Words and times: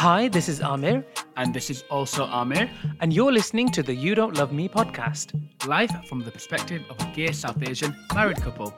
Hi, 0.00 0.28
this 0.28 0.48
is 0.48 0.62
Amir, 0.62 1.04
And 1.36 1.52
this 1.52 1.68
is 1.68 1.84
also 1.90 2.24
Amir, 2.24 2.70
and 3.00 3.12
you're 3.12 3.30
listening 3.30 3.68
to 3.72 3.82
the 3.82 3.94
You 3.94 4.14
Don't 4.14 4.34
Love 4.34 4.50
Me 4.50 4.66
podcast. 4.66 5.38
live 5.66 5.90
from 6.08 6.20
the 6.20 6.30
perspective 6.30 6.82
of 6.88 6.98
a 7.02 7.04
gay 7.14 7.32
South 7.32 7.62
Asian 7.68 7.94
married 8.14 8.38
couple. 8.38 8.72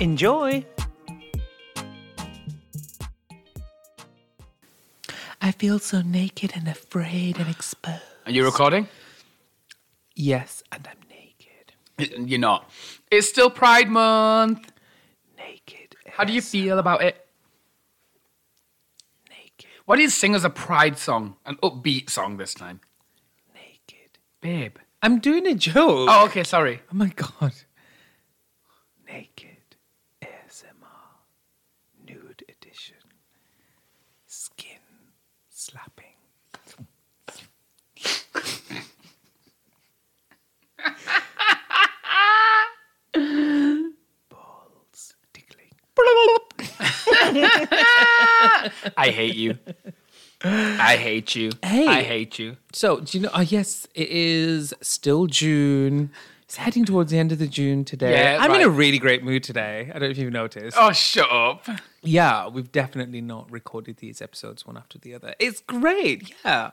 Enjoy! 0.00 0.66
I 5.40 5.52
feel 5.52 5.78
so 5.78 6.02
naked 6.02 6.54
and 6.56 6.66
afraid 6.66 7.38
and 7.38 7.48
exposed. 7.48 8.02
Are 8.26 8.32
you 8.32 8.44
recording? 8.44 8.88
Yes, 10.16 10.64
and 10.72 10.88
I'm 10.90 10.98
naked. 11.08 12.28
You're 12.28 12.40
not. 12.40 12.68
It's 13.12 13.28
still 13.28 13.48
Pride 13.48 13.88
Month. 13.88 14.72
Naked. 15.38 15.94
How 16.08 16.24
do 16.24 16.32
you 16.32 16.42
feel 16.42 16.80
about 16.80 17.00
it? 17.00 17.23
Why 19.86 19.96
do 19.96 20.02
you 20.02 20.08
sing 20.08 20.34
as 20.34 20.44
a 20.44 20.50
Pride 20.50 20.96
song, 20.96 21.36
an 21.44 21.56
upbeat 21.56 22.08
song 22.08 22.38
this 22.38 22.54
time? 22.54 22.80
Naked. 23.54 24.18
Babe. 24.40 24.76
I'm 25.02 25.18
doing 25.18 25.46
a 25.46 25.54
joke. 25.54 26.08
Oh, 26.10 26.24
okay, 26.26 26.42
sorry. 26.42 26.80
Oh 26.90 26.94
my 26.96 27.08
god. 27.08 27.52
Naked 29.06 29.76
ASMR 30.22 31.20
nude 32.06 32.44
edition. 32.48 32.96
Skin 34.26 34.78
slapping. 35.50 36.04
Balls 44.30 45.14
tickling. 45.34 45.72
I 48.96 49.08
hate 49.10 49.34
you. 49.36 49.58
I 50.42 50.96
hate 50.96 51.34
you. 51.34 51.50
Hey. 51.62 51.86
I 51.86 52.02
hate 52.02 52.38
you. 52.38 52.56
So, 52.72 53.00
do 53.00 53.16
you 53.18 53.22
know? 53.24 53.30
Oh, 53.34 53.40
yes, 53.40 53.86
it 53.94 54.08
is 54.10 54.74
still 54.82 55.26
June. 55.26 56.10
It's 56.42 56.56
heading 56.56 56.84
towards 56.84 57.10
the 57.10 57.18
end 57.18 57.32
of 57.32 57.38
the 57.38 57.46
June 57.46 57.84
today. 57.86 58.12
Yeah, 58.12 58.38
I'm 58.40 58.54
in 58.54 58.60
a 58.60 58.68
really 58.68 58.98
great 58.98 59.24
mood 59.24 59.42
today. 59.42 59.88
I 59.88 59.92
don't 59.94 60.02
know 60.02 60.08
if 60.08 60.18
you've 60.18 60.32
noticed. 60.32 60.76
Oh, 60.78 60.92
shut 60.92 61.30
up. 61.30 61.66
Yeah, 62.02 62.48
we've 62.48 62.70
definitely 62.70 63.22
not 63.22 63.50
recorded 63.50 63.96
these 63.96 64.20
episodes 64.20 64.66
one 64.66 64.76
after 64.76 64.98
the 64.98 65.14
other. 65.14 65.34
It's 65.38 65.62
great. 65.62 66.34
Yeah. 66.44 66.72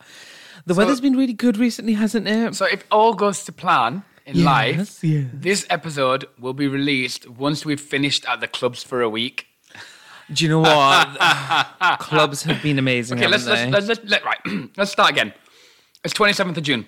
The 0.66 0.74
weather's 0.74 1.00
been 1.00 1.16
really 1.16 1.32
good 1.34 1.56
recently, 1.56 1.94
hasn't 1.94 2.28
it? 2.28 2.56
So, 2.56 2.66
if 2.66 2.84
all 2.92 3.14
goes 3.14 3.46
to 3.46 3.54
plan 3.54 4.04
in 4.26 4.36
Yes, 4.36 4.46
life, 4.46 5.04
yes. 5.04 5.28
this 5.34 5.66
episode 5.70 6.26
will 6.38 6.54
be 6.54 6.68
released 6.68 7.30
once 7.30 7.64
we've 7.66 7.80
finished 7.82 8.26
at 8.28 8.42
the 8.42 8.48
clubs 8.50 8.84
for 8.84 9.02
a 9.02 9.10
week. 9.10 9.48
Do 10.34 10.44
you 10.46 10.50
know 10.50 10.60
what? 10.60 11.18
Clubs 12.00 12.44
have 12.44 12.62
been 12.62 12.80
amazing. 12.80 13.18
Okay, 13.18 13.28
let's, 13.28 13.46
let's, 13.46 13.72
let's, 13.72 13.88
let's, 13.88 14.02
let, 14.10 14.24
right. 14.24 14.40
let's 14.78 14.92
start 14.92 15.12
again. 15.12 15.34
It's 16.04 16.14
27th 16.14 16.58
of 16.58 16.64
June. 16.64 16.88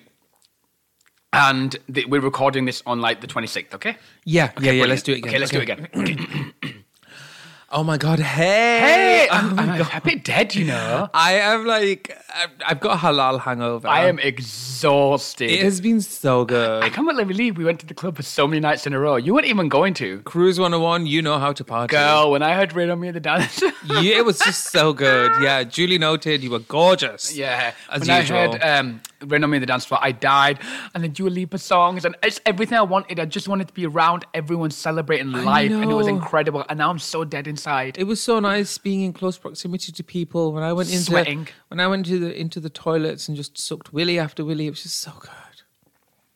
And 1.32 1.76
the, 1.88 2.04
we're 2.06 2.20
recording 2.20 2.64
this 2.64 2.82
on 2.86 3.00
like 3.00 3.20
the 3.20 3.26
26th, 3.26 3.74
okay? 3.74 3.96
yeah, 4.24 4.52
yeah, 4.60 4.70
yeah. 4.70 4.84
Let's 4.84 5.02
do 5.02 5.12
it 5.12 5.18
again. 5.18 5.30
Okay, 5.30 5.38
let's 5.38 5.50
do 5.50 5.58
it 5.58 5.68
again. 5.68 5.88
Oh 7.76 7.82
my 7.82 7.96
god! 7.98 8.20
Hey, 8.20 8.78
Hey, 8.78 9.28
Oh 9.32 9.34
I'm, 9.36 9.58
I'm 9.58 9.78
God. 9.78 9.90
a 9.94 10.00
bit 10.00 10.22
dead, 10.22 10.54
you 10.54 10.64
know. 10.64 11.08
I 11.12 11.32
am 11.34 11.66
like, 11.66 12.16
I've, 12.32 12.50
I've 12.64 12.80
got 12.80 12.94
a 12.98 13.00
halal 13.00 13.40
hangover. 13.40 13.88
I 13.88 14.06
am 14.06 14.20
exhausted. 14.20 15.50
It 15.50 15.62
has 15.64 15.80
been 15.80 16.00
so 16.00 16.44
good. 16.44 16.84
I 16.84 16.88
can't 16.88 17.04
believe 17.26 17.56
we 17.58 17.64
went 17.64 17.80
to 17.80 17.86
the 17.86 17.94
club 17.94 18.14
for 18.14 18.22
so 18.22 18.46
many 18.46 18.60
nights 18.60 18.86
in 18.86 18.92
a 18.92 19.00
row. 19.00 19.16
You 19.16 19.34
weren't 19.34 19.46
even 19.46 19.68
going 19.68 19.92
to. 19.94 20.20
Cruise 20.20 20.60
101, 20.60 21.06
you 21.06 21.20
know 21.20 21.40
how 21.40 21.52
to 21.52 21.64
party. 21.64 21.90
Girl, 21.96 22.30
when 22.30 22.44
I 22.44 22.54
heard 22.54 22.72
Rain 22.74 22.90
on 22.90 23.00
Me 23.00 23.08
at 23.08 23.14
the 23.14 23.20
dance. 23.20 23.60
Yeah, 23.86 24.18
it 24.18 24.24
was 24.24 24.38
just 24.38 24.70
so 24.70 24.92
good. 24.94 25.30
Yeah, 25.42 25.62
Julie 25.64 25.98
noted 25.98 26.42
you 26.42 26.50
were 26.50 26.58
gorgeous. 26.60 27.36
yeah. 27.36 27.72
As 27.90 28.06
when 28.08 28.20
usual. 28.20 28.38
I 28.38 28.40
heard 28.46 28.62
um, 28.62 29.00
Rain 29.26 29.44
on 29.44 29.50
Me 29.50 29.56
at 29.56 29.60
the 29.60 29.66
dance 29.66 29.84
floor, 29.84 29.98
I 30.02 30.12
died. 30.12 30.58
And 30.94 31.02
the 31.02 31.08
Dua 31.08 31.28
Lipa 31.28 31.58
songs. 31.58 32.04
And 32.04 32.16
it's 32.22 32.40
everything 32.46 32.78
I 32.78 32.82
wanted. 32.82 33.18
I 33.20 33.24
just 33.24 33.48
wanted 33.48 33.68
to 33.68 33.74
be 33.74 33.86
around 33.86 34.26
everyone 34.34 34.70
celebrating 34.70 35.32
life. 35.32 35.70
And 35.70 35.90
it 35.90 35.94
was 35.94 36.06
incredible. 36.06 36.64
And 36.68 36.78
now 36.78 36.90
I'm 36.90 36.98
so 36.98 37.24
dead 37.24 37.46
inside. 37.46 37.96
It 37.98 38.04
was 38.04 38.22
so 38.22 38.40
nice 38.40 38.78
being 38.78 39.02
in 39.02 39.12
close 39.12 39.38
proximity 39.38 39.92
to 39.92 40.04
people. 40.04 40.52
When 40.52 40.62
I 40.62 40.72
went 40.72 40.90
into 40.90 41.04
Sweating. 41.04 41.48
when 41.68 41.80
I 41.80 41.86
went 41.86 42.06
to 42.06 42.18
the 42.18 42.34
into 42.38 42.60
the 42.60 42.70
toilets 42.70 43.28
and 43.28 43.36
just 43.36 43.58
sucked 43.58 43.92
willy 43.92 44.18
after 44.18 44.44
willy, 44.44 44.66
it 44.66 44.70
was 44.70 44.82
just 44.82 45.00
so 45.00 45.12
good. 45.20 45.30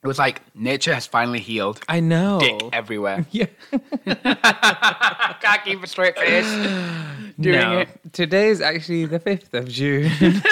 It 0.02 0.06
was 0.06 0.18
like 0.18 0.42
nature 0.54 0.94
has 0.94 1.06
finally 1.06 1.40
healed. 1.40 1.80
I 1.88 2.00
know. 2.00 2.38
Dick 2.40 2.60
everywhere. 2.72 3.26
Yeah. 3.32 3.46
Can't 4.06 5.64
keep 5.64 5.82
a 5.82 5.86
straight 5.86 6.16
face 6.16 6.46
doing 7.40 7.58
no. 7.58 7.78
it. 7.80 7.88
Today 8.12 8.48
is 8.48 8.60
actually 8.60 9.06
the 9.06 9.18
fifth 9.18 9.52
of 9.54 9.68
June. 9.68 10.10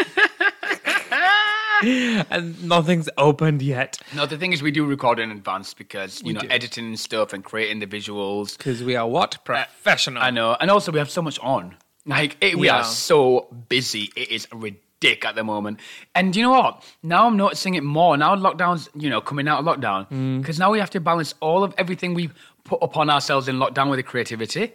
and 2.31 2.63
nothing's 2.65 3.09
opened 3.19 3.63
yet 3.63 3.99
No, 4.15 4.27
the 4.27 4.37
thing 4.39 4.53
is, 4.53 4.63
we 4.63 4.71
do 4.71 4.85
record 4.87 5.19
in 5.19 5.31
advance 5.31 5.75
because 5.75 6.23
you 6.23 6.33
know 6.33 6.41
do. 6.41 6.49
editing 6.51 6.87
and 6.87 6.99
stuff 7.01 7.33
and 7.33 7.45
creating 7.45 7.81
the 7.81 7.87
visuals. 7.87 8.57
because 8.57 8.83
we 8.83 8.97
are 8.97 9.07
what 9.09 9.39
professional. 9.45 10.23
I 10.23 10.31
know, 10.31 10.57
and 10.61 10.71
also 10.71 10.93
we 10.93 10.99
have 10.99 11.11
so 11.11 11.23
much 11.23 11.39
on. 11.41 11.77
Like 12.07 12.37
it, 12.41 12.59
we 12.59 12.67
Yeah. 12.69 12.79
are 12.79 12.85
so 12.85 13.49
busy. 13.69 14.11
It 14.17 14.31
is 14.31 14.47
ridiculous 14.53 14.83
at 15.25 15.35
the 15.37 15.45
moment. 15.45 15.79
And 16.15 16.35
you 16.35 16.43
know 16.43 16.51
what? 16.51 16.83
Now 17.03 17.27
I'm 17.27 17.37
noticing 17.37 17.75
it 17.75 17.85
more. 17.85 18.17
Now 18.17 18.35
lockdowns, 18.35 18.89
you 18.97 19.09
know, 19.11 19.21
coming 19.21 19.47
out 19.47 19.59
of 19.61 19.65
lockdown, 19.67 20.09
Mm. 20.11 20.41
because 20.41 20.59
now 20.59 20.71
we 20.73 20.79
have 20.81 20.91
to 20.91 21.01
balance 21.01 21.35
all 21.41 21.63
of 21.63 21.75
everything 21.79 22.15
we've 22.15 22.35
put 22.65 22.79
upon 22.83 23.11
ourselves 23.11 23.47
in 23.47 23.57
lockdown 23.57 23.89
with 23.91 23.99
the 23.99 24.03
creativity, 24.03 24.73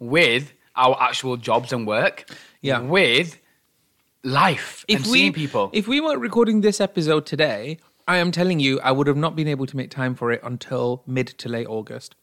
with 0.00 0.52
our 0.76 0.96
actual 1.00 1.36
jobs 1.36 1.72
and 1.72 1.86
work, 1.86 2.24
Mm-hmm. 2.28 2.66
Yeah. 2.68 2.80
with 2.80 3.38
life 4.24 4.84
and 4.88 5.06
seeing 5.06 5.32
people. 5.32 5.70
If 5.72 5.86
we 5.86 6.00
weren't 6.00 6.20
recording 6.20 6.62
this 6.62 6.80
episode 6.80 7.26
today, 7.26 7.78
I 8.08 8.16
am 8.16 8.32
telling 8.32 8.58
you, 8.58 8.80
I 8.80 8.90
would 8.90 9.06
have 9.06 9.16
not 9.16 9.36
been 9.36 9.48
able 9.48 9.66
to 9.66 9.76
make 9.76 9.90
time 9.90 10.14
for 10.14 10.32
it 10.32 10.40
until 10.42 11.02
mid 11.06 11.28
to 11.28 11.48
late 11.48 11.66
August. 11.66 12.16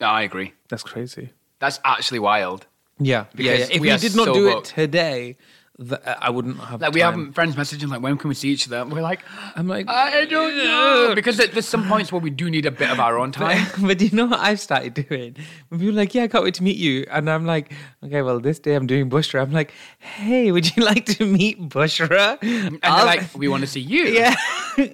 Ah, 0.00 0.12
I 0.12 0.22
agree. 0.22 0.54
That's 0.68 0.82
crazy. 0.82 1.30
That's 1.58 1.80
actually 1.84 2.18
wild. 2.18 2.66
Yeah, 2.98 3.06
yeah. 3.06 3.24
Because 3.34 3.60
yeah. 3.60 3.76
If 3.76 3.80
we 3.80 3.90
we, 3.92 3.96
did 3.98 4.16
not 4.16 4.26
so 4.26 4.34
do 4.34 4.48
it 4.48 4.64
today, 4.64 5.36
th- 5.78 6.00
uh, 6.04 6.14
I 6.20 6.30
wouldn't 6.30 6.58
have. 6.58 6.80
Like 6.80 6.92
we 6.92 7.00
time. 7.00 7.26
have 7.26 7.34
friends 7.34 7.56
messaging 7.56 7.88
like, 7.88 8.00
when 8.00 8.16
can 8.16 8.28
we 8.28 8.34
see 8.34 8.50
each 8.50 8.66
other? 8.66 8.78
And 8.78 8.92
we're 8.92 9.02
like, 9.02 9.22
I'm 9.54 9.68
like, 9.68 9.88
I 9.88 10.24
don't 10.24 10.56
know. 10.56 11.12
Because 11.14 11.36
there's 11.36 11.68
some 11.68 11.86
points 11.88 12.12
where 12.12 12.20
we 12.20 12.30
do 12.30 12.50
need 12.50 12.66
a 12.66 12.70
bit 12.70 12.90
of 12.90 13.00
our 13.00 13.18
own 13.18 13.32
time. 13.32 13.66
but 13.80 14.00
you 14.00 14.10
know 14.12 14.26
what 14.26 14.40
I've 14.40 14.60
started 14.60 14.94
doing? 14.94 15.36
When 15.68 15.80
people 15.80 15.94
are 15.94 15.96
like, 15.96 16.14
yeah, 16.14 16.24
I 16.24 16.28
can't 16.28 16.44
wait 16.44 16.54
to 16.54 16.62
meet 16.62 16.76
you. 16.76 17.06
And 17.10 17.30
I'm 17.30 17.46
like, 17.46 17.72
okay, 18.04 18.22
well, 18.22 18.40
this 18.40 18.58
day 18.58 18.74
I'm 18.74 18.86
doing 18.86 19.10
Bushra. 19.10 19.42
I'm 19.42 19.52
like, 19.52 19.72
hey, 19.98 20.52
would 20.52 20.76
you 20.76 20.82
like 20.84 21.06
to 21.06 21.26
meet 21.26 21.68
Bushra? 21.68 22.38
And 22.42 22.80
they're 22.80 23.04
like, 23.04 23.34
we 23.34 23.48
want 23.48 23.62
to 23.62 23.66
see 23.66 23.80
you. 23.80 24.04
yeah. 24.06 24.34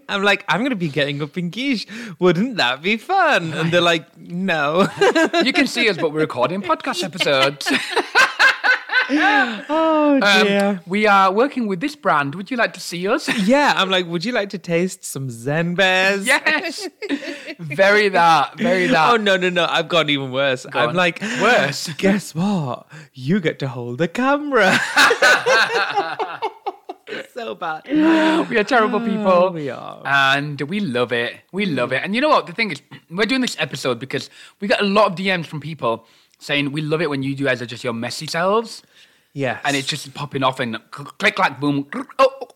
I'm 0.09 0.22
like, 0.22 0.44
I'm 0.49 0.60
going 0.60 0.70
to 0.70 0.76
be 0.76 0.88
getting 0.88 1.22
up 1.22 1.37
in 1.37 1.50
quiche. 1.50 1.87
Wouldn't 2.19 2.56
that 2.56 2.82
be 2.82 2.97
fun? 2.97 3.53
And 3.53 3.72
they're 3.72 3.81
like, 3.81 4.16
no. 4.16 4.88
You 5.44 5.53
can 5.53 5.66
see 5.66 5.88
us, 5.88 5.97
but 5.97 6.12
we're 6.12 6.20
recording 6.20 6.62
podcast 6.62 7.03
episodes. 7.03 7.70
oh, 9.69 10.21
Um, 10.23 10.47
dear. 10.47 10.81
we 10.87 11.07
are 11.07 11.33
working 11.33 11.67
with 11.67 11.81
this 11.81 11.97
brand. 11.97 12.35
Would 12.35 12.51
you 12.51 12.57
like 12.57 12.73
to 12.75 12.81
see 12.81 13.07
us? 13.09 13.29
yeah. 13.47 13.75
I'm 13.77 13.91
like, 13.91 14.07
would 14.07 14.25
you 14.25 14.33
like 14.33 14.51
to 14.51 14.59
taste 14.59 15.05
some 15.05 15.31
Zen 15.31 15.75
bears? 15.75 16.27
yes. 16.27 16.89
Very 17.59 18.09
that. 18.11 18.59
Very 18.59 18.87
that. 18.89 19.11
Oh, 19.12 19.17
no, 19.17 19.37
no, 19.37 19.49
no. 19.51 19.67
I've 19.69 19.89
gone 19.89 20.11
even 20.11 20.31
worse. 20.33 20.67
I'm 20.73 20.91
on. 20.91 20.95
like, 20.95 21.21
Worse? 21.41 21.89
Guess 21.99 22.35
what? 22.35 22.87
You 23.15 23.41
get 23.41 23.59
to 23.61 23.69
hold 23.69 23.99
the 23.99 24.09
camera. 24.09 24.79
It's 27.15 27.35
so 27.35 27.55
bad. 27.55 27.83
We 28.49 28.57
are 28.57 28.65
terrible 28.65 28.99
people. 29.01 29.27
Oh, 29.29 29.51
we 29.51 29.69
are. 29.69 30.01
And 30.07 30.59
we 30.62 30.81
love 30.81 31.12
it. 31.12 31.35
We 31.53 31.67
love 31.67 31.93
it. 31.93 32.03
And 32.03 32.15
you 32.15 32.21
know 32.23 32.31
what? 32.31 32.47
The 32.47 32.53
thing 32.55 32.71
is, 32.71 32.81
we're 33.11 33.27
doing 33.27 33.43
this 33.43 33.57
episode 33.59 33.99
because 33.99 34.31
we 34.61 34.69
got 34.69 34.81
a 34.81 34.85
lot 34.85 35.11
of 35.12 35.19
DMs 35.19 35.45
from 35.47 35.61
people 35.61 36.07
saying 36.43 36.73
we 36.73 36.81
love 36.83 37.01
it 37.01 37.09
when 37.09 37.23
you 37.23 37.35
guys 37.35 37.63
are 37.63 37.67
just 37.67 37.85
your 37.85 37.93
messy 37.93 38.27
selves. 38.27 38.83
Yeah, 39.35 39.61
And 39.65 39.75
it's 39.77 39.89
just 39.89 40.13
popping 40.13 40.43
off 40.43 40.61
and 40.61 40.79
click, 40.91 41.37
clack, 41.37 41.59
boom. 41.59 41.89
Oh, 42.19 42.49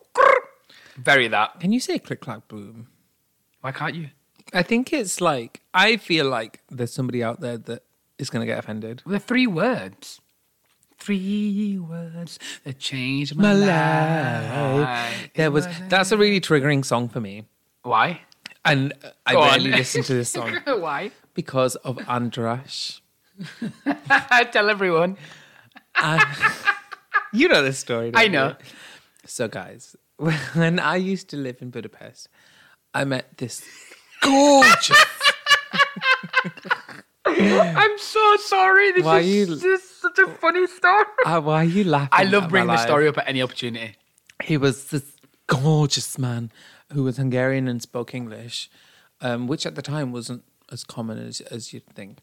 very 0.98 1.26
that. 1.28 1.58
Can 1.60 1.72
you 1.72 1.80
say 1.80 1.98
click 1.98 2.20
clack 2.20 2.48
boom? 2.48 2.88
Why 3.62 3.72
can't 3.72 3.94
you? 3.94 4.10
I 4.52 4.62
think 4.62 4.92
it's 4.92 5.20
like 5.20 5.62
I 5.72 5.96
feel 5.96 6.28
like 6.28 6.60
there's 6.70 6.92
somebody 6.92 7.24
out 7.24 7.40
there 7.40 7.56
that 7.56 7.82
is 8.18 8.28
going 8.30 8.40
to 8.40 8.46
get 8.46 8.58
offended. 8.58 9.02
The 9.06 9.18
three 9.18 9.46
words. 9.46 10.20
Three 10.98 11.78
words 11.78 12.38
that 12.64 12.78
changed 12.78 13.36
my, 13.36 13.42
My 13.42 13.52
life. 13.54 15.30
There 15.34 15.50
was 15.50 15.66
that's 15.88 16.10
a 16.12 16.16
really 16.18 16.40
triggering 16.40 16.84
song 16.84 17.08
for 17.08 17.20
me, 17.20 17.44
Why? 17.82 18.20
and 18.64 18.92
I 19.26 19.32
Go 19.34 19.42
rarely 19.42 19.70
listen 19.70 20.02
to 20.04 20.14
this 20.14 20.30
song 20.36 20.56
Why? 20.66 21.10
because 21.34 21.76
of 21.76 21.96
Andrash. 21.98 23.00
Tell 24.52 24.70
everyone. 24.70 25.16
You 27.32 27.48
know 27.48 27.62
this 27.62 27.78
story. 27.78 28.12
don't 28.12 28.22
I 28.22 28.28
know. 28.28 28.48
you? 28.48 28.54
So, 29.26 29.46
guys, 29.48 29.94
when 30.54 30.78
I 30.78 30.96
used 30.96 31.28
to 31.30 31.36
live 31.36 31.60
in 31.60 31.70
Budapest, 31.70 32.28
I 32.94 33.04
met 33.04 33.36
this 33.36 33.62
gorgeous. 34.22 35.04
I'm 37.26 37.98
so 37.98 38.36
sorry. 38.38 38.92
This 38.92 39.04
Why 39.04 39.18
is 39.20 39.62
you- 39.62 39.78
such 39.78 40.18
a 40.18 40.28
funny 40.28 40.66
story. 40.66 41.04
Ah, 41.26 41.40
why 41.40 41.62
are 41.62 41.64
you 41.64 41.84
laughing? 41.84 42.08
I 42.12 42.22
love 42.24 42.48
bringing 42.48 42.68
the 42.68 42.76
story 42.78 43.08
up 43.08 43.18
at 43.18 43.28
any 43.28 43.42
opportunity. 43.42 43.96
he 44.44 44.56
was 44.56 44.86
this 44.90 45.04
gorgeous 45.48 46.18
man 46.18 46.52
who 46.92 47.02
was 47.02 47.16
Hungarian 47.16 47.66
and 47.68 47.82
spoke 47.82 48.14
English, 48.14 48.70
um, 49.20 49.46
which 49.48 49.66
at 49.66 49.74
the 49.74 49.82
time 49.82 50.12
wasn't 50.12 50.44
as 50.70 50.84
common 50.84 51.18
as, 51.18 51.40
as 51.42 51.72
you'd 51.72 51.86
think. 51.94 52.18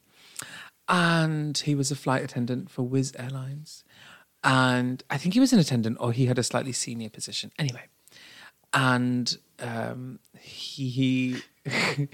And 0.87 1.57
he 1.57 1.75
was 1.75 1.91
a 1.91 1.95
flight 1.95 2.23
attendant 2.23 2.69
for 2.69 2.83
Wizz 2.83 3.19
Airlines. 3.19 3.83
And 4.43 5.03
I 5.09 5.17
think 5.17 5.33
he 5.33 5.39
was 5.39 5.53
an 5.53 5.59
attendant 5.59 5.97
or 5.99 6.11
he 6.11 6.25
had 6.25 6.37
a 6.37 6.43
slightly 6.43 6.73
senior 6.73 7.09
position. 7.09 7.51
Anyway, 7.57 7.83
and 8.73 9.37
um, 9.59 10.19
he, 10.37 10.89
he 10.89 11.37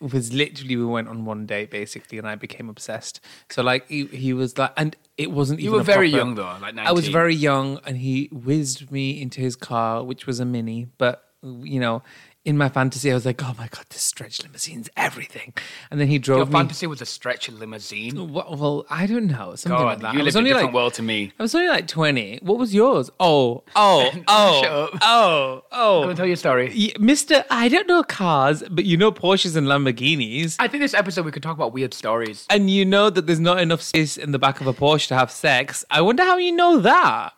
was 0.00 0.32
literally 0.32 0.76
we 0.76 0.84
went 0.84 1.08
on 1.08 1.24
one 1.24 1.44
date 1.46 1.70
basically, 1.70 2.16
and 2.16 2.26
I 2.26 2.34
became 2.34 2.68
obsessed. 2.68 3.20
So 3.50 3.62
like 3.62 3.86
he, 3.88 4.06
he 4.06 4.32
was 4.32 4.56
like, 4.56 4.72
and 4.76 4.96
it 5.18 5.30
wasn't. 5.30 5.60
You 5.60 5.70
even 5.70 5.74
were 5.74 5.80
a 5.80 5.84
very 5.84 6.10
proper- 6.10 6.24
young 6.24 6.34
though, 6.36 6.44
like 6.44 6.74
19. 6.74 6.86
I 6.86 6.92
was 6.92 7.08
very 7.08 7.34
young, 7.34 7.78
and 7.84 7.98
he 7.98 8.30
whizzed 8.32 8.90
me 8.90 9.20
into 9.20 9.40
his 9.40 9.56
car, 9.56 10.02
which 10.02 10.26
was 10.26 10.40
a 10.40 10.44
mini. 10.46 10.88
But 10.96 11.24
you 11.42 11.80
know, 11.80 12.02
in 12.44 12.56
my 12.56 12.68
fantasy, 12.70 13.10
I 13.10 13.14
was 13.14 13.26
like, 13.26 13.42
"Oh 13.44 13.54
my 13.58 13.68
god, 13.68 13.84
this 13.90 14.02
stretch 14.02 14.42
limousine's 14.42 14.88
everything!" 14.96 15.52
And 15.90 16.00
then 16.00 16.08
he 16.08 16.18
drove 16.18 16.38
Your 16.38 16.46
me. 16.46 16.52
fantasy 16.52 16.86
was 16.86 17.00
a 17.02 17.06
stretch 17.06 17.48
limousine. 17.50 18.32
well, 18.32 18.56
well, 18.58 18.86
I 18.88 19.06
don't 19.06 19.26
know, 19.26 19.54
something 19.56 19.78
like 19.84 20.00
that. 20.00 20.14
you 20.14 20.20
I 20.20 20.22
was 20.22 20.34
lived 20.34 20.36
a 20.36 20.38
only 20.38 20.50
different 20.50 20.66
like, 20.68 20.74
world 20.74 20.94
to 20.94 21.02
me. 21.02 21.32
I 21.38 21.42
was 21.42 21.54
only 21.54 21.68
like 21.68 21.86
twenty. 21.86 22.38
What 22.42 22.58
was 22.58 22.74
yours? 22.74 23.10
Oh, 23.20 23.62
oh, 23.76 24.10
oh, 24.28 24.60
Shut 24.62 24.72
up. 24.72 24.90
oh, 25.02 25.62
oh. 25.70 26.02
Go 26.04 26.08
and 26.08 26.16
tell 26.16 26.26
your 26.26 26.36
story. 26.36 26.72
Y- 26.74 26.92
Mister, 26.98 27.44
I 27.50 27.68
don't 27.68 27.86
know 27.86 28.02
cars, 28.02 28.62
but 28.70 28.84
you 28.86 28.96
know 28.96 29.12
Porsches 29.12 29.54
and 29.56 29.66
Lamborghinis. 29.66 30.56
I 30.58 30.66
think 30.68 30.82
this 30.82 30.94
episode 30.94 31.24
we 31.26 31.32
could 31.32 31.42
talk 31.42 31.56
about 31.56 31.72
weird 31.72 31.92
stories. 31.94 32.46
and 32.48 32.70
you 32.70 32.84
know 32.84 33.10
that 33.10 33.26
there's 33.26 33.40
not 33.40 33.60
enough 33.60 33.82
space 33.82 34.16
in 34.16 34.32
the 34.32 34.38
back 34.38 34.60
of 34.62 34.66
a 34.66 34.72
Porsche 34.72 35.08
to 35.08 35.14
have 35.14 35.30
sex. 35.30 35.84
I 35.90 36.00
wonder 36.00 36.22
how 36.24 36.38
you 36.38 36.52
know 36.52 36.78
that. 36.78 37.34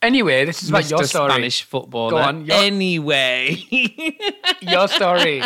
Anyway, 0.00 0.44
this 0.44 0.62
is 0.62 0.68
about 0.68 0.84
Mr. 0.84 0.90
your 0.90 1.04
story. 1.04 1.30
Spanish 1.32 1.62
footballer. 1.62 2.10
Go 2.10 2.16
on, 2.18 2.44
your- 2.46 2.56
Anyway, 2.56 3.56
Your 4.62 4.86
story. 4.88 5.42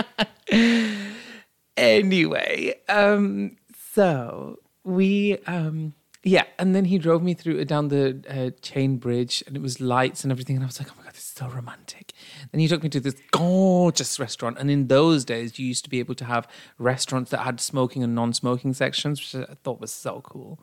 anyway, 1.77 2.75
um, 2.89 3.57
so 3.95 4.59
we, 4.85 5.39
um, 5.47 5.95
yeah, 6.25 6.45
and 6.59 6.75
then 6.75 6.85
he 6.85 6.99
drove 6.99 7.23
me 7.23 7.35
through 7.35 7.65
down 7.65 7.89
the 7.89 8.23
uh, 8.29 8.51
chain 8.61 8.97
bridge, 8.99 9.43
and 9.47 9.57
it 9.57 9.63
was 9.63 9.81
lights 9.81 10.23
and 10.23 10.31
everything, 10.31 10.57
and 10.57 10.65
I 10.65 10.67
was 10.67 10.79
like, 10.79 10.91
oh 10.91 10.95
my 10.99 11.05
god, 11.05 11.15
this 11.15 11.23
is 11.23 11.29
so 11.29 11.49
romantic. 11.49 12.13
Then 12.51 12.61
he 12.61 12.69
took 12.69 12.83
me 12.83 12.89
to 12.91 13.01
this 13.01 13.17
gorgeous 13.31 14.21
restaurant, 14.21 14.59
and 14.59 14.71
in 14.71 14.89
those 14.89 15.25
days, 15.25 15.59
you 15.59 15.67
used 15.67 15.85
to 15.85 15.91
be 15.91 15.99
able 15.99 16.15
to 16.17 16.25
have 16.27 16.47
restaurants 16.79 17.31
that 17.31 17.41
had 17.41 17.61
smoking 17.61 18.03
and 18.03 18.15
non-smoking 18.15 18.75
sections, 18.75 19.21
which 19.21 19.49
I 19.49 19.55
thought 19.65 19.81
was 19.81 19.93
so 19.93 20.21
cool. 20.23 20.61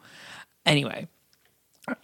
Anyway, 0.65 1.07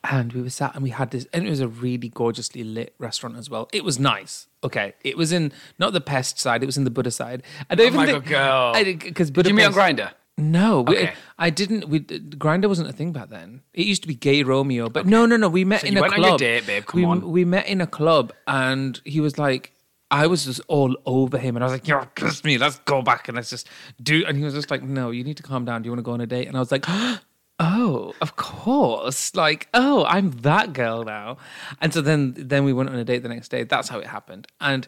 and 0.04 0.34
we 0.34 0.42
were 0.42 0.50
sat 0.50 0.74
and 0.76 0.84
we 0.84 0.90
had 0.90 1.12
this 1.12 1.28
and 1.34 1.46
it 1.46 1.50
was 1.50 1.60
a 1.60 1.68
really 1.68 2.10
gorgeously 2.10 2.64
lit 2.64 2.94
restaurant 3.00 3.36
as 3.38 3.50
well 3.50 3.68
it 3.74 3.84
was 3.84 4.00
nice 4.00 4.48
okay 4.64 4.94
it 5.04 5.18
was 5.18 5.32
in 5.32 5.52
not 5.80 5.94
the 5.94 6.02
pest 6.02 6.40
side 6.40 6.64
it 6.64 6.66
was 6.66 6.78
in 6.78 6.84
the 6.84 6.90
Buda 6.92 7.12
side 7.12 7.44
i 7.70 7.76
don't 7.76 7.86
Oh 7.86 7.88
even 7.88 7.98
my 7.98 8.06
think 8.06 8.26
girl. 8.26 8.74
because 8.74 9.30
Did 9.32 9.48
you 9.48 9.54
meet 9.54 9.66
on 9.66 9.74
Grindr? 9.74 10.12
no 10.38 10.82
we, 10.82 10.98
Okay. 10.98 11.14
i 11.40 11.50
didn't 11.50 11.88
we 11.88 12.00
Grindr 12.02 12.68
wasn't 12.68 12.90
a 12.90 12.94
thing 12.94 13.12
back 13.14 13.30
then 13.30 13.62
it 13.74 13.86
used 13.86 14.02
to 14.02 14.08
be 14.08 14.16
GayRomeo 14.16 14.92
but 14.92 15.06
no 15.06 15.26
no 15.26 15.38
no 15.38 15.48
we 15.50 15.64
met 15.66 15.82
So 15.82 15.88
in 15.88 15.98
a 15.98 16.10
club 16.10 16.40
date, 16.40 16.66
babe, 16.68 16.86
come 16.86 17.00
we, 17.02 17.06
on. 17.06 17.32
we 17.32 17.46
met 17.46 17.68
in 17.68 17.80
a 17.82 17.88
club 17.88 18.34
and 18.48 19.00
he 19.06 19.20
was 19.20 19.38
like 19.38 19.72
I 20.12 20.28
was 20.28 20.46
just 20.46 20.62
all 20.68 20.96
over 21.08 21.40
him, 21.40 21.56
and 21.58 21.64
I 21.64 21.66
was 21.66 21.74
like, 21.74 21.88
"You're 21.88 22.06
kiss 22.14 22.44
me. 22.44 22.60
Let's 22.60 22.78
go 22.86 23.02
back 23.02 23.28
and 23.28 23.36
let's 23.36 23.50
just 23.50 23.68
do." 24.02 24.24
And 24.28 24.38
he 24.38 24.44
was 24.44 24.54
just 24.54 24.70
like, 24.70 24.84
"No, 24.84 25.10
you 25.10 25.24
need 25.24 25.36
to 25.38 25.44
calm 25.44 25.66
down. 25.66 25.82
Do 25.82 25.88
you 25.88 25.92
want 25.92 25.98
to 26.00 26.04
go 26.04 26.12
on 26.12 26.22
a 26.22 26.28
date?" 26.28 26.48
And 26.48 26.56
I 26.56 26.60
was 26.60 26.72
like, 26.72 26.86
"Oh, 27.60 28.14
of 28.22 28.36
course! 28.36 29.36
Like, 29.36 29.68
oh, 29.74 30.06
I'm 30.06 30.32
that 30.42 30.74
girl 30.74 31.04
now." 31.04 31.38
And 31.82 31.94
so 31.94 32.02
then, 32.02 32.34
then 32.38 32.64
we 32.66 32.74
went 32.74 32.90
on 32.90 32.96
a 32.96 33.06
date 33.06 33.24
the 33.24 33.30
next 33.30 33.50
day. 33.50 33.64
That's 33.64 33.90
how 33.90 34.00
it 34.00 34.08
happened. 34.08 34.48
And 34.60 34.88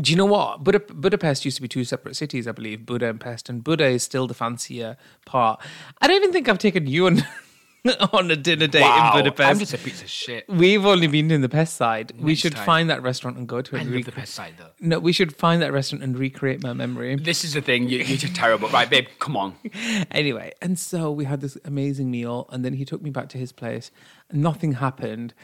do 0.00 0.10
you 0.10 0.16
know 0.16 0.24
what? 0.24 0.64
Buda- 0.64 0.94
Budapest 0.94 1.44
used 1.44 1.56
to 1.56 1.62
be 1.62 1.68
two 1.68 1.84
separate 1.84 2.16
cities, 2.16 2.48
I 2.48 2.52
believe, 2.52 2.86
Buda 2.86 3.08
and 3.08 3.20
Pest, 3.20 3.48
and 3.48 3.62
Buda 3.62 3.86
is 3.86 4.02
still 4.02 4.26
the 4.26 4.34
fancier 4.34 4.96
part. 5.26 5.60
I 6.00 6.06
don't 6.06 6.16
even 6.16 6.32
think 6.32 6.48
I've 6.48 6.58
taken 6.58 6.86
you 6.86 7.06
on 7.06 7.22
on 8.12 8.30
a 8.30 8.36
dinner 8.36 8.66
date 8.68 8.82
Wow, 8.82 9.12
in 9.16 9.18
Budapest. 9.24 9.50
I'm 9.50 9.58
just 9.58 9.74
a 9.74 9.78
piece 9.78 10.02
of 10.02 10.08
shit. 10.10 10.48
We've 10.48 10.86
only 10.86 11.08
been 11.08 11.30
in 11.30 11.40
the 11.40 11.48
Pest 11.48 11.74
side. 11.76 12.12
we 12.18 12.34
should 12.36 12.54
time. 12.54 12.64
find 12.64 12.90
that 12.90 13.02
restaurant 13.02 13.36
and 13.38 13.48
go 13.48 13.60
to 13.60 13.76
it. 13.76 13.82
I 13.82 13.84
rec- 13.86 14.04
the 14.04 14.12
pest 14.12 14.34
side 14.34 14.54
though. 14.58 14.70
no, 14.80 14.98
we 15.00 15.12
should 15.12 15.34
find 15.34 15.60
that 15.62 15.72
restaurant 15.72 16.04
and 16.04 16.16
recreate 16.16 16.62
my 16.62 16.72
memory. 16.72 17.16
This 17.16 17.44
is 17.44 17.54
the 17.54 17.60
thing. 17.60 17.88
You, 17.88 17.98
you're 17.98 18.18
just 18.18 18.36
terrible. 18.36 18.68
Right, 18.68 18.88
babe, 18.88 19.06
come 19.18 19.36
on. 19.36 19.54
anyway, 20.12 20.52
and 20.62 20.78
so 20.78 21.10
we 21.10 21.24
had 21.24 21.40
this 21.40 21.58
amazing 21.64 22.10
meal, 22.10 22.46
and 22.50 22.64
then 22.64 22.74
he 22.74 22.84
took 22.84 23.02
me 23.02 23.10
back 23.10 23.28
to 23.30 23.38
his 23.38 23.50
place. 23.52 23.90
Nothing 24.32 24.74
happened. 24.74 25.34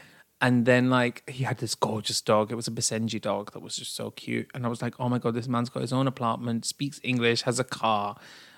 And 0.41 0.65
then, 0.65 0.89
like, 0.89 1.29
he 1.29 1.43
had 1.43 1.57
this 1.57 1.75
gorgeous 1.75 2.21
dog. 2.21 2.49
It 2.49 2.55
was 2.55 2.65
a 2.65 2.71
Basenji 2.71 3.19
dog 3.19 3.51
that 3.51 3.59
was 3.59 3.75
just 3.75 3.93
so 3.93 4.11
cute. 4.11 4.49
And 4.53 4.65
I 4.65 4.69
was 4.69 4.81
like, 4.81 4.93
oh 4.97 5.09
my 5.09 5.17
God, 5.19 5.33
this 5.33 5.49
man's 5.49 5.67
got 5.67 5.81
his 5.81 5.91
own 5.91 6.07
apartment, 6.07 6.63
speaks 6.65 7.01
English, 7.03 7.41
has 7.41 7.59
a 7.59 7.65
car, 7.65 8.15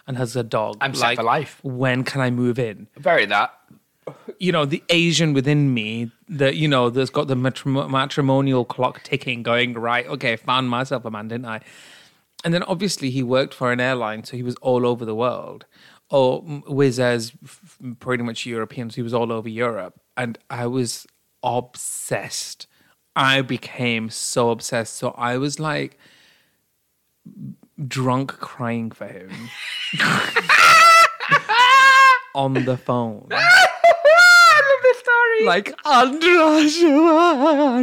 and 0.07 0.17
has 0.17 0.35
a 0.35 0.43
dog. 0.43 0.77
I'm 0.81 0.93
set 0.93 1.03
like, 1.03 1.17
for 1.17 1.23
life. 1.23 1.59
When 1.63 2.03
can 2.03 2.21
I 2.21 2.29
move 2.31 2.59
in? 2.59 2.87
Very 2.97 3.25
that. 3.27 3.53
you 4.39 4.51
know, 4.51 4.65
the 4.65 4.83
Asian 4.89 5.33
within 5.33 5.73
me 5.73 6.11
that, 6.27 6.55
you 6.55 6.67
know, 6.67 6.89
that's 6.89 7.09
got 7.09 7.27
the 7.27 7.35
matrim- 7.35 7.89
matrimonial 7.89 8.65
clock 8.65 9.03
ticking, 9.03 9.43
going, 9.43 9.73
right, 9.73 10.07
okay, 10.07 10.35
found 10.35 10.69
myself 10.69 11.05
a 11.05 11.11
man, 11.11 11.27
didn't 11.27 11.45
I? 11.45 11.61
And 12.43 12.53
then 12.53 12.63
obviously 12.63 13.11
he 13.11 13.21
worked 13.21 13.53
for 13.53 13.71
an 13.71 13.79
airline, 13.79 14.23
so 14.23 14.35
he 14.35 14.43
was 14.43 14.55
all 14.55 14.85
over 14.85 15.05
the 15.05 15.15
world. 15.15 15.65
Or 16.09 16.43
Wizz 16.43 16.99
Air's 16.99 17.31
f- 17.43 17.77
pretty 17.99 18.23
much 18.23 18.45
European, 18.45 18.89
so 18.89 18.95
he 18.95 19.01
was 19.01 19.13
all 19.13 19.31
over 19.31 19.47
Europe. 19.47 19.99
And 20.17 20.37
I 20.49 20.65
was 20.67 21.05
obsessed. 21.43 22.67
I 23.15 23.41
became 23.41 24.09
so 24.09 24.49
obsessed. 24.49 24.95
So 24.95 25.11
I 25.11 25.37
was 25.37 25.59
like 25.59 25.97
drunk 27.87 28.31
crying 28.39 28.91
for 28.91 29.07
him 29.07 29.31
on 32.35 32.53
the 32.53 32.77
phone. 32.77 33.27
I 33.31 34.61
love 34.67 34.83
this 34.83 34.99
story. 34.99 35.45
like 35.45 35.73
and 35.85 36.23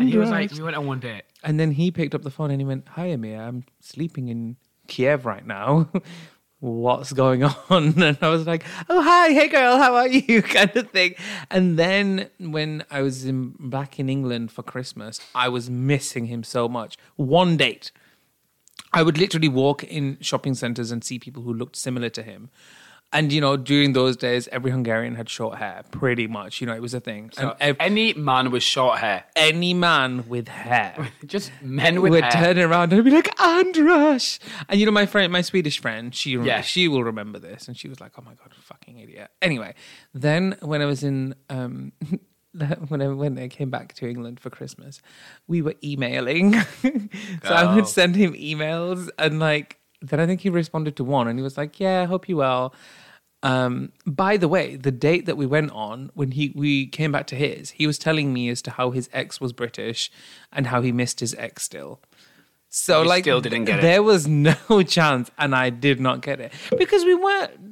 he 0.08 0.16
was 0.16 0.30
like, 0.30 0.52
we 0.52 0.62
went 0.62 0.76
on 0.76 0.86
one 0.86 1.00
date. 1.00 1.22
and 1.42 1.58
then 1.58 1.72
he 1.72 1.90
picked 1.90 2.14
up 2.14 2.22
the 2.22 2.30
phone 2.30 2.50
and 2.50 2.60
he 2.60 2.66
went, 2.66 2.88
"Hi, 2.90 3.06
Amir, 3.06 3.40
I'm 3.40 3.64
sleeping 3.80 4.28
in 4.28 4.56
Kiev 4.86 5.26
right 5.26 5.46
now. 5.46 5.88
What's 6.60 7.12
going 7.12 7.44
on?" 7.44 7.54
And 8.02 8.18
I 8.20 8.28
was 8.28 8.46
like, 8.46 8.64
"Oh, 8.88 9.02
hi, 9.02 9.32
hey, 9.32 9.48
girl, 9.48 9.76
how 9.78 9.94
are 9.96 10.08
you?" 10.08 10.42
kind 10.42 10.74
of 10.76 10.90
thing. 10.90 11.14
And 11.50 11.78
then 11.78 12.30
when 12.38 12.84
I 12.90 13.02
was 13.02 13.24
in, 13.24 13.54
back 13.58 13.98
in 14.00 14.08
England 14.08 14.50
for 14.52 14.62
Christmas, 14.62 15.20
I 15.34 15.48
was 15.48 15.70
missing 15.70 16.26
him 16.26 16.42
so 16.42 16.68
much. 16.68 16.96
One 17.16 17.56
date. 17.56 17.90
I 18.98 19.02
would 19.02 19.18
literally 19.18 19.48
walk 19.48 19.84
in 19.84 20.18
shopping 20.20 20.54
centers 20.54 20.90
and 20.90 21.02
see 21.04 21.18
people 21.18 21.42
who 21.44 21.52
looked 21.54 21.76
similar 21.76 22.08
to 22.10 22.22
him. 22.22 22.50
And 23.10 23.32
you 23.32 23.40
know, 23.40 23.56
during 23.56 23.94
those 23.94 24.18
days, 24.18 24.48
every 24.52 24.70
Hungarian 24.70 25.14
had 25.14 25.30
short 25.30 25.56
hair, 25.58 25.82
pretty 25.90 26.26
much. 26.26 26.60
You 26.60 26.66
know, 26.66 26.74
it 26.74 26.82
was 26.82 26.92
a 26.92 27.00
thing. 27.00 27.30
So 27.32 27.56
ev- 27.58 27.76
any 27.80 28.12
man 28.12 28.50
with 28.50 28.62
short 28.62 28.98
hair, 28.98 29.24
any 29.34 29.72
man 29.72 30.28
with 30.28 30.48
hair 30.48 31.08
just 31.26 31.50
men 31.62 32.02
with 32.02 32.12
would 32.12 32.24
hair. 32.24 32.42
turn 32.54 32.58
around 32.58 32.92
and 32.92 33.02
be 33.02 33.10
like, 33.10 33.30
Andras. 33.40 34.38
And 34.68 34.78
you 34.78 34.84
know, 34.84 34.92
my 34.92 35.06
friend, 35.06 35.32
my 35.32 35.40
Swedish 35.40 35.80
friend, 35.80 36.14
she 36.14 36.32
Yeah. 36.32 36.60
she 36.60 36.86
will 36.86 37.02
remember 37.02 37.38
this. 37.38 37.66
And 37.66 37.78
she 37.78 37.88
was 37.88 37.98
like, 37.98 38.12
oh 38.18 38.22
my 38.26 38.34
God, 38.34 38.52
fucking 38.60 38.98
idiot. 38.98 39.30
Anyway, 39.40 39.72
then 40.12 40.56
when 40.60 40.82
I 40.82 40.84
was 40.84 41.02
in, 41.02 41.34
um, 41.48 41.92
when 42.88 43.02
I, 43.02 43.08
when 43.08 43.38
I 43.38 43.48
came 43.48 43.70
back 43.70 43.94
to 43.94 44.08
England 44.08 44.40
for 44.40 44.50
Christmas, 44.50 45.00
we 45.46 45.62
were 45.62 45.74
emailing. 45.84 46.54
so 46.82 47.54
I 47.54 47.74
would 47.74 47.86
send 47.86 48.16
him 48.16 48.32
emails 48.34 49.08
and 49.18 49.38
like, 49.38 49.78
then 50.00 50.20
I 50.20 50.26
think 50.26 50.40
he 50.40 50.50
responded 50.50 50.96
to 50.96 51.04
one 51.04 51.28
and 51.28 51.38
he 51.38 51.42
was 51.42 51.56
like, 51.58 51.78
yeah, 51.80 52.02
I 52.02 52.04
hope 52.04 52.28
you 52.28 52.36
well. 52.36 52.74
Um, 53.42 53.92
by 54.04 54.36
the 54.36 54.48
way, 54.48 54.74
the 54.76 54.90
date 54.90 55.26
that 55.26 55.36
we 55.36 55.46
went 55.46 55.70
on 55.70 56.10
when 56.14 56.32
he 56.32 56.52
we 56.56 56.86
came 56.86 57.12
back 57.12 57.28
to 57.28 57.36
his, 57.36 57.70
he 57.70 57.86
was 57.86 57.96
telling 57.98 58.32
me 58.32 58.48
as 58.48 58.60
to 58.62 58.72
how 58.72 58.90
his 58.90 59.08
ex 59.12 59.40
was 59.40 59.52
British 59.52 60.10
and 60.52 60.66
how 60.68 60.82
he 60.82 60.90
missed 60.90 61.20
his 61.20 61.34
ex 61.36 61.62
still. 61.62 62.00
So 62.68 63.02
You 63.02 63.08
like 63.08 63.24
still 63.24 63.40
didn't 63.40 63.64
get 63.66 63.78
it. 63.78 63.82
there 63.82 64.02
was 64.02 64.26
no 64.26 64.56
chance 64.86 65.30
and 65.38 65.54
I 65.54 65.70
did 65.70 66.00
not 66.00 66.20
get 66.20 66.40
it. 66.40 66.52
Because 66.76 67.04
we 67.04 67.14
weren't 67.14 67.67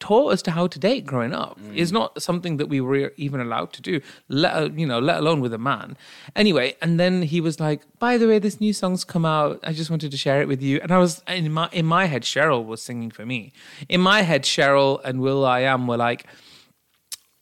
taught 0.00 0.32
as 0.32 0.42
to 0.42 0.50
how 0.52 0.66
to 0.66 0.78
date 0.78 1.04
growing 1.04 1.34
up. 1.34 1.60
Mm. 1.60 1.72
It's 1.76 1.90
not 1.90 2.22
something 2.22 2.56
that 2.58 2.66
we 2.66 2.80
were 2.80 3.12
even 3.16 3.40
allowed 3.40 3.72
to 3.74 3.82
do, 3.82 4.00
let 4.28 4.54
uh, 4.54 4.68
you 4.74 4.86
know, 4.86 4.98
let 4.98 5.18
alone 5.18 5.40
with 5.40 5.52
a 5.52 5.58
man. 5.58 5.96
Anyway, 6.36 6.76
and 6.80 7.00
then 7.00 7.22
he 7.22 7.40
was 7.40 7.58
like, 7.58 7.82
"By 7.98 8.16
the 8.16 8.28
way, 8.28 8.38
this 8.38 8.60
new 8.60 8.72
song's 8.72 9.04
come 9.04 9.24
out. 9.24 9.60
I 9.62 9.72
just 9.72 9.90
wanted 9.90 10.10
to 10.10 10.16
share 10.16 10.40
it 10.40 10.48
with 10.48 10.62
you." 10.62 10.80
And 10.82 10.92
I 10.92 10.98
was 10.98 11.22
in 11.26 11.52
my 11.52 11.68
in 11.72 11.86
my 11.86 12.06
head, 12.06 12.22
Cheryl 12.22 12.64
was 12.64 12.82
singing 12.82 13.10
for 13.10 13.26
me. 13.26 13.52
In 13.88 14.00
my 14.00 14.22
head, 14.22 14.42
Cheryl 14.42 15.00
and 15.04 15.20
will.i.am 15.20 15.86
were 15.86 15.96
like, 15.96 16.26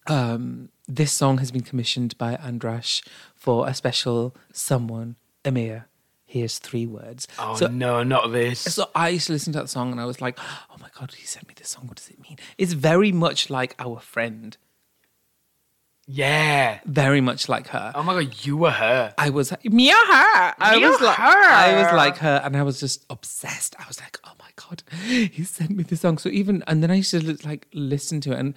um, 0.07 0.71
"This 0.89 1.13
song 1.13 1.39
has 1.39 1.51
been 1.51 1.63
commissioned 1.63 2.17
by 2.17 2.37
Andrash 2.37 3.07
for 3.35 3.69
a 3.69 3.75
special 3.75 4.35
someone, 4.53 5.17
Amir." 5.45 5.87
Here's 6.29 6.59
three 6.59 6.87
words. 6.87 7.29
Oh 7.39 7.55
so 7.55 7.69
no, 7.69 8.03
not 8.03 8.33
this. 8.33 8.59
so 8.61 8.91
I 8.95 9.11
used 9.11 9.29
to 9.29 9.33
listen 9.33 9.53
to 9.53 9.61
that 9.61 9.69
song 9.69 9.93
and 9.93 10.01
I 10.01 10.05
was 10.05 10.21
like, 10.21 10.39
oh 10.39 10.77
my 10.81 10.89
God, 10.99 11.13
he 11.15 11.25
sent 11.25 11.47
me 11.47 11.55
this 11.57 11.71
song. 11.71 11.87
What 11.87 11.97
does 11.97 12.09
it 12.09 12.21
mean? 12.21 12.37
It's 12.59 12.73
very 12.73 13.13
much 13.13 13.49
like 13.49 13.77
our 13.79 14.01
friend. 14.01 14.57
Yeah. 16.09 16.79
very 16.85 17.21
much 17.21 17.49
like 17.49 17.69
her. 17.69 17.93
Oh 17.95 18.03
my 18.03 18.15
god, 18.15 18.45
you 18.47 18.57
were 18.57 18.71
her. 18.71 19.13
I 19.19 19.31
was 19.31 19.53
Mia 19.65 19.93
her. 19.93 20.55
I 20.59 20.77
Mia 20.79 20.89
was 20.89 21.01
like 21.01 21.17
her. 21.17 21.23
I 21.25 21.83
was 21.83 21.93
like 21.93 22.17
her, 22.19 22.41
and 22.45 22.57
I 22.57 22.63
was 22.63 22.79
just 22.79 23.05
obsessed. 23.11 23.75
I 23.79 23.85
was 23.89 24.01
like, 24.01 24.19
oh 24.25 24.33
my 24.39 24.51
god, 24.55 24.85
he 25.05 25.43
sent 25.43 25.71
me 25.71 25.83
this 25.83 26.01
song. 26.03 26.19
So 26.19 26.29
even 26.29 26.63
and 26.69 26.83
then 26.83 26.91
I 26.93 26.97
used 26.97 27.11
to 27.11 27.37
like 27.45 27.67
listen 27.73 28.21
to 28.23 28.33
it. 28.33 28.39
And 28.39 28.55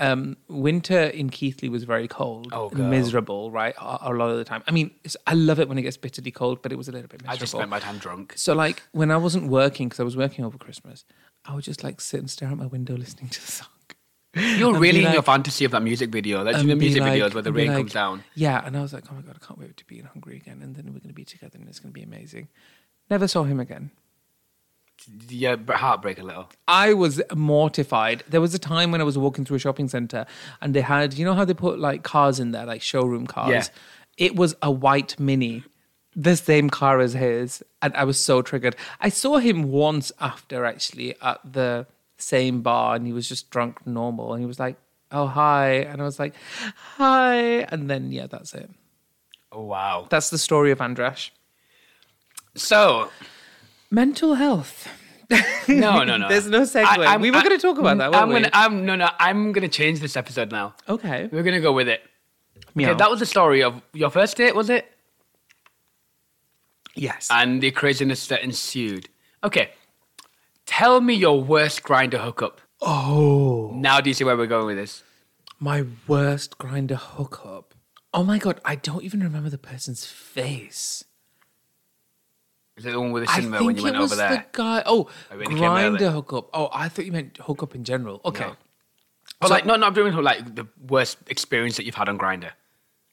um, 0.00 0.36
winter 0.48 0.98
in 1.04 1.30
Keighley 1.30 1.68
was 1.68 1.84
very 1.84 2.08
cold, 2.08 2.48
Oh, 2.52 2.70
miserable, 2.70 3.50
right? 3.50 3.74
A, 3.80 3.98
a 4.10 4.12
lot 4.12 4.30
of 4.30 4.38
the 4.38 4.44
time. 4.44 4.62
I 4.66 4.72
mean, 4.72 4.90
it's, 5.04 5.16
I 5.26 5.34
love 5.34 5.60
it 5.60 5.68
when 5.68 5.78
it 5.78 5.82
gets 5.82 5.96
bitterly 5.96 6.30
cold, 6.32 6.62
but 6.62 6.72
it 6.72 6.76
was 6.76 6.88
a 6.88 6.92
little 6.92 7.06
bit 7.08 7.22
miserable. 7.22 7.36
I 7.36 7.38
just 7.38 7.52
spent 7.52 7.70
my 7.70 7.78
time 7.78 7.98
drunk. 7.98 8.32
So 8.36 8.54
like 8.54 8.82
when 8.92 9.10
I 9.10 9.16
wasn't 9.18 9.48
working 9.48 9.88
because 9.88 10.00
I 10.00 10.04
was 10.04 10.16
working 10.16 10.44
over 10.44 10.58
Christmas, 10.58 11.04
I 11.44 11.54
would 11.54 11.64
just 11.64 11.84
like 11.84 12.00
sit 12.00 12.18
and 12.20 12.30
stare 12.30 12.48
out 12.48 12.56
my 12.56 12.66
window 12.66 12.96
listening 12.96 13.28
to 13.28 13.40
the 13.40 13.52
song. 13.52 13.68
You're 14.34 14.70
And 14.74 14.80
really 14.80 15.04
in 15.04 15.12
your 15.12 15.22
fantasy 15.22 15.64
of 15.64 15.70
that 15.72 15.82
music 15.82 16.10
video. 16.10 16.44
That's 16.44 16.62
the 16.62 16.74
music 16.74 17.02
like- 17.02 17.12
videos 17.20 17.34
where 17.34 17.42
the 17.42 17.52
rain 17.52 17.68
like- 17.68 17.76
comes 17.78 17.92
down. 17.92 18.24
Yeah, 18.34 18.62
and 18.64 18.76
I 18.76 18.80
was 18.82 18.92
like, 18.92 19.04
oh 19.10 19.14
my 19.14 19.22
god, 19.22 19.36
I 19.42 19.44
can't 19.46 19.58
wait 19.58 19.76
to 19.76 19.84
be 19.84 19.98
in 19.98 20.06
Hungary 20.06 20.36
again, 20.36 20.60
and 20.62 20.74
then 20.76 20.86
we're 20.86 21.00
going 21.00 21.08
to 21.08 21.14
be 21.14 21.24
together, 21.24 21.58
and 21.58 21.68
it's 21.68 21.78
going 21.80 21.92
to 21.92 21.98
be 21.98 22.02
amazing. 22.04 22.48
Never 23.10 23.26
saw 23.28 23.42
him 23.44 23.58
again. 23.60 23.90
Yeah, 25.28 25.56
heartbreak 25.68 26.18
a 26.18 26.22
little. 26.22 26.48
I 26.68 26.94
was 26.94 27.20
mortified. 27.34 28.22
There 28.28 28.40
was 28.40 28.54
a 28.54 28.58
time 28.58 28.90
when 28.92 29.00
I 29.00 29.04
was 29.04 29.16
walking 29.18 29.44
through 29.44 29.56
a 29.56 29.60
shopping 29.60 29.88
center, 29.88 30.26
and 30.60 30.74
they 30.74 30.80
had, 30.80 31.14
you 31.14 31.24
know 31.24 31.34
how 31.34 31.44
they 31.44 31.54
put 31.54 31.78
like 31.78 32.02
cars 32.02 32.38
in 32.40 32.52
there, 32.52 32.66
like 32.66 32.82
showroom 32.82 33.26
cars. 33.26 33.50
Yeah. 33.50 33.64
It 34.16 34.36
was 34.36 34.54
a 34.62 34.70
white 34.70 35.18
Mini, 35.18 35.64
the 36.14 36.36
same 36.36 36.68
car 36.70 37.00
as 37.00 37.14
his, 37.14 37.62
and 37.80 37.94
I 37.96 38.04
was 38.04 38.18
so 38.18 38.42
triggered. 38.42 38.76
I 39.00 39.08
saw 39.08 39.38
him 39.38 39.70
once 39.70 40.12
after 40.20 40.64
actually 40.64 41.14
at 41.22 41.40
the 41.50 41.86
same 42.18 42.62
bar, 42.62 42.96
and 42.96 43.06
he 43.06 43.12
was 43.12 43.28
just 43.28 43.50
drunk 43.50 43.86
normal, 43.86 44.34
and 44.34 44.40
he 44.40 44.46
was 44.46 44.60
like, 44.60 44.76
"Oh 45.10 45.26
hi," 45.26 45.72
and 45.72 46.02
I 46.02 46.04
was 46.04 46.18
like, 46.18 46.34
"Hi," 46.96 47.60
and 47.70 47.88
then 47.88 48.12
yeah, 48.12 48.26
that's 48.26 48.54
it. 48.54 48.70
Oh 49.52 49.64
wow. 49.64 50.06
That's 50.10 50.30
the 50.30 50.38
story 50.38 50.70
of 50.70 50.78
Andrash. 50.78 51.30
So 52.54 53.10
Mental 53.90 54.34
health. 54.34 54.88
no, 55.68 56.02
no, 56.04 56.16
no. 56.16 56.28
There's 56.28 56.46
no 56.48 56.62
segue. 56.62 57.20
We 57.20 57.30
were 57.30 57.42
gonna 57.42 57.58
talk 57.58 57.78
about 57.78 57.98
that, 57.98 58.10
weren't 58.12 58.24
I'm? 58.24 58.30
Gonna, 58.30 58.50
I'm 58.52 58.86
no, 58.86 58.96
no. 58.96 59.10
I'm 59.18 59.52
gonna 59.52 59.68
change 59.68 60.00
this 60.00 60.16
episode 60.16 60.50
now. 60.50 60.74
Okay. 60.88 61.28
We're 61.30 61.42
gonna 61.42 61.60
go 61.60 61.72
with 61.72 61.88
it. 61.88 62.02
Meow. 62.74 62.90
Okay, 62.90 62.98
that 62.98 63.10
was 63.10 63.20
the 63.20 63.26
story 63.26 63.62
of 63.62 63.80
your 63.92 64.10
first 64.10 64.36
date, 64.36 64.54
was 64.54 64.70
it? 64.70 64.86
yes. 66.94 67.28
And 67.30 67.62
the 67.62 67.70
craziness 67.70 68.26
that 68.28 68.42
ensued. 68.42 69.08
Okay, 69.42 69.70
tell 70.66 71.00
me 71.00 71.14
your 71.14 71.42
worst 71.42 71.82
Grindr 71.82 72.18
hookup. 72.18 72.60
oh. 72.82 73.72
Now, 73.74 74.00
do 74.00 74.10
you 74.10 74.14
see 74.14 74.24
where 74.24 74.36
we're 74.36 74.46
going 74.46 74.66
with 74.66 74.76
this? 74.76 75.02
My 75.58 75.84
worst 76.06 76.58
Grindr 76.58 76.96
hookup. 76.96 77.74
Oh 78.12 78.24
my 78.24 78.38
god, 78.38 78.60
I 78.64 78.74
don't 78.74 79.02
even 79.04 79.20
remember 79.20 79.48
the 79.50 79.58
person's 79.58 80.04
face. 80.04 81.04
Is 82.80 82.86
it 82.86 82.92
the 82.92 83.00
one 83.00 83.12
with 83.12 83.24
the 83.26 83.30
I 83.30 83.36
cinema 83.36 83.62
when 83.62 83.76
you 83.76 83.82
went 83.82 83.96
over 83.96 84.14
there? 84.16 84.30
the 84.30 84.44
guy. 84.52 84.82
Oh, 84.86 85.08
Oh, 85.30 85.38
he 85.38 85.46
came 85.46 85.58
Grindr 85.58 86.12
hookup. 86.12 86.48
Oh, 86.54 86.70
I 86.72 86.88
thought 86.88 87.04
you 87.04 87.12
meant 87.12 87.36
hookup 87.42 87.74
in 87.74 87.84
general. 87.84 88.20
Okay. 88.24 88.46
No. 88.46 88.56
But 89.40 89.50
like, 89.50 89.66
not 89.66 89.80
not 89.80 89.94
doing 89.94 90.14
like 90.14 90.54
the 90.54 90.66
worst 90.88 91.18
experience 91.28 91.76
that 91.76 91.84
you've 91.86 91.94
had 91.94 92.08
on 92.08 92.18
Grindr 92.18 92.52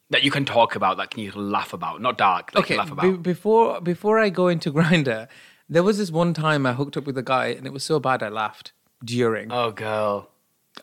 that 0.10 0.24
you 0.24 0.32
can 0.32 0.46
talk 0.46 0.76
about, 0.76 0.96
that 0.98 1.12
can 1.12 1.22
you 1.22 1.32
laugh 1.34 1.74
about, 1.74 2.02
not 2.02 2.18
dark. 2.18 2.52
That 2.54 2.60
you 2.60 2.64
Okay. 2.64 2.76
can 2.78 2.86
laugh 2.88 3.02
be- 3.02 3.08
about. 3.10 3.24
before 3.24 3.82
before 3.82 4.20
I 4.20 4.30
go 4.30 4.48
into 4.48 4.72
Grindr, 4.80 5.28
there 5.70 5.84
was 5.84 5.98
this 5.98 6.12
one 6.12 6.34
time 6.34 6.66
I 6.66 6.74
hooked 6.74 6.96
up 6.98 7.06
with 7.06 7.18
a 7.18 7.24
guy 7.24 7.48
and 7.48 7.68
it 7.68 7.74
was 7.74 7.84
so 7.84 8.00
bad 8.00 8.24
I 8.24 8.30
laughed 8.30 8.72
during. 9.04 9.52
oh, 9.52 9.72
girl. 9.72 10.30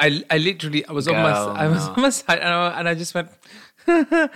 I, 0.00 0.22
I 0.28 0.38
literally 0.38 0.84
I 0.86 0.92
was 0.92 1.06
on 1.08 1.14
my 1.14 1.30
I 1.30 1.68
was 1.68 1.86
no. 1.86 1.92
on 1.94 2.02
my 2.02 2.10
side 2.20 2.38
and 2.40 2.48
I, 2.52 2.78
and 2.80 2.88
I 2.88 2.94
just 2.94 3.14
went 3.14 3.28
I 3.30 3.34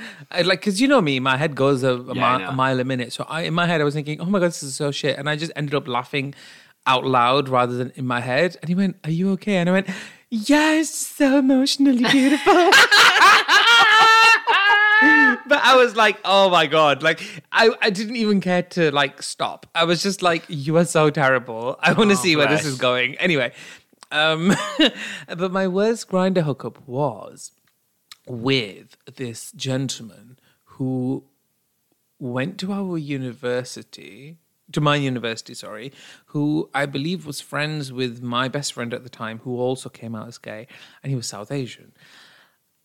like 0.45 0.61
because 0.61 0.81
you 0.81 0.89
know 0.89 1.01
me 1.01 1.21
my 1.21 1.37
head 1.37 1.55
goes 1.55 1.83
a, 1.83 1.95
a, 1.95 2.15
Yeah, 2.15 2.25
I 2.27 2.39
mi- 2.39 2.45
know. 2.45 2.51
a 2.51 2.53
mile 2.53 2.81
a 2.81 2.85
minute. 2.85 3.13
So 3.13 3.25
I 3.29 3.43
in 3.43 3.55
my 3.55 3.67
head 3.67 3.81
I 3.81 3.85
was 3.85 3.95
thinking 3.95 4.21
oh 4.21 4.27
my 4.27 4.39
god 4.39 4.49
this 4.49 4.63
is 4.63 4.75
so 4.75 4.91
shit. 4.91 5.19
And 5.19 5.29
I 5.29 5.37
just 5.37 5.53
ended 5.57 5.75
up 5.75 5.87
laughing 5.89 6.35
out 6.87 7.05
loud 7.05 7.49
rather 7.49 7.75
than 7.77 7.93
in 7.97 8.07
my 8.07 8.21
head. 8.21 8.57
And 8.61 8.69
he 8.69 8.75
went 8.75 8.97
are 9.05 9.11
you 9.11 9.31
okay? 9.33 9.57
And 9.57 9.69
I 9.69 9.73
went 9.73 9.89
yes 10.31 10.91
so 10.95 11.39
emotionally 11.39 12.05
beautiful. 12.11 12.71
But 15.47 15.61
I 15.63 15.77
was 15.77 15.95
like 15.97 16.19
oh 16.25 16.51
my 16.51 16.67
god. 16.67 17.03
Like 17.03 17.21
I, 17.53 17.71
I 17.81 17.91
didn't 17.91 18.17
even 18.17 18.41
care 18.41 18.63
to 18.63 18.91
like 18.91 19.23
stop. 19.23 19.67
I 19.75 19.85
was 19.85 20.03
just 20.03 20.21
like 20.23 20.45
you 20.49 20.77
are 20.77 20.85
so 20.85 21.09
terrible. 21.11 21.79
I 21.81 21.93
want 21.93 22.11
to 22.11 22.17
Oh, 22.17 22.21
see 22.21 22.37
where 22.37 22.49
this 22.49 22.65
is 22.65 22.77
going. 22.79 23.15
Anyway 23.17 23.53
um, 24.11 24.55
but 25.29 25.53
my 25.53 25.69
worst 25.69 26.09
Grindr 26.11 26.43
hookup 26.43 26.87
was 26.89 27.53
with 28.29 28.97
this 29.17 29.53
gentleman 29.53 30.39
who 30.65 31.25
went 32.19 32.59
to 32.59 32.73
our 32.73 32.99
university, 32.99 34.37
to 34.73 34.81
my 34.81 34.97
university, 34.97 35.55
sorry, 35.55 35.93
who 36.27 36.69
I 36.75 36.87
believe 36.87 37.27
was 37.27 37.41
friends 37.41 37.93
with 37.93 38.23
my 38.23 38.49
best 38.49 38.73
friend 38.73 38.93
at 38.93 39.03
the 39.03 39.09
time, 39.09 39.41
who 39.41 39.59
also 39.59 39.89
came 39.89 40.15
out 40.15 40.29
as 40.29 40.39
gay, 40.39 40.67
and 41.03 41.11
he 41.11 41.17
was 41.17 41.27
South 41.27 41.51
Asian. 41.51 41.93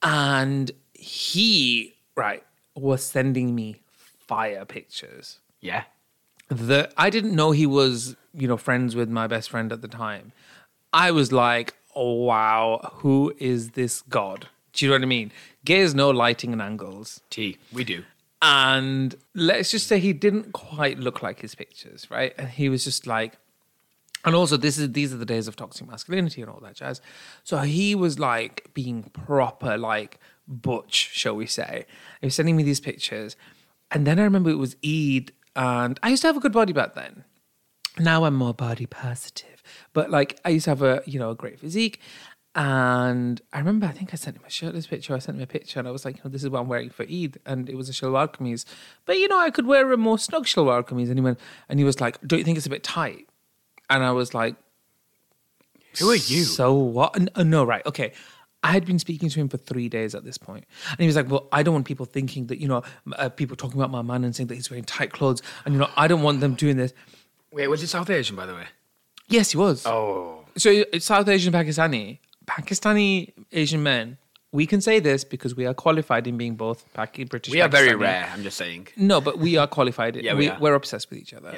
And 0.01 0.71
he, 0.93 1.95
right, 2.15 2.43
was 2.75 3.03
sending 3.03 3.55
me 3.55 3.81
fire 4.27 4.65
pictures 4.65 5.39
Yeah. 5.61 5.83
the 6.49 6.91
I 6.97 7.09
didn't 7.09 7.35
know 7.35 7.51
he 7.51 7.65
was, 7.65 8.15
you 8.33 8.47
know, 8.47 8.57
friends 8.57 8.95
with 8.95 9.09
my 9.09 9.27
best 9.27 9.49
friend 9.49 9.71
at 9.71 9.81
the 9.81 9.87
time. 9.87 10.31
I 10.91 11.11
was 11.11 11.31
like, 11.31 11.75
oh, 11.95 12.13
wow, 12.13 12.91
who 12.95 13.33
is 13.39 13.71
this 13.71 14.01
god? 14.01 14.47
Do 14.73 14.85
you 14.85 14.89
know 14.89 14.95
what 14.95 15.03
I 15.03 15.05
mean? 15.05 15.31
Gay 15.65 15.79
is 15.79 15.95
no 15.95 16.09
lighting 16.09 16.51
and 16.51 16.61
angles. 16.61 17.21
T. 17.29 17.57
We 17.71 17.83
do. 17.83 18.03
And 18.41 19.15
let's 19.33 19.71
just 19.71 19.87
say 19.87 19.99
he 19.99 20.11
didn't 20.11 20.51
quite 20.51 20.99
look 20.99 21.21
like 21.21 21.39
his 21.39 21.55
pictures, 21.55 22.11
right? 22.11 22.33
And 22.37 22.49
he 22.49 22.67
was 22.67 22.83
just 22.83 23.07
like, 23.07 23.37
and 24.25 24.35
also 24.35 24.57
this 24.57 24.77
is 24.77 24.91
these 24.91 25.13
are 25.13 25.17
the 25.17 25.25
days 25.25 25.47
of 25.47 25.55
toxic 25.55 25.87
masculinity 25.87 26.41
and 26.41 26.49
all 26.49 26.59
that 26.61 26.75
jazz. 26.75 27.01
So 27.43 27.59
he 27.59 27.95
was 27.95 28.19
like 28.19 28.69
being 28.73 29.03
proper, 29.03 29.77
like 29.77 30.19
butch, 30.47 31.11
shall 31.13 31.35
we 31.35 31.45
say? 31.45 31.85
He 32.21 32.27
was 32.27 32.35
sending 32.35 32.55
me 32.55 32.63
these 32.63 32.79
pictures, 32.79 33.35
and 33.91 34.07
then 34.07 34.19
I 34.19 34.23
remember 34.23 34.49
it 34.49 34.57
was 34.57 34.75
Eid, 34.85 35.31
and 35.55 35.99
I 36.03 36.09
used 36.09 36.21
to 36.23 36.27
have 36.27 36.37
a 36.37 36.41
good 36.41 36.53
body 36.53 36.73
back 36.73 36.95
then. 36.95 37.23
Now 37.99 38.23
I'm 38.25 38.35
more 38.35 38.53
body 38.53 38.85
positive, 38.85 39.61
but 39.93 40.09
like 40.09 40.39
I 40.43 40.49
used 40.49 40.65
to 40.65 40.71
have 40.71 40.81
a 40.81 41.03
you 41.05 41.19
know 41.19 41.31
a 41.31 41.35
great 41.35 41.59
physique. 41.59 41.99
And 42.55 43.41
I 43.51 43.57
remember, 43.59 43.87
I 43.87 43.91
think 43.91 44.11
I 44.13 44.15
sent 44.15 44.37
him 44.37 44.43
a 44.45 44.49
shirtless 44.49 44.85
picture. 44.85 45.15
I 45.15 45.19
sent 45.19 45.37
him 45.37 45.43
a 45.43 45.47
picture, 45.47 45.79
and 45.79 45.87
I 45.87 45.91
was 45.91 46.05
like, 46.05 46.17
you 46.17 46.21
know, 46.23 46.29
"This 46.29 46.43
is 46.43 46.49
what 46.49 46.59
I'm 46.59 46.67
wearing 46.67 46.91
for 46.91 47.03
Eid," 47.03 47.39
and 47.47 47.67
it 47.67 47.75
was 47.75 47.89
a 47.89 47.93
shalwar 47.93 48.31
kameez. 48.31 48.65
But 49.05 49.17
you 49.17 49.27
know, 49.27 49.39
I 49.39 49.49
could 49.49 49.65
wear 49.65 49.91
a 49.91 49.97
more 49.97 50.19
snug 50.19 50.45
shalwar 50.45 50.83
kameez. 50.85 51.09
And 51.09 51.17
he 51.17 51.21
went, 51.23 51.39
and 51.67 51.79
he 51.79 51.83
was 51.85 51.99
like, 51.99 52.19
"Don't 52.25 52.37
you 52.39 52.45
think 52.45 52.57
it's 52.57 52.67
a 52.67 52.69
bit 52.69 52.83
tight?" 52.83 53.27
And 53.89 54.03
I 54.03 54.11
was 54.11 54.33
like, 54.33 54.55
Who 55.99 56.09
are 56.09 56.15
you? 56.15 56.43
So 56.43 56.73
what? 56.73 57.15
N- 57.15 57.29
uh, 57.35 57.43
No, 57.43 57.63
right. 57.63 57.85
Okay. 57.85 58.13
I 58.63 58.71
had 58.71 58.85
been 58.85 58.97
speaking 58.97 59.29
to 59.29 59.39
him 59.39 59.49
for 59.49 59.57
three 59.57 59.89
days 59.89 60.15
at 60.15 60.23
this 60.23 60.37
point. 60.37 60.65
And 60.89 60.99
he 60.99 61.05
was 61.05 61.15
like, 61.15 61.29
Well, 61.29 61.47
I 61.51 61.63
don't 61.63 61.73
want 61.73 61.85
people 61.85 62.05
thinking 62.05 62.47
that, 62.47 62.59
you 62.59 62.67
know, 62.67 62.81
uh, 63.17 63.29
people 63.29 63.55
talking 63.57 63.79
about 63.79 63.91
my 63.91 64.01
man 64.01 64.23
and 64.23 64.35
saying 64.35 64.47
that 64.47 64.55
he's 64.55 64.71
wearing 64.71 64.85
tight 64.85 65.11
clothes. 65.11 65.41
And, 65.65 65.73
you 65.75 65.79
know, 65.81 65.89
I 65.97 66.07
don't 66.07 66.21
want 66.21 66.39
them 66.39 66.55
doing 66.55 66.77
this. 66.77 66.93
Wait, 67.51 67.67
was 67.67 67.83
it 67.83 67.87
South 67.87 68.09
Asian, 68.09 68.35
by 68.35 68.45
the 68.45 68.53
way? 68.55 68.65
Yes, 69.27 69.51
he 69.51 69.57
was. 69.57 69.85
Oh. 69.85 70.45
So 70.57 70.69
it's 70.71 71.05
South 71.05 71.27
Asian, 71.27 71.51
Pakistani. 71.53 72.19
Pakistani 72.45 73.33
Asian 73.53 73.83
men, 73.83 74.17
we 74.53 74.67
can 74.67 74.81
say 74.81 74.99
this 74.99 75.23
because 75.23 75.55
we 75.55 75.65
are 75.65 75.73
qualified 75.73 76.27
in 76.27 76.37
being 76.37 76.55
both 76.55 76.85
Paki, 76.93 77.27
British. 77.27 77.51
We 77.51 77.59
are 77.59 77.67
very 77.67 77.95
rare, 77.95 78.29
I'm 78.31 78.43
just 78.43 78.55
saying. 78.55 78.87
No, 78.95 79.19
but 79.19 79.39
we 79.39 79.57
are 79.57 79.65
qualified. 79.65 80.15
Yeah, 80.15 80.35
we 80.35 80.47
are. 80.47 80.57
We're 80.59 80.75
obsessed 80.75 81.09
with 81.09 81.19
each 81.19 81.33
other. 81.33 81.57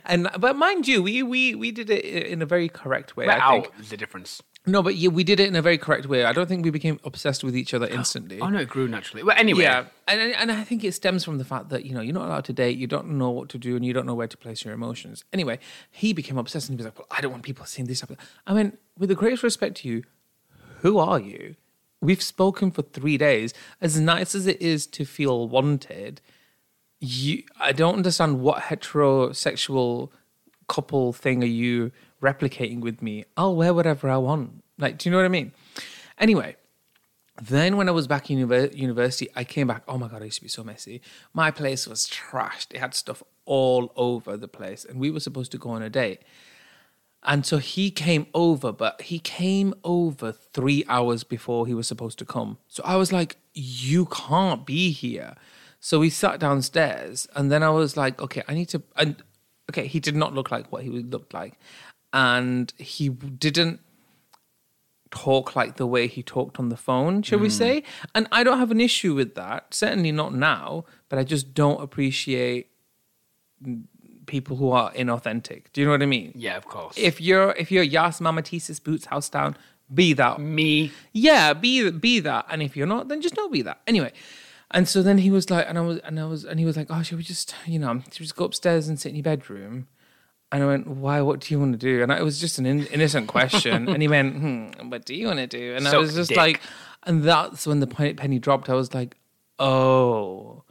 and 0.06 0.28
but 0.38 0.56
mind 0.56 0.88
you, 0.88 1.02
we 1.02 1.22
we 1.22 1.54
we 1.54 1.70
did 1.70 1.90
it 1.90 2.04
in 2.04 2.40
a 2.40 2.46
very 2.46 2.70
correct 2.70 3.18
way. 3.18 3.26
We're 3.26 3.32
I 3.32 3.38
out 3.38 3.68
is 3.78 3.90
the 3.90 3.98
difference. 3.98 4.42
No, 4.66 4.82
but 4.82 4.96
yeah, 4.96 5.10
we 5.10 5.24
did 5.24 5.40
it 5.40 5.48
in 5.48 5.56
a 5.56 5.62
very 5.62 5.76
correct 5.76 6.06
way. 6.06 6.24
I 6.24 6.32
don't 6.32 6.46
think 6.46 6.64
we 6.64 6.70
became 6.70 7.00
obsessed 7.04 7.44
with 7.44 7.54
each 7.54 7.72
other 7.74 7.86
instantly. 7.98 8.40
Oh, 8.40 8.48
no, 8.48 8.58
it 8.58 8.68
grew 8.68 8.88
naturally. 8.88 9.22
Well, 9.22 9.36
anyway. 9.38 9.62
Yeah, 9.62 9.84
and 10.08 10.20
and 10.20 10.50
I 10.50 10.64
think 10.64 10.82
it 10.84 10.92
stems 10.92 11.22
from 11.22 11.36
the 11.36 11.44
fact 11.44 11.68
that 11.68 11.84
you 11.84 11.92
know 11.92 12.00
you're 12.00 12.14
not 12.14 12.26
allowed 12.26 12.46
to 12.46 12.54
date, 12.54 12.78
you 12.78 12.86
don't 12.86 13.10
know 13.10 13.30
what 13.30 13.50
to 13.50 13.58
do, 13.58 13.76
and 13.76 13.84
you 13.84 13.92
don't 13.92 14.06
know 14.06 14.14
where 14.14 14.28
to 14.28 14.36
place 14.38 14.64
your 14.64 14.72
emotions. 14.72 15.24
Anyway, 15.34 15.58
he 15.90 16.14
became 16.14 16.38
obsessed 16.38 16.70
and 16.70 16.78
he 16.78 16.82
was 16.82 16.90
like, 16.90 16.98
"Well, 16.98 17.08
I 17.10 17.20
don't 17.20 17.32
want 17.32 17.42
people 17.42 17.66
seeing 17.66 17.86
this." 17.86 18.00
Happen. 18.00 18.16
I 18.46 18.54
mean, 18.54 18.78
with 18.96 19.10
the 19.10 19.14
greatest 19.14 19.42
respect 19.42 19.76
to 19.78 19.88
you, 19.88 20.04
who 20.78 20.98
are 20.98 21.20
you? 21.20 21.56
We've 22.00 22.22
spoken 22.22 22.70
for 22.70 22.82
three 22.82 23.18
days. 23.18 23.52
As 23.80 24.00
nice 24.00 24.34
as 24.34 24.46
it 24.46 24.60
is 24.60 24.86
to 24.88 25.04
feel 25.04 25.48
wanted, 25.48 26.20
you 26.98 27.42
I 27.58 27.72
don't 27.72 27.96
understand 27.96 28.40
what 28.40 28.64
heterosexual 28.64 30.10
couple 30.68 31.12
thing 31.12 31.42
are 31.42 31.46
you 31.46 31.90
replicating 32.22 32.80
with 32.80 33.02
me? 33.02 33.24
I'll 33.36 33.56
wear 33.56 33.74
whatever 33.74 34.08
I 34.08 34.18
want. 34.18 34.62
Like, 34.78 34.98
do 34.98 35.08
you 35.08 35.10
know 35.10 35.18
what 35.18 35.26
I 35.26 35.28
mean? 35.28 35.52
Anyway, 36.18 36.56
then 37.42 37.76
when 37.76 37.88
I 37.88 37.92
was 37.92 38.06
back 38.06 38.30
in 38.30 38.38
univer- 38.38 38.74
university, 38.74 39.28
I 39.34 39.44
came 39.44 39.66
back. 39.66 39.82
Oh 39.88 39.98
my 39.98 40.08
god, 40.08 40.22
I 40.22 40.26
used 40.26 40.36
to 40.36 40.42
be 40.42 40.48
so 40.48 40.62
messy. 40.62 41.00
My 41.32 41.50
place 41.50 41.86
was 41.86 42.06
trashed. 42.06 42.72
It 42.72 42.78
had 42.78 42.94
stuff 42.94 43.22
all 43.44 43.92
over 43.96 44.36
the 44.36 44.48
place, 44.48 44.84
and 44.84 45.00
we 45.00 45.10
were 45.10 45.20
supposed 45.20 45.50
to 45.52 45.58
go 45.58 45.70
on 45.70 45.82
a 45.82 45.90
date. 45.90 46.20
And 47.22 47.44
so 47.44 47.58
he 47.58 47.90
came 47.90 48.26
over, 48.32 48.72
but 48.72 49.02
he 49.02 49.18
came 49.18 49.74
over 49.84 50.32
three 50.32 50.84
hours 50.88 51.22
before 51.22 51.66
he 51.66 51.74
was 51.74 51.86
supposed 51.86 52.18
to 52.20 52.24
come. 52.24 52.58
So 52.66 52.82
I 52.84 52.96
was 52.96 53.12
like, 53.12 53.36
you 53.52 54.06
can't 54.06 54.64
be 54.64 54.90
here. 54.90 55.34
So 55.80 56.00
we 56.00 56.10
sat 56.10 56.40
downstairs, 56.40 57.26
and 57.36 57.50
then 57.50 57.62
I 57.62 57.70
was 57.70 57.96
like, 57.96 58.20
okay, 58.20 58.42
I 58.48 58.54
need 58.54 58.68
to. 58.70 58.82
And 58.96 59.16
okay, 59.70 59.86
he 59.86 60.00
did 60.00 60.14
not 60.14 60.34
look 60.34 60.50
like 60.50 60.70
what 60.72 60.82
he 60.82 60.90
looked 60.90 61.34
like, 61.34 61.58
and 62.12 62.72
he 62.78 63.08
didn't 63.08 63.80
talk 65.10 65.56
like 65.56 65.76
the 65.76 65.86
way 65.86 66.06
he 66.06 66.22
talked 66.22 66.58
on 66.58 66.68
the 66.68 66.76
phone, 66.76 67.22
shall 67.22 67.38
we 67.38 67.48
hmm. 67.48 67.52
say? 67.52 67.82
And 68.14 68.28
I 68.30 68.44
don't 68.44 68.58
have 68.58 68.70
an 68.70 68.80
issue 68.80 69.14
with 69.14 69.34
that. 69.34 69.74
Certainly 69.74 70.12
not 70.12 70.34
now, 70.34 70.84
but 71.08 71.18
I 71.18 71.24
just 71.24 71.54
don't 71.54 71.80
appreciate 71.82 72.68
people 74.30 74.56
who 74.56 74.70
are 74.70 74.90
inauthentic. 74.92 75.64
Do 75.72 75.80
you 75.80 75.86
know 75.86 75.92
what 75.92 76.02
I 76.02 76.06
mean? 76.06 76.32
Yeah, 76.34 76.56
of 76.56 76.64
course. 76.66 76.94
If 76.96 77.20
you're 77.20 77.50
if 77.58 77.70
you're 77.70 77.82
Yas 77.82 78.20
Mama 78.20 78.42
Thesis 78.42 78.80
Boots 78.80 79.06
House 79.06 79.28
Down, 79.28 79.56
be 79.92 80.12
that. 80.14 80.38
me, 80.40 80.92
Yeah, 81.12 81.52
be 81.52 81.90
be 81.90 82.20
that. 82.20 82.46
And 82.50 82.62
if 82.62 82.76
you're 82.76 82.86
not, 82.86 83.08
then 83.08 83.20
just 83.20 83.34
don't 83.34 83.52
be 83.52 83.62
that. 83.62 83.80
Anyway. 83.86 84.12
And 84.72 84.88
so 84.88 85.02
then 85.02 85.18
he 85.18 85.32
was 85.32 85.50
like, 85.50 85.66
and 85.68 85.76
I 85.76 85.80
was, 85.80 85.98
and 85.98 86.20
I 86.20 86.26
was, 86.26 86.44
and 86.44 86.60
he 86.60 86.64
was 86.64 86.76
like, 86.76 86.86
oh, 86.90 87.02
should 87.02 87.18
we 87.18 87.24
just, 87.24 87.56
you 87.66 87.80
know, 87.80 87.92
should 88.12 88.20
we 88.20 88.26
just 88.26 88.36
go 88.36 88.44
upstairs 88.44 88.86
and 88.88 89.00
sit 89.00 89.08
in 89.08 89.16
your 89.16 89.24
bedroom? 89.24 89.88
And 90.52 90.62
I 90.62 90.66
went, 90.66 90.86
why? 90.86 91.20
What 91.22 91.40
do 91.40 91.52
you 91.52 91.58
want 91.58 91.72
to 91.72 91.78
do? 91.78 92.04
And 92.04 92.12
I, 92.12 92.18
it 92.18 92.22
was 92.22 92.38
just 92.40 92.56
an 92.60 92.66
in, 92.66 92.86
innocent 92.86 93.26
question. 93.26 93.88
and 93.88 94.00
he 94.00 94.06
went, 94.06 94.36
hmm, 94.40 94.88
what 94.88 95.04
do 95.04 95.14
you 95.16 95.26
want 95.26 95.40
to 95.40 95.48
do? 95.48 95.74
And 95.74 95.88
I 95.88 95.96
was 95.98 96.14
just 96.14 96.28
dick. 96.28 96.36
like, 96.38 96.60
and 97.02 97.24
that's 97.24 97.66
when 97.66 97.80
the 97.80 97.88
pe- 97.88 98.12
penny 98.14 98.38
dropped. 98.38 98.70
I 98.70 98.74
was 98.74 98.94
like, 98.94 99.16
oh, 99.58 100.62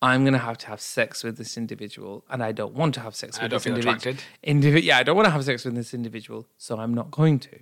I'm 0.00 0.24
gonna 0.24 0.38
have 0.38 0.58
to 0.58 0.66
have 0.68 0.80
sex 0.80 1.24
with 1.24 1.38
this 1.38 1.56
individual, 1.56 2.24
and 2.30 2.42
I 2.42 2.52
don't 2.52 2.74
want 2.74 2.94
to 2.94 3.00
have 3.00 3.16
sex 3.16 3.38
I 3.38 3.44
with 3.44 3.50
this 3.52 3.66
individual. 3.66 4.16
Indivi- 4.46 4.84
yeah, 4.84 4.98
I 4.98 5.02
don't 5.02 5.16
want 5.16 5.26
to 5.26 5.30
have 5.30 5.44
sex 5.44 5.64
with 5.64 5.74
this 5.74 5.92
individual, 5.92 6.46
so 6.56 6.78
I'm 6.78 6.94
not 6.94 7.10
going 7.10 7.40
to. 7.40 7.58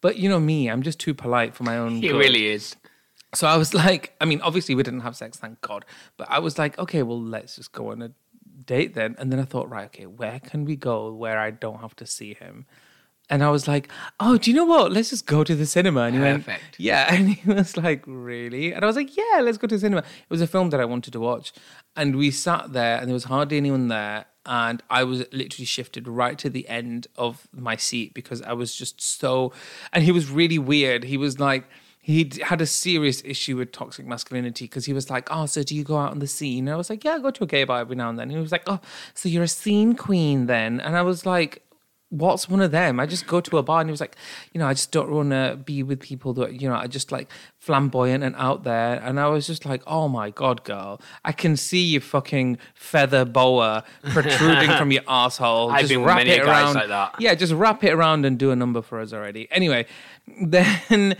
But 0.00 0.16
you 0.16 0.28
know 0.28 0.40
me, 0.40 0.68
I'm 0.68 0.82
just 0.82 0.98
too 0.98 1.14
polite 1.14 1.54
for 1.54 1.64
my 1.64 1.76
own. 1.76 1.96
he 1.96 2.08
good. 2.08 2.18
really 2.18 2.48
is. 2.48 2.76
So 3.34 3.46
I 3.46 3.56
was 3.56 3.74
like, 3.84 4.14
I 4.20 4.24
mean, 4.24 4.40
obviously 4.42 4.74
we 4.74 4.82
didn't 4.82 5.00
have 5.00 5.16
sex, 5.16 5.38
thank 5.38 5.60
God. 5.60 5.84
But 6.16 6.30
I 6.30 6.38
was 6.38 6.58
like, 6.58 6.78
okay, 6.78 7.02
well, 7.02 7.20
let's 7.20 7.56
just 7.56 7.72
go 7.72 7.90
on 7.90 8.02
a 8.02 8.10
date 8.66 8.94
then. 8.94 9.14
And 9.18 9.32
then 9.32 9.40
I 9.40 9.44
thought, 9.44 9.68
right, 9.70 9.86
okay, 9.86 10.06
where 10.06 10.40
can 10.40 10.64
we 10.64 10.76
go 10.76 11.12
where 11.12 11.38
I 11.38 11.50
don't 11.50 11.80
have 11.80 11.96
to 11.96 12.06
see 12.06 12.34
him? 12.34 12.66
And 13.30 13.42
I 13.44 13.48
was 13.50 13.68
like, 13.68 13.88
oh, 14.18 14.36
do 14.36 14.50
you 14.50 14.56
know 14.56 14.64
what? 14.64 14.92
Let's 14.92 15.10
just 15.10 15.24
go 15.24 15.44
to 15.44 15.54
the 15.54 15.64
cinema. 15.64 16.02
And 16.02 16.16
he 16.16 16.20
went, 16.20 16.44
Perfect. 16.44 16.78
yeah. 16.78 17.14
And 17.14 17.28
he 17.30 17.50
was 17.50 17.76
like, 17.76 18.02
really? 18.06 18.72
And 18.72 18.84
I 18.84 18.86
was 18.86 18.96
like, 18.96 19.16
yeah, 19.16 19.40
let's 19.40 19.56
go 19.56 19.68
to 19.68 19.76
the 19.76 19.80
cinema. 19.80 20.00
It 20.00 20.30
was 20.30 20.40
a 20.40 20.46
film 20.48 20.70
that 20.70 20.80
I 20.80 20.84
wanted 20.84 21.12
to 21.12 21.20
watch. 21.20 21.52
And 21.96 22.16
we 22.16 22.30
sat 22.32 22.72
there 22.72 22.98
and 22.98 23.08
there 23.08 23.14
was 23.14 23.24
hardly 23.24 23.56
anyone 23.56 23.88
there. 23.88 24.26
And 24.46 24.82
I 24.90 25.04
was 25.04 25.20
literally 25.32 25.66
shifted 25.66 26.08
right 26.08 26.36
to 26.38 26.50
the 26.50 26.68
end 26.68 27.06
of 27.16 27.46
my 27.52 27.76
seat 27.76 28.14
because 28.14 28.42
I 28.42 28.52
was 28.52 28.74
just 28.74 29.00
so. 29.00 29.52
And 29.92 30.02
he 30.02 30.12
was 30.12 30.28
really 30.30 30.58
weird. 30.58 31.04
He 31.04 31.16
was 31.16 31.38
like, 31.38 31.68
he 32.02 32.32
had 32.42 32.60
a 32.62 32.66
serious 32.66 33.22
issue 33.24 33.58
with 33.58 33.70
toxic 33.70 34.06
masculinity 34.06 34.64
because 34.64 34.86
he 34.86 34.94
was 34.94 35.10
like, 35.10 35.28
"Oh, 35.30 35.44
so 35.44 35.62
do 35.62 35.76
you 35.76 35.84
go 35.84 35.98
out 35.98 36.10
on 36.12 36.18
the 36.18 36.26
scene?" 36.26 36.66
And 36.66 36.74
I 36.74 36.76
was 36.76 36.88
like, 36.88 37.04
"Yeah, 37.04 37.16
I 37.16 37.18
go 37.18 37.30
to 37.30 37.44
a 37.44 37.46
gay 37.46 37.64
bar 37.64 37.80
every 37.80 37.94
now 37.94 38.08
and 38.08 38.18
then." 38.18 38.24
And 38.24 38.32
he 38.32 38.38
was 38.38 38.50
like, 38.50 38.62
"Oh, 38.66 38.80
so 39.12 39.28
you're 39.28 39.42
a 39.42 39.48
scene 39.48 39.94
queen 39.94 40.46
then?" 40.46 40.80
And 40.80 40.96
I 40.96 41.02
was 41.02 41.26
like, 41.26 41.62
"What's 42.10 42.48
one 42.48 42.60
of 42.60 42.70
them?" 42.70 43.00
I 43.00 43.06
just 43.06 43.26
go 43.26 43.40
to 43.40 43.58
a 43.58 43.62
bar, 43.62 43.80
and 43.80 43.88
he 43.88 43.92
was 43.92 44.00
like, 44.00 44.16
"You 44.52 44.58
know, 44.60 44.66
I 44.66 44.74
just 44.74 44.92
don't 44.92 45.10
want 45.10 45.30
to 45.30 45.58
be 45.64 45.82
with 45.82 46.00
people 46.00 46.32
that 46.34 46.60
you 46.60 46.68
know 46.68 46.74
are 46.74 46.86
just 46.88 47.10
like 47.10 47.30
flamboyant 47.58 48.22
and 48.22 48.36
out 48.36 48.62
there." 48.64 49.00
And 49.02 49.18
I 49.18 49.28
was 49.28 49.46
just 49.46 49.64
like, 49.64 49.82
"Oh 49.86 50.08
my 50.08 50.30
god, 50.30 50.62
girl, 50.64 51.00
I 51.24 51.32
can 51.32 51.56
see 51.56 51.82
your 51.82 52.00
fucking 52.02 52.58
feather 52.74 53.24
boa 53.24 53.84
protruding 54.10 54.70
from 54.76 54.92
your 54.92 55.02
asshole. 55.08 55.70
I've 55.70 55.80
just 55.80 55.90
been 55.90 56.04
wrap 56.04 56.18
many 56.18 56.30
it 56.30 56.44
guys 56.44 56.64
around. 56.64 56.74
like 56.74 56.88
that. 56.88 57.14
Yeah, 57.18 57.34
just 57.34 57.52
wrap 57.52 57.82
it 57.84 57.92
around 57.92 58.24
and 58.26 58.38
do 58.38 58.50
a 58.50 58.56
number 58.56 58.82
for 58.82 59.00
us 59.00 59.12
already. 59.12 59.48
Anyway, 59.50 59.86
then 60.42 61.16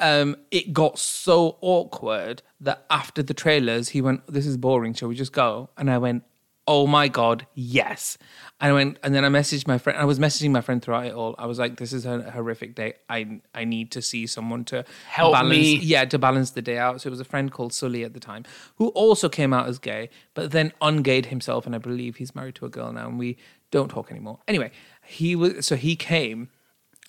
um, 0.00 0.36
it 0.50 0.72
got 0.72 0.98
so 0.98 1.56
awkward 1.60 2.42
that 2.60 2.84
after 2.90 3.22
the 3.22 3.34
trailers, 3.34 3.90
he 3.90 4.00
went, 4.00 4.26
"This 4.26 4.46
is 4.46 4.56
boring. 4.56 4.94
Shall 4.94 5.08
we 5.08 5.14
just 5.14 5.32
go?" 5.32 5.70
And 5.76 5.90
I 5.90 5.98
went, 5.98 6.24
"Oh 6.66 6.86
my 6.86 7.08
god, 7.08 7.46
yes!" 7.54 8.16
And 8.60 8.70
I 8.70 8.72
went, 8.72 8.98
and 9.02 9.14
then 9.14 9.24
I 9.24 9.28
messaged 9.28 9.66
my 9.66 9.78
friend. 9.78 9.98
I 9.98 10.04
was 10.04 10.18
messaging 10.18 10.50
my 10.50 10.60
friend 10.60 10.80
throughout 10.82 11.06
it 11.06 11.12
all. 11.14 11.34
I 11.38 11.46
was 11.46 11.58
like, 11.58 11.76
"This 11.76 11.92
is 11.92 12.06
a 12.06 12.30
horrific 12.30 12.74
day. 12.74 12.94
I 13.08 13.40
I 13.54 13.64
need 13.64 13.90
to 13.92 14.02
see 14.02 14.26
someone 14.26 14.64
to 14.66 14.84
Help 15.08 15.32
balance, 15.34 15.50
me. 15.50 15.76
yeah, 15.76 16.04
to 16.06 16.18
balance 16.18 16.50
the 16.52 16.62
day 16.62 16.78
out." 16.78 17.00
So 17.00 17.08
it 17.08 17.10
was 17.10 17.20
a 17.20 17.24
friend 17.24 17.50
called 17.52 17.72
Sully 17.72 18.04
at 18.04 18.14
the 18.14 18.20
time 18.20 18.44
who 18.76 18.88
also 18.88 19.28
came 19.28 19.52
out 19.52 19.68
as 19.68 19.78
gay, 19.78 20.08
but 20.34 20.50
then 20.52 20.72
ungayed 20.80 21.26
himself, 21.26 21.66
and 21.66 21.74
I 21.74 21.78
believe 21.78 22.16
he's 22.16 22.34
married 22.34 22.54
to 22.56 22.66
a 22.66 22.70
girl 22.70 22.92
now, 22.92 23.08
and 23.08 23.18
we 23.18 23.36
don't 23.70 23.88
talk 23.90 24.10
anymore. 24.10 24.38
Anyway, 24.48 24.70
he 25.04 25.34
was 25.36 25.66
so 25.66 25.76
he 25.76 25.96
came 25.96 26.48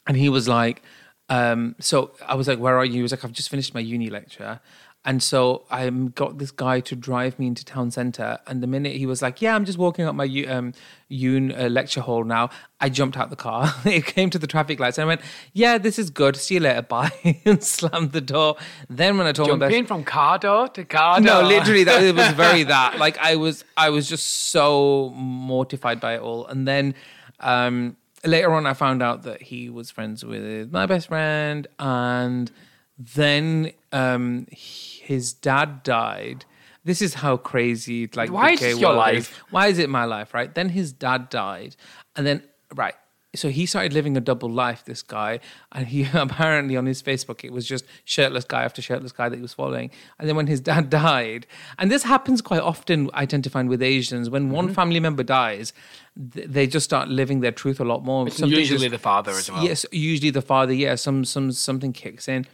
and 0.07 0.17
he 0.17 0.29
was 0.29 0.47
like, 0.47 0.81
um, 1.29 1.75
so 1.79 2.11
I 2.27 2.35
was 2.35 2.47
like, 2.47 2.59
where 2.59 2.77
are 2.77 2.85
you? 2.85 2.93
He 2.93 3.01
was 3.01 3.11
like, 3.11 3.23
I've 3.25 3.31
just 3.31 3.49
finished 3.49 3.73
my 3.73 3.79
uni 3.79 4.09
lecture. 4.09 4.59
And 5.05 5.21
so 5.21 5.63
I 5.69 5.87
got 5.89 6.39
this 6.39 6.49
guy 6.49 6.79
to 6.79 6.95
drive 6.95 7.37
me 7.37 7.45
into 7.45 7.63
town 7.63 7.91
center. 7.91 8.39
And 8.47 8.63
the 8.63 8.67
minute 8.67 8.95
he 8.95 9.05
was 9.05 9.21
like, 9.21 9.39
yeah, 9.39 9.55
I'm 9.55 9.63
just 9.63 9.77
walking 9.77 10.05
up 10.05 10.15
my 10.15 10.25
um, 10.47 10.73
un 11.11 11.51
uh, 11.51 11.69
lecture 11.69 12.01
hall 12.01 12.23
now, 12.23 12.49
I 12.81 12.89
jumped 12.89 13.15
out 13.15 13.29
the 13.29 13.35
car. 13.35 13.71
it 13.85 14.07
came 14.07 14.31
to 14.31 14.39
the 14.39 14.47
traffic 14.47 14.79
lights 14.79 14.97
and 14.97 15.03
I 15.03 15.07
went, 15.07 15.21
yeah, 15.53 15.77
this 15.77 15.99
is 15.99 16.09
good. 16.09 16.35
See 16.35 16.55
you 16.55 16.61
later. 16.61 16.81
Bye. 16.95 17.41
and 17.45 17.63
slammed 17.63 18.13
the 18.13 18.21
door. 18.21 18.55
Then 18.89 19.19
when 19.19 19.27
I 19.27 19.31
told 19.31 19.49
my 19.49 19.57
best 19.57 19.71
Jumping 19.71 19.85
from 19.85 20.03
car 20.03 20.39
door 20.39 20.69
to 20.69 20.83
car 20.83 21.21
door. 21.21 21.25
no, 21.43 21.47
literally, 21.47 21.83
that 21.83 22.01
it 22.01 22.15
was 22.15 22.29
very 22.29 22.63
that. 22.75 22.97
Like 22.97 23.19
I 23.19 23.35
was, 23.35 23.63
I 23.77 23.91
was 23.91 24.09
just 24.09 24.25
so 24.49 25.11
mortified 25.15 25.99
by 25.99 26.15
it 26.15 26.21
all. 26.21 26.47
And 26.47 26.67
then 26.67 26.95
um, 27.41 27.95
later 28.23 28.53
on, 28.53 28.65
I 28.65 28.73
found 28.73 29.03
out 29.03 29.23
that 29.23 29.43
he 29.43 29.69
was 29.69 29.91
friends 29.91 30.25
with 30.25 30.71
my 30.71 30.85
best 30.85 31.07
friend, 31.07 31.67
and 31.77 32.51
then 32.97 33.71
um, 33.91 34.47
his 34.51 35.33
dad 35.33 35.83
died. 35.83 36.45
This 36.83 37.01
is 37.01 37.15
how 37.15 37.37
crazy 37.37 38.07
like 38.15 38.31
Why 38.31 38.51
is 38.51 38.79
your 38.79 38.93
life? 38.93 39.41
Why 39.49 39.67
is 39.67 39.79
it 39.79 39.89
my 39.89 40.05
life? 40.05 40.33
Right? 40.33 40.53
Then 40.53 40.69
his 40.69 40.93
dad 40.93 41.29
died, 41.29 41.75
and 42.15 42.25
then 42.27 42.43
right. 42.75 42.93
So 43.35 43.49
he 43.49 43.65
started 43.65 43.91
living 43.91 44.15
a 44.15 44.21
double 44.21 44.49
life, 44.49 44.85
this 44.85 45.01
guy, 45.01 45.41
and 45.73 45.87
he 45.87 46.07
apparently 46.13 46.77
on 46.77 46.85
his 46.85 47.03
Facebook 47.03 47.43
it 47.43 47.51
was 47.51 47.67
just 47.67 47.83
shirtless 48.05 48.45
guy 48.45 48.63
after 48.63 48.81
shirtless 48.81 49.11
guy 49.11 49.27
that 49.27 49.35
he 49.35 49.41
was 49.41 49.51
following. 49.53 49.91
And 50.19 50.29
then 50.29 50.37
when 50.37 50.47
his 50.47 50.61
dad 50.71 50.89
died, 50.89 51.45
and 51.79 51.91
this 51.91 52.03
happens 52.03 52.41
quite 52.41 52.61
often, 52.61 53.09
I 53.13 53.25
tend 53.25 53.43
to 53.45 53.49
find 53.49 53.67
with 53.67 53.81
Asians, 53.81 54.29
when 54.29 54.51
one 54.51 54.65
Mm-hmm. 54.67 54.73
family 54.75 54.99
member 55.01 55.23
dies, 55.23 55.73
th- 56.33 56.47
they 56.47 56.65
just 56.65 56.85
start 56.85 57.09
living 57.09 57.41
their 57.41 57.51
truth 57.51 57.81
a 57.81 57.83
lot 57.83 58.05
more. 58.05 58.25
Usually 58.29 58.63
just- 58.63 58.89
the 58.91 58.97
father 58.99 59.31
as 59.31 59.51
well. 59.51 59.63
Yes, 59.65 59.85
usually 59.91 60.29
the 60.29 60.41
father. 60.43 60.71
Yeah, 60.71 60.95
some 60.95 61.25
some 61.25 61.51
something 61.51 61.91
kicks 61.91 62.29
in. 62.29 62.45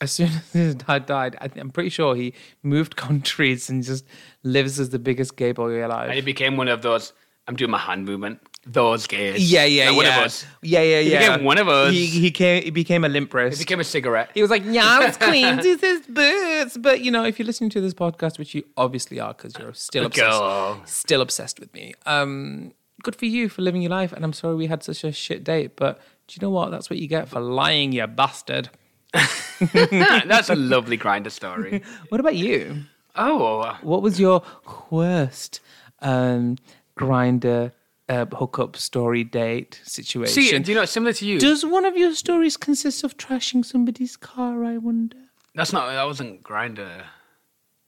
As 0.00 0.12
soon 0.12 0.28
as 0.28 0.52
his 0.52 0.74
dad 0.76 1.06
died, 1.06 1.36
I 1.40 1.48
I'm 1.58 1.70
pretty 1.70 1.90
sure 1.90 2.14
he 2.14 2.34
moved 2.62 2.96
countries 2.96 3.68
and 3.68 3.82
just 3.82 4.04
lives 4.42 4.80
as 4.80 4.90
the 4.90 4.98
biggest 4.98 5.36
gay 5.36 5.52
boy 5.52 5.84
alive. 5.86 6.08
And 6.08 6.14
he 6.14 6.20
became 6.22 6.56
one 6.56 6.68
of 6.68 6.82
those. 6.82 7.12
I'm 7.46 7.56
doing 7.56 7.70
my 7.70 7.78
hand 7.78 8.04
movement. 8.04 8.40
Those 8.66 9.06
gays. 9.06 9.50
Yeah, 9.50 9.64
yeah, 9.64 9.90
yeah. 9.90 9.96
One 9.96 10.06
of 10.06 10.12
us. 10.12 10.46
Yeah, 10.62 10.82
yeah, 10.82 11.00
He 11.00 11.10
yeah. 11.12 11.30
became 11.30 11.44
one 11.44 11.58
of 11.58 11.68
us. 11.68 11.92
He, 11.92 12.06
he 12.06 12.30
came. 12.30 12.62
He 12.62 12.70
became 12.70 13.04
a 13.04 13.08
limp 13.08 13.32
wrist. 13.32 13.58
He 13.58 13.64
became 13.64 13.80
a 13.80 13.84
cigarette. 13.84 14.30
He 14.34 14.42
was 14.42 14.50
like, 14.50 14.62
"Yes, 14.66 15.16
queen, 15.16 15.56
this 15.62 15.82
is 15.82 16.06
boots." 16.06 16.76
But 16.76 17.00
you 17.00 17.10
know, 17.10 17.24
if 17.24 17.38
you're 17.38 17.46
listening 17.46 17.70
to 17.70 17.80
this 17.80 17.94
podcast, 17.94 18.38
which 18.38 18.54
you 18.54 18.64
obviously 18.76 19.18
are, 19.18 19.32
because 19.32 19.58
you're 19.58 19.72
still 19.72 20.04
obsessed, 20.04 20.38
Girl. 20.38 20.82
still 20.84 21.22
obsessed 21.22 21.58
with 21.58 21.72
me. 21.72 21.94
Um, 22.04 22.74
good 23.02 23.16
for 23.16 23.24
you 23.24 23.48
for 23.48 23.62
living 23.62 23.80
your 23.80 23.90
life, 23.90 24.12
and 24.12 24.24
I'm 24.24 24.34
sorry 24.34 24.54
we 24.56 24.66
had 24.66 24.82
such 24.82 25.04
a 25.04 25.10
shit 25.10 25.42
date. 25.42 25.74
But 25.76 25.98
do 26.28 26.34
you 26.34 26.46
know 26.46 26.50
what? 26.50 26.70
That's 26.70 26.90
what 26.90 26.98
you 26.98 27.08
get 27.08 27.28
for 27.30 27.40
lying, 27.40 27.92
you 27.92 28.06
bastard. 28.06 28.68
That's 29.72 30.50
a 30.50 30.54
lovely 30.56 30.98
Grindr 30.98 31.30
story. 31.30 31.82
What 32.08 32.20
about 32.20 32.36
you? 32.36 32.84
Oh, 33.16 33.76
What 33.82 34.02
was 34.02 34.18
your 34.20 34.42
worst 34.90 35.60
um, 36.00 36.56
Grindr 36.98 37.72
uh, 38.08 38.26
hookup 38.32 38.76
story 38.76 39.24
date 39.24 39.80
situation? 39.84 40.42
see, 40.42 40.58
do 40.58 40.72
you 40.72 40.78
know, 40.78 40.84
similar 40.84 41.12
to 41.14 41.26
you. 41.26 41.38
Does 41.38 41.64
one 41.64 41.84
of 41.84 41.96
your 41.96 42.14
stories 42.14 42.56
consist 42.56 43.04
of 43.04 43.16
trashing 43.16 43.64
somebody's 43.64 44.16
car? 44.16 44.64
I 44.64 44.78
wonder. 44.78 45.16
That's 45.54 45.72
not. 45.72 45.88
That 45.88 46.04
wasn't 46.04 46.42
Grindr. 46.42 47.02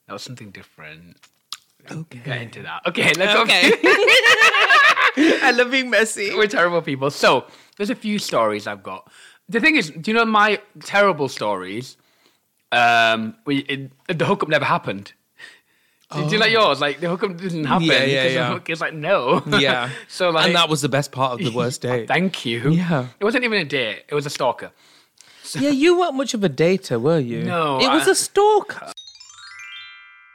That 0.07 0.13
was 0.13 0.23
something 0.23 0.51
different. 0.51 1.17
Okay. 1.91 2.21
Get 2.25 2.43
into 2.43 2.63
that. 2.63 2.83
Okay, 2.87 3.13
let's 3.15 3.39
Okay. 3.41 3.73
I 5.43 5.53
love 5.55 5.71
being 5.71 5.91
messy. 5.91 6.35
We're 6.35 6.47
terrible 6.47 6.81
people. 6.83 7.11
So 7.11 7.47
there's 7.77 7.91
a 7.91 7.95
few 7.95 8.19
stories 8.19 8.67
I've 8.67 8.83
got. 8.83 9.11
The 9.48 9.61
thing 9.61 9.76
is, 9.76 9.90
do 9.90 10.11
you 10.11 10.14
know 10.16 10.24
my 10.24 10.61
terrible 10.85 11.28
stories? 11.28 11.96
Um, 12.70 13.35
we, 13.44 13.59
it, 13.59 13.90
the 14.18 14.24
hookup 14.24 14.48
never 14.48 14.64
happened. 14.64 15.12
Do 16.14 16.26
you 16.26 16.38
like 16.38 16.52
yours? 16.52 16.78
Like 16.78 17.00
the 17.00 17.09
hookup 17.09 17.38
didn't 17.38 17.64
happen. 17.64 17.87
Yeah, 17.87 18.05
yeah, 18.05 18.26
yeah. 18.26 18.59
is 18.68 18.81
like 18.83 18.92
no. 18.92 19.42
Yeah. 19.59 19.88
so 20.09 20.28
like, 20.28 20.46
and 20.46 20.55
that 20.57 20.68
was 20.68 20.83
the 20.83 20.88
best 20.90 21.11
part 21.11 21.33
of 21.33 21.38
the 21.38 21.50
worst 21.57 21.81
date. 21.88 22.07
thank 22.07 22.44
you. 22.44 22.70
Yeah. 22.70 23.07
It 23.18 23.24
wasn't 23.24 23.44
even 23.44 23.59
a 23.59 23.64
date. 23.64 24.05
It 24.09 24.14
was 24.14 24.26
a 24.26 24.31
stalker. 24.31 24.72
yeah, 25.59 25.70
you 25.70 25.98
weren't 25.98 26.14
much 26.14 26.35
of 26.35 26.44
a 26.44 26.50
dater, 26.50 27.00
were 27.00 27.18
you? 27.18 27.44
No, 27.44 27.81
It 27.81 27.88
was 27.88 28.07
I- 28.09 28.12
a 28.12 28.14
stalker. 28.14 28.92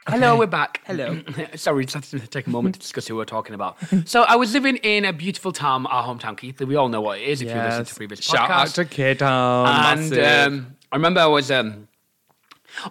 Hello, 0.08 0.38
we're 0.38 0.46
back. 0.46 0.80
Hello. 0.86 1.20
Sorry, 1.54 1.84
just 1.84 2.12
had 2.12 2.20
to 2.20 2.26
take 2.26 2.46
a 2.46 2.50
moment 2.50 2.76
to 2.76 2.80
discuss 2.80 3.06
who 3.06 3.16
we're 3.16 3.26
talking 3.26 3.54
about. 3.54 3.76
so 4.06 4.22
I 4.22 4.36
was 4.36 4.54
living 4.54 4.76
in 4.76 5.04
a 5.04 5.12
beautiful 5.12 5.52
town, 5.52 5.84
our 5.86 6.02
hometown, 6.02 6.36
Keith. 6.36 6.58
We 6.60 6.76
all 6.76 6.88
know 6.88 7.02
what 7.02 7.18
it 7.18 7.28
is 7.28 7.42
if 7.42 7.48
you 7.48 7.54
listen 7.54 7.84
to 7.84 7.94
previous 7.94 8.20
Shout 8.20 8.50
out 8.50 8.66
podcasts. 8.68 8.74
to 8.74 8.84
Kid 8.86 9.18
Town. 9.18 9.98
and 9.98 10.18
um, 10.18 10.76
I 10.90 10.96
remember 10.96 11.20
I 11.20 11.26
was 11.26 11.50
um, 11.50 11.88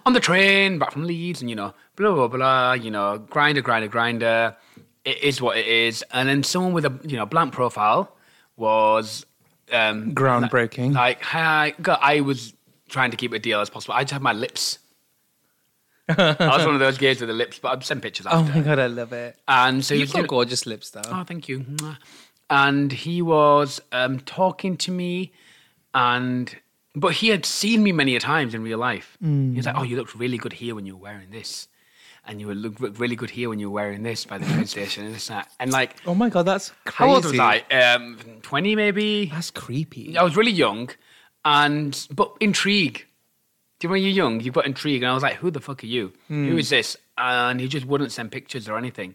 on 0.06 0.12
the 0.12 0.20
train 0.20 0.78
back 0.78 0.92
from 0.92 1.04
Leeds, 1.04 1.40
and 1.40 1.50
you 1.50 1.56
know, 1.56 1.74
blah 1.96 2.14
blah 2.14 2.28
blah. 2.28 2.72
You 2.74 2.90
know, 2.90 3.18
Grindr, 3.28 3.62
Grindr, 3.62 3.88
Grindr. 3.88 4.54
It 5.04 5.22
is 5.22 5.40
what 5.42 5.56
it 5.56 5.66
is. 5.66 6.04
And 6.12 6.28
then 6.28 6.42
someone 6.44 6.72
with 6.72 6.84
a 6.84 7.00
you 7.02 7.16
know 7.16 7.26
blank 7.26 7.52
profile 7.52 8.14
was 8.56 9.26
um, 9.72 10.14
Groundbreaking. 10.14 10.94
Like, 10.94 11.22
hi, 11.22 11.74
God, 11.82 11.98
I 12.00 12.20
was 12.20 12.54
trying 12.88 13.10
to 13.10 13.16
keep 13.16 13.32
it 13.32 13.36
a 13.36 13.40
deal 13.40 13.60
as 13.60 13.70
possible. 13.70 13.94
I 13.94 14.02
just 14.02 14.12
had 14.12 14.22
my 14.22 14.32
lips. 14.32 14.78
I 16.08 16.36
was 16.56 16.64
one 16.66 16.74
of 16.74 16.80
those 16.80 16.98
gays 16.98 17.20
with 17.20 17.28
the 17.28 17.34
lips, 17.34 17.58
but 17.58 17.68
I'd 17.72 17.84
send 17.84 18.02
pictures 18.02 18.26
oh 18.30 18.42
my 18.42 18.60
god, 18.60 18.78
I 18.78 18.86
love 18.86 19.12
it. 19.12 19.36
and 19.46 19.84
so 19.84 19.94
he 19.94 20.00
You've 20.00 20.08
was 20.08 20.12
got 20.12 20.18
giving- 20.18 20.28
gorgeous 20.28 20.66
lips, 20.66 20.90
though. 20.90 21.02
Oh, 21.06 21.24
thank 21.24 21.48
you. 21.48 21.60
Mwah. 21.60 21.98
And 22.50 22.92
he 22.92 23.20
was 23.20 23.80
um, 23.92 24.20
talking 24.20 24.76
to 24.78 24.90
me, 24.90 25.32
and 25.94 26.54
but 26.94 27.12
he 27.12 27.28
had 27.28 27.44
seen 27.44 27.82
me 27.82 27.92
many 27.92 28.16
a 28.16 28.20
times 28.20 28.54
in 28.54 28.62
real 28.62 28.78
life. 28.78 29.16
He 29.20 29.52
was 29.54 29.66
like, 29.66 29.74
"Oh, 29.76 29.82
you 29.82 29.96
looked 29.96 30.14
really 30.14 30.38
good 30.38 30.54
here 30.54 30.74
when 30.74 30.86
you 30.86 30.96
were 30.96 31.02
wearing 31.02 31.30
this, 31.30 31.68
and 32.26 32.40
you 32.40 32.46
would 32.46 32.56
look 32.56 32.80
look 32.80 32.98
really 32.98 33.16
good 33.16 33.30
here 33.30 33.50
when 33.50 33.58
you 33.58 33.68
were 33.70 33.74
wearing 33.74 34.02
this 34.02 34.24
by 34.24 34.38
the 34.38 34.46
train 34.46 34.64
station 34.76 35.04
and 35.04 35.14
this 35.14 35.28
and 35.28 35.40
that." 35.40 35.48
And 35.60 35.70
like, 35.72 35.96
oh 36.06 36.14
my 36.14 36.30
god, 36.30 36.44
that's 36.46 36.70
crazy. 36.86 36.96
how 37.10 37.14
old 37.16 37.24
was 37.26 37.38
I? 37.38 37.58
Um, 37.70 38.18
Twenty, 38.42 38.74
maybe. 38.74 39.26
That's 39.26 39.50
creepy. 39.50 40.16
I 40.16 40.22
was 40.22 40.34
really 40.36 40.52
young, 40.52 40.88
and 41.44 42.06
but 42.10 42.32
intrigue. 42.40 43.04
Do 43.78 43.86
you 43.86 43.90
when 43.90 44.02
you're 44.02 44.10
young, 44.10 44.40
you've 44.40 44.54
got 44.54 44.66
intrigue, 44.66 45.02
and 45.02 45.10
I 45.10 45.14
was 45.14 45.22
like, 45.22 45.36
"Who 45.36 45.50
the 45.50 45.60
fuck 45.60 45.84
are 45.84 45.86
you? 45.86 46.12
Who 46.28 46.56
is 46.56 46.68
this?" 46.68 46.96
And 47.16 47.60
he 47.60 47.68
just 47.68 47.86
wouldn't 47.86 48.10
send 48.12 48.32
pictures 48.32 48.68
or 48.68 48.76
anything. 48.76 49.14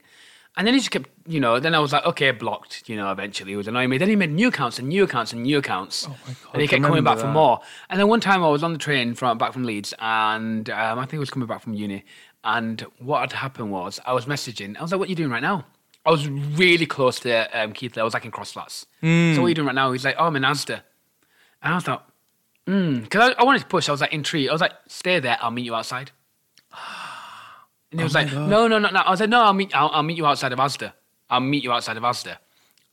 And 0.55 0.67
then 0.67 0.73
he 0.75 0.79
just 0.79 0.91
kept, 0.91 1.09
you 1.27 1.39
know. 1.39 1.59
Then 1.59 1.73
I 1.75 1.79
was 1.79 1.91
like, 1.91 2.05
"Okay, 2.05 2.31
blocked." 2.31 2.87
You 2.87 2.95
know, 2.95 3.11
eventually 3.11 3.51
he 3.51 3.57
was 3.57 3.67
annoying 3.67 3.89
me. 3.89 3.97
Then 3.97 4.07
he 4.07 4.15
made 4.15 4.29
new 4.31 4.47
accounts 4.49 4.79
and 4.79 4.87
new 4.87 5.03
accounts 5.03 5.33
and 5.33 5.43
new 5.43 5.57
accounts. 5.57 6.05
Oh 6.07 6.11
my 6.11 6.33
God, 6.43 6.53
And 6.53 6.61
he 6.61 6.67
kept 6.67 6.83
coming 6.83 7.03
back 7.03 7.17
for 7.17 7.27
more. 7.27 7.59
And 7.89 7.99
then 7.99 8.07
one 8.07 8.19
time 8.21 8.43
I 8.43 8.47
was 8.49 8.63
on 8.63 8.71
the 8.71 8.79
train 8.79 9.15
from 9.15 9.37
back 9.37 9.51
from 9.51 9.63
Leeds, 9.65 9.93
and 9.99 10.69
um, 10.69 10.99
I 10.99 11.05
think 11.05 11.15
I 11.15 11.19
was 11.19 11.29
coming 11.31 11.47
back 11.47 11.61
from 11.61 11.73
uni. 11.73 12.05
And 12.45 12.85
what 12.99 13.21
had 13.21 13.33
happened 13.33 13.71
was 13.71 13.99
I 14.05 14.13
was 14.13 14.25
messaging. 14.25 14.77
I 14.77 14.81
was 14.81 14.91
like, 14.91 14.99
"What 14.99 15.07
are 15.07 15.09
you 15.09 15.15
doing 15.15 15.31
right 15.31 15.41
now?" 15.41 15.65
I 16.05 16.11
was 16.11 16.27
really 16.27 16.85
close 16.85 17.19
to 17.21 17.59
um, 17.59 17.71
Keith. 17.73 17.97
I 17.97 18.03
was 18.03 18.13
like 18.13 18.25
in 18.25 18.31
Crossflatts. 18.31 18.85
Hmm. 19.01 19.33
So 19.33 19.41
what 19.41 19.47
are 19.47 19.49
you 19.49 19.55
doing 19.55 19.67
right 19.67 19.75
now? 19.75 19.91
He's 19.91 20.05
like, 20.05 20.15
"Oh, 20.19 20.27
I'm 20.27 20.35
in 20.35 20.43
Asda." 20.43 20.81
And 21.63 21.73
I 21.73 21.79
thought, 21.79 22.09
because 22.65 23.31
I, 23.31 23.41
I 23.41 23.43
wanted 23.43 23.59
to 23.59 23.67
push. 23.67 23.89
I 23.89 23.91
was 23.91 24.01
like 24.01 24.13
intrigued. 24.13 24.49
I 24.49 24.53
was 24.53 24.61
like, 24.61 24.73
stay 24.87 25.19
there. 25.19 25.37
I'll 25.41 25.51
meet 25.51 25.65
you 25.65 25.75
outside. 25.75 26.11
And 27.91 27.99
he 27.99 28.03
was 28.05 28.15
like, 28.15 28.33
no, 28.33 28.67
no, 28.67 28.79
no, 28.79 28.89
no. 28.89 28.99
I 29.01 29.11
was 29.11 29.19
like, 29.19 29.29
no, 29.29 29.43
I'll 29.43 29.53
meet. 29.53 29.75
I'll, 29.75 29.89
I'll 29.89 30.01
meet 30.01 30.17
you 30.17 30.25
outside 30.25 30.51
of 30.51 30.57
Asda. 30.57 30.93
I'll 31.29 31.39
meet 31.39 31.63
you 31.63 31.71
outside 31.71 31.95
of 31.95 32.01
Asda. 32.01 32.37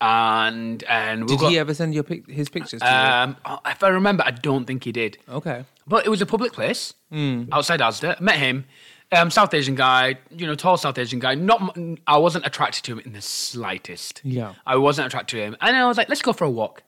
And 0.02 0.82
and 0.84 1.26
we'll 1.26 1.38
Did 1.38 1.48
he 1.48 1.58
ever 1.58 1.72
send 1.72 1.94
your 1.94 2.02
pic- 2.02 2.28
his 2.28 2.50
pictures 2.50 2.80
to 2.82 2.86
you? 2.86 3.50
um, 3.50 3.60
if 3.64 3.82
I 3.82 3.88
remember, 3.88 4.22
I 4.26 4.30
don't 4.30 4.66
think 4.66 4.84
he 4.84 4.92
did. 4.92 5.16
Okay. 5.26 5.64
But 5.86 6.04
it 6.04 6.10
was 6.10 6.20
a 6.20 6.26
public 6.26 6.52
place 6.52 6.92
Hmm. 7.10 7.44
outside 7.50 7.80
Asda. 7.80 8.20
Met 8.20 8.36
him, 8.38 8.66
um, 9.12 9.30
South 9.30 9.54
Asian 9.54 9.74
guy, 9.74 10.16
you 10.30 10.46
know, 10.46 10.54
tall 10.54 10.76
South 10.76 10.98
Asian 10.98 11.18
guy. 11.18 11.34
Not, 11.34 11.76
m- 11.78 11.96
I 12.06 12.18
wasn't 12.18 12.44
attracted 12.46 12.84
to 12.84 12.92
him 12.92 12.98
in 13.00 13.12
the 13.14 13.22
slightest. 13.22 14.20
Yeah. 14.22 14.52
I 14.66 14.76
wasn't 14.76 15.06
attracted 15.06 15.36
to 15.38 15.42
him, 15.42 15.56
and 15.62 15.76
I 15.76 15.86
was 15.86 15.96
like, 15.96 16.10
let's 16.10 16.20
go 16.22 16.32
for 16.34 16.44
a 16.44 16.50
walk. 16.50 16.82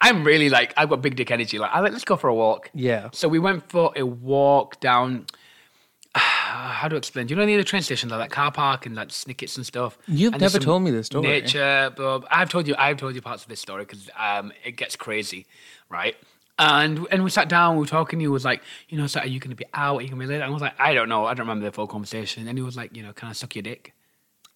I'm 0.00 0.24
really 0.24 0.48
like, 0.48 0.72
I've 0.76 0.88
got 0.88 1.02
big 1.02 1.16
dick 1.16 1.30
energy. 1.30 1.58
Like, 1.58 1.70
I 1.72 1.80
like, 1.80 1.92
let's 1.92 2.04
go 2.04 2.16
for 2.16 2.28
a 2.28 2.34
walk. 2.34 2.70
Yeah. 2.72 3.08
So 3.12 3.28
we 3.28 3.38
went 3.38 3.68
for 3.68 3.92
a 3.96 4.04
walk 4.04 4.80
down. 4.80 5.26
How 6.14 6.88
to 6.88 6.96
explain? 6.96 7.26
Do 7.26 7.34
you 7.34 7.40
know 7.40 7.44
near 7.44 7.58
the 7.58 7.64
train 7.64 7.82
station, 7.82 8.08
like 8.08 8.20
that 8.20 8.30
car 8.30 8.52
park 8.52 8.86
and 8.86 8.94
like 8.94 9.10
snickets 9.10 9.56
and 9.56 9.66
stuff? 9.66 9.98
You've 10.06 10.34
And 10.34 10.40
never 10.40 10.58
told 10.58 10.82
me 10.82 10.90
this 10.90 11.06
story. 11.06 11.26
Nature, 11.26 11.92
but 11.96 12.24
I've 12.30 12.48
told 12.48 12.68
you, 12.68 12.74
I've 12.78 12.96
told 12.96 13.14
you 13.14 13.20
parts 13.20 13.42
of 13.42 13.48
this 13.48 13.60
story 13.60 13.84
because 13.84 14.08
um, 14.18 14.52
it 14.64 14.72
gets 14.72 14.96
crazy, 14.96 15.46
right? 15.88 16.16
And 16.60 17.06
and 17.10 17.22
we 17.22 17.30
sat 17.30 17.48
down, 17.48 17.76
we 17.76 17.80
were 17.80 17.86
talking. 17.86 18.18
He 18.18 18.28
was 18.28 18.44
like, 18.44 18.62
you 18.88 18.98
know, 18.98 19.06
so 19.06 19.20
are 19.20 19.26
you 19.26 19.38
going 19.40 19.50
to 19.50 19.56
be 19.56 19.66
out? 19.74 19.98
Are 19.98 20.02
you 20.02 20.08
going 20.08 20.20
to 20.20 20.26
be 20.26 20.32
later? 20.32 20.44
I 20.44 20.48
was 20.48 20.62
like, 20.62 20.74
I 20.78 20.94
don't 20.94 21.08
know. 21.08 21.26
I 21.26 21.34
don't 21.34 21.46
remember 21.46 21.66
the 21.66 21.72
full 21.72 21.86
conversation. 21.86 22.48
And 22.48 22.58
he 22.58 22.62
was 22.62 22.76
like, 22.76 22.96
you 22.96 23.02
know, 23.02 23.12
can 23.12 23.28
I 23.28 23.32
suck 23.32 23.54
your 23.54 23.62
dick? 23.62 23.94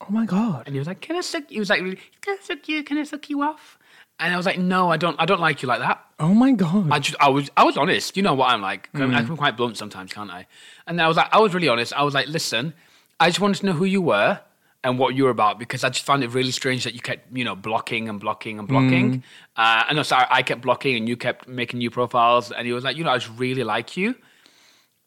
Oh 0.00 0.10
my 0.10 0.24
god. 0.26 0.64
And 0.66 0.74
he 0.74 0.80
was 0.80 0.88
like, 0.88 1.00
"Can 1.00 1.14
I 1.14 1.20
suck?" 1.20 1.44
He 1.48 1.60
was 1.60 1.70
like, 1.70 1.78
"Can 1.78 2.36
I 2.36 2.38
suck 2.42 2.66
you? 2.68 2.82
Can 2.82 2.98
I 2.98 3.04
suck 3.04 3.30
you 3.30 3.42
off?" 3.42 3.78
And 4.18 4.32
I 4.32 4.36
was 4.36 4.46
like, 4.46 4.58
"No, 4.58 4.90
I 4.90 4.96
don't. 4.96 5.16
I 5.18 5.26
don't 5.26 5.40
like 5.40 5.62
you 5.62 5.68
like 5.68 5.80
that." 5.80 6.04
Oh 6.20 6.32
my 6.34 6.52
god. 6.52 6.90
I 6.92 7.00
just, 7.00 7.16
I 7.20 7.28
was, 7.28 7.50
I 7.56 7.64
was 7.64 7.76
honest. 7.76 8.16
You 8.16 8.22
know 8.22 8.34
what 8.34 8.50
I'm 8.50 8.62
like. 8.62 8.88
I 8.94 8.98
can 8.98 9.34
be 9.34 9.36
quite 9.36 9.56
blunt 9.56 9.76
sometimes, 9.76 10.12
can't 10.12 10.30
I? 10.30 10.46
And 10.86 11.00
I 11.00 11.08
was 11.08 11.16
like, 11.16 11.28
I 11.32 11.40
was 11.40 11.52
really 11.52 11.66
honest. 11.68 11.92
I 11.94 12.04
was 12.04 12.14
like, 12.14 12.28
listen, 12.28 12.74
I 13.18 13.28
just 13.28 13.40
wanted 13.40 13.58
to 13.60 13.66
know 13.66 13.72
who 13.72 13.84
you 13.84 14.00
were 14.00 14.38
and 14.84 14.98
what 15.00 15.16
you 15.16 15.24
were 15.24 15.30
about 15.30 15.58
because 15.58 15.82
I 15.82 15.88
just 15.88 16.04
found 16.04 16.22
it 16.22 16.28
really 16.30 16.52
strange 16.52 16.84
that 16.84 16.94
you 16.94 17.00
kept, 17.00 17.36
you 17.36 17.44
know, 17.44 17.56
blocking 17.56 18.08
and 18.08 18.20
blocking 18.20 18.60
and 18.60 18.68
blocking. 18.68 19.24
Uh, 19.56 19.84
and 19.88 19.96
no, 19.96 20.04
sorry, 20.04 20.26
I 20.30 20.42
kept 20.42 20.60
blocking 20.60 20.94
and 20.96 21.08
you 21.08 21.16
kept 21.16 21.48
making 21.48 21.78
new 21.78 21.90
profiles. 21.90 22.52
And 22.52 22.66
he 22.68 22.72
was 22.72 22.84
like, 22.84 22.96
you 22.96 23.02
know, 23.02 23.10
I 23.10 23.18
just 23.18 23.36
really 23.36 23.64
like 23.64 23.96
you. 23.96 24.14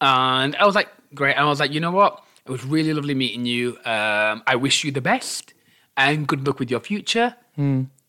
And 0.02 0.56
I 0.58 0.66
was 0.66 0.76
like, 0.76 0.90
great. 1.14 1.36
And 1.36 1.46
I 1.46 1.50
was 1.50 1.60
like, 1.60 1.72
you 1.72 1.80
know 1.80 1.92
what? 1.92 2.24
It 2.46 2.52
was 2.52 2.66
really 2.66 2.94
lovely 2.94 3.16
meeting 3.16 3.46
you. 3.46 3.78
Um, 3.86 4.44
I 4.46 4.56
wish 4.58 4.84
you 4.84 4.92
the 4.92 5.02
best 5.02 5.54
and 5.98 6.28
good 6.28 6.46
luck 6.46 6.60
with 6.60 6.70
your 6.70 6.82
future. 6.82 7.36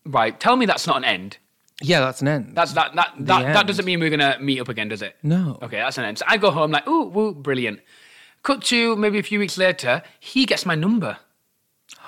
Right. 0.06 0.38
Tell 0.38 0.56
me 0.56 0.66
that's 0.66 0.86
not 0.86 0.98
an 0.98 1.04
end. 1.04 1.38
yeah, 1.82 2.00
that's 2.00 2.22
an 2.22 2.28
end. 2.28 2.52
That's 2.54 2.72
that 2.72 2.94
that 2.94 3.12
that, 3.18 3.52
that 3.54 3.66
doesn't 3.66 3.84
mean 3.84 4.00
we're 4.00 4.10
gonna 4.10 4.38
meet 4.40 4.60
up 4.60 4.68
again, 4.68 4.88
does 4.88 5.02
it? 5.02 5.16
No. 5.22 5.58
Okay, 5.62 5.76
that's 5.78 5.98
an 5.98 6.04
end. 6.04 6.18
So 6.18 6.24
I 6.28 6.36
go 6.38 6.50
home 6.50 6.70
like, 6.70 6.86
ooh, 6.88 7.04
woo, 7.04 7.34
brilliant. 7.34 7.80
Cut 8.42 8.62
to 8.64 8.96
maybe 8.96 9.18
a 9.18 9.22
few 9.22 9.38
weeks 9.38 9.58
later, 9.58 10.02
he 10.20 10.46
gets 10.46 10.64
my 10.64 10.74
number. 10.74 11.18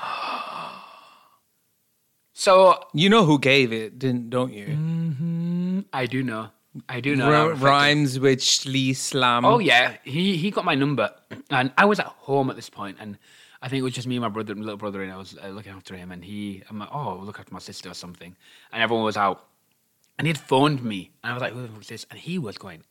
so 2.32 2.78
you 2.94 3.08
know 3.08 3.24
who 3.24 3.38
gave 3.38 3.72
it, 3.72 3.98
didn't 3.98 4.30
don't 4.30 4.52
you? 4.52 4.66
Mm-hmm. 4.66 5.80
I 5.92 6.06
do 6.06 6.22
know. 6.22 6.48
I 6.88 7.00
do 7.00 7.16
know. 7.16 7.30
R- 7.30 7.54
rhymes 7.54 8.20
with 8.20 8.40
Schlee 8.40 8.94
Slam. 8.94 9.44
Oh 9.44 9.58
yeah, 9.58 9.96
he 10.04 10.36
he 10.36 10.50
got 10.50 10.64
my 10.64 10.74
number, 10.74 11.10
and 11.50 11.72
I 11.76 11.86
was 11.86 11.98
at 11.98 12.06
home 12.06 12.50
at 12.50 12.56
this 12.56 12.70
point, 12.70 12.98
and 13.00 13.18
I 13.60 13.68
think 13.68 13.80
it 13.80 13.82
was 13.82 13.92
just 13.94 14.06
me 14.06 14.16
and 14.16 14.22
my 14.22 14.28
brother, 14.28 14.54
little 14.54 14.76
brother, 14.76 15.02
and 15.02 15.12
I 15.12 15.16
was 15.16 15.36
uh, 15.42 15.48
looking 15.48 15.72
after 15.72 15.96
him, 15.96 16.12
and 16.12 16.24
he, 16.24 16.62
I'm 16.70 16.78
like, 16.78 16.90
oh, 16.92 17.16
look 17.22 17.40
after 17.40 17.52
my 17.52 17.58
sister 17.58 17.90
or 17.90 17.94
something, 17.94 18.36
and 18.72 18.82
everyone 18.82 19.04
was 19.04 19.16
out, 19.16 19.44
and 20.18 20.26
he 20.26 20.30
had 20.30 20.38
phoned 20.38 20.82
me, 20.82 21.10
and 21.24 21.30
I 21.32 21.34
was 21.34 21.40
like, 21.42 21.52
who 21.52 21.62
the 21.62 21.68
fuck 21.68 21.80
is 21.82 21.88
this? 21.88 22.06
And 22.10 22.18
he 22.20 22.38
was 22.38 22.56
going 22.56 22.82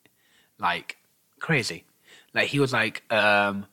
like 0.60 0.98
crazy, 1.40 1.86
like 2.34 2.48
he 2.50 2.60
was 2.60 2.74
like, 2.74 3.04
um, 3.14 3.66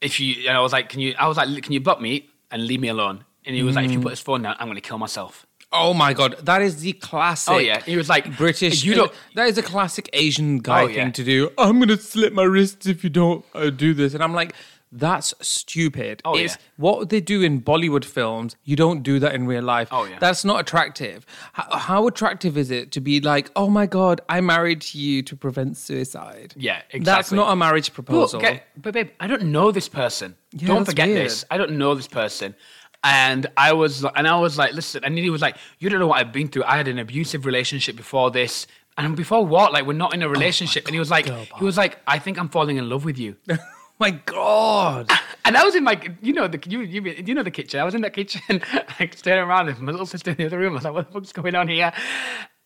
if 0.00 0.18
you, 0.18 0.48
and 0.48 0.56
I 0.56 0.60
was 0.60 0.72
like, 0.72 0.88
can 0.88 1.00
you, 1.00 1.14
I 1.18 1.28
was 1.28 1.36
like, 1.36 1.62
can 1.62 1.72
you 1.72 1.80
block 1.80 2.00
me 2.00 2.28
and 2.50 2.66
leave 2.66 2.80
me 2.80 2.88
alone? 2.88 3.24
And 3.46 3.54
he 3.54 3.62
was 3.62 3.76
like, 3.76 3.84
if 3.86 3.92
you 3.92 4.00
put 4.00 4.10
his 4.10 4.20
phone 4.20 4.42
down, 4.42 4.56
I'm 4.58 4.66
gonna 4.68 4.80
kill 4.80 4.98
myself. 4.98 5.46
Oh 5.70 5.92
my 5.92 6.12
god, 6.14 6.36
that 6.44 6.62
is 6.62 6.80
the 6.80 6.92
classic. 6.94 7.52
Oh 7.52 7.58
yeah, 7.58 7.80
he 7.82 7.96
was 7.96 8.08
like 8.08 8.36
British. 8.36 8.84
You 8.84 8.94
don't. 8.94 9.12
That 9.34 9.48
is 9.48 9.58
a 9.58 9.62
classic 9.62 10.08
Asian 10.12 10.58
guy 10.58 10.82
Oh, 10.82 10.86
yeah. 10.86 10.94
thing 11.04 11.12
to 11.12 11.24
do. 11.24 11.50
I'm 11.58 11.78
gonna 11.80 11.96
slit 11.98 12.32
my 12.32 12.44
wrists 12.44 12.86
if 12.86 13.02
you 13.04 13.10
don't 13.10 13.44
uh, 13.54 13.70
do 13.70 13.92
this, 13.92 14.14
and 14.14 14.22
I'm 14.22 14.32
like, 14.32 14.54
that's 14.94 15.34
stupid. 15.40 16.22
Oh, 16.24 16.36
it's 16.36 16.54
yeah. 16.54 16.62
what 16.76 17.08
they 17.08 17.20
do 17.20 17.42
in 17.42 17.60
Bollywood 17.60 18.04
films. 18.04 18.54
You 18.62 18.76
don't 18.76 19.02
do 19.02 19.18
that 19.18 19.34
in 19.34 19.46
real 19.46 19.62
life. 19.62 19.88
Oh, 19.90 20.04
yeah. 20.04 20.18
that's 20.20 20.44
not 20.44 20.60
attractive. 20.60 21.26
How, 21.52 21.76
how 21.76 22.06
attractive 22.06 22.56
is 22.56 22.70
it 22.70 22.92
to 22.92 23.00
be 23.00 23.20
like, 23.20 23.50
oh 23.56 23.68
my 23.68 23.86
god, 23.86 24.20
I 24.28 24.40
married 24.40 24.94
you 24.94 25.22
to 25.22 25.36
prevent 25.36 25.76
suicide? 25.76 26.54
Yeah, 26.56 26.76
exactly. 26.90 27.00
That's 27.00 27.32
not 27.32 27.52
a 27.52 27.56
marriage 27.56 27.92
proposal. 27.92 28.40
But, 28.40 28.62
but 28.76 28.94
babe, 28.94 29.10
I 29.18 29.26
don't 29.26 29.46
know 29.46 29.72
this 29.72 29.88
person. 29.88 30.36
Yeah, 30.52 30.68
don't 30.68 30.84
forget 30.84 31.08
weird. 31.08 31.26
this. 31.26 31.44
I 31.50 31.58
don't 31.58 31.72
know 31.72 31.96
this 31.96 32.08
person. 32.08 32.54
And 33.02 33.48
I 33.56 33.72
was, 33.72 34.04
and 34.04 34.28
I 34.28 34.38
was 34.38 34.56
like, 34.56 34.74
listen. 34.74 35.04
And 35.04 35.18
he 35.18 35.28
was 35.28 35.42
like, 35.42 35.56
you 35.80 35.90
don't 35.90 35.98
know 35.98 36.06
what 36.06 36.20
I've 36.20 36.32
been 36.32 36.48
through. 36.48 36.64
I 36.64 36.76
had 36.76 36.88
an 36.88 37.00
abusive 37.00 37.44
relationship 37.44 37.96
before 37.96 38.30
this, 38.30 38.66
and 38.96 39.16
before 39.16 39.44
what? 39.44 39.72
Like, 39.72 39.86
we're 39.86 39.92
not 39.92 40.14
in 40.14 40.22
a 40.22 40.26
oh 40.26 40.30
relationship. 40.30 40.86
and 40.86 40.94
he 40.94 41.00
was 41.00 41.10
like, 41.10 41.26
he 41.26 41.64
was 41.64 41.76
like, 41.76 41.98
I 42.06 42.20
think 42.20 42.38
I'm 42.38 42.48
falling 42.48 42.76
in 42.76 42.88
love 42.88 43.04
with 43.04 43.18
you. 43.18 43.36
my 43.98 44.10
god. 44.10 45.10
and 45.44 45.56
I 45.56 45.64
was 45.64 45.74
in 45.74 45.84
my, 45.84 46.00
you 46.20 46.32
know, 46.32 46.48
the 46.48 46.60
you, 46.68 46.80
you 46.80 47.02
you 47.02 47.34
know 47.34 47.42
the 47.42 47.50
kitchen. 47.50 47.80
I 47.80 47.84
was 47.84 47.94
in 47.94 48.02
that 48.02 48.14
kitchen, 48.14 48.42
like 49.00 49.16
staring 49.16 49.48
around. 49.48 49.66
with 49.66 49.80
My 49.80 49.92
little 49.92 50.06
sister 50.06 50.30
in 50.30 50.36
the 50.36 50.46
other 50.46 50.58
room. 50.58 50.72
I 50.72 50.76
was 50.76 50.84
like, 50.84 50.94
what 50.94 51.06
the 51.06 51.12
fuck's 51.12 51.32
going 51.32 51.54
on 51.54 51.68
here? 51.68 51.92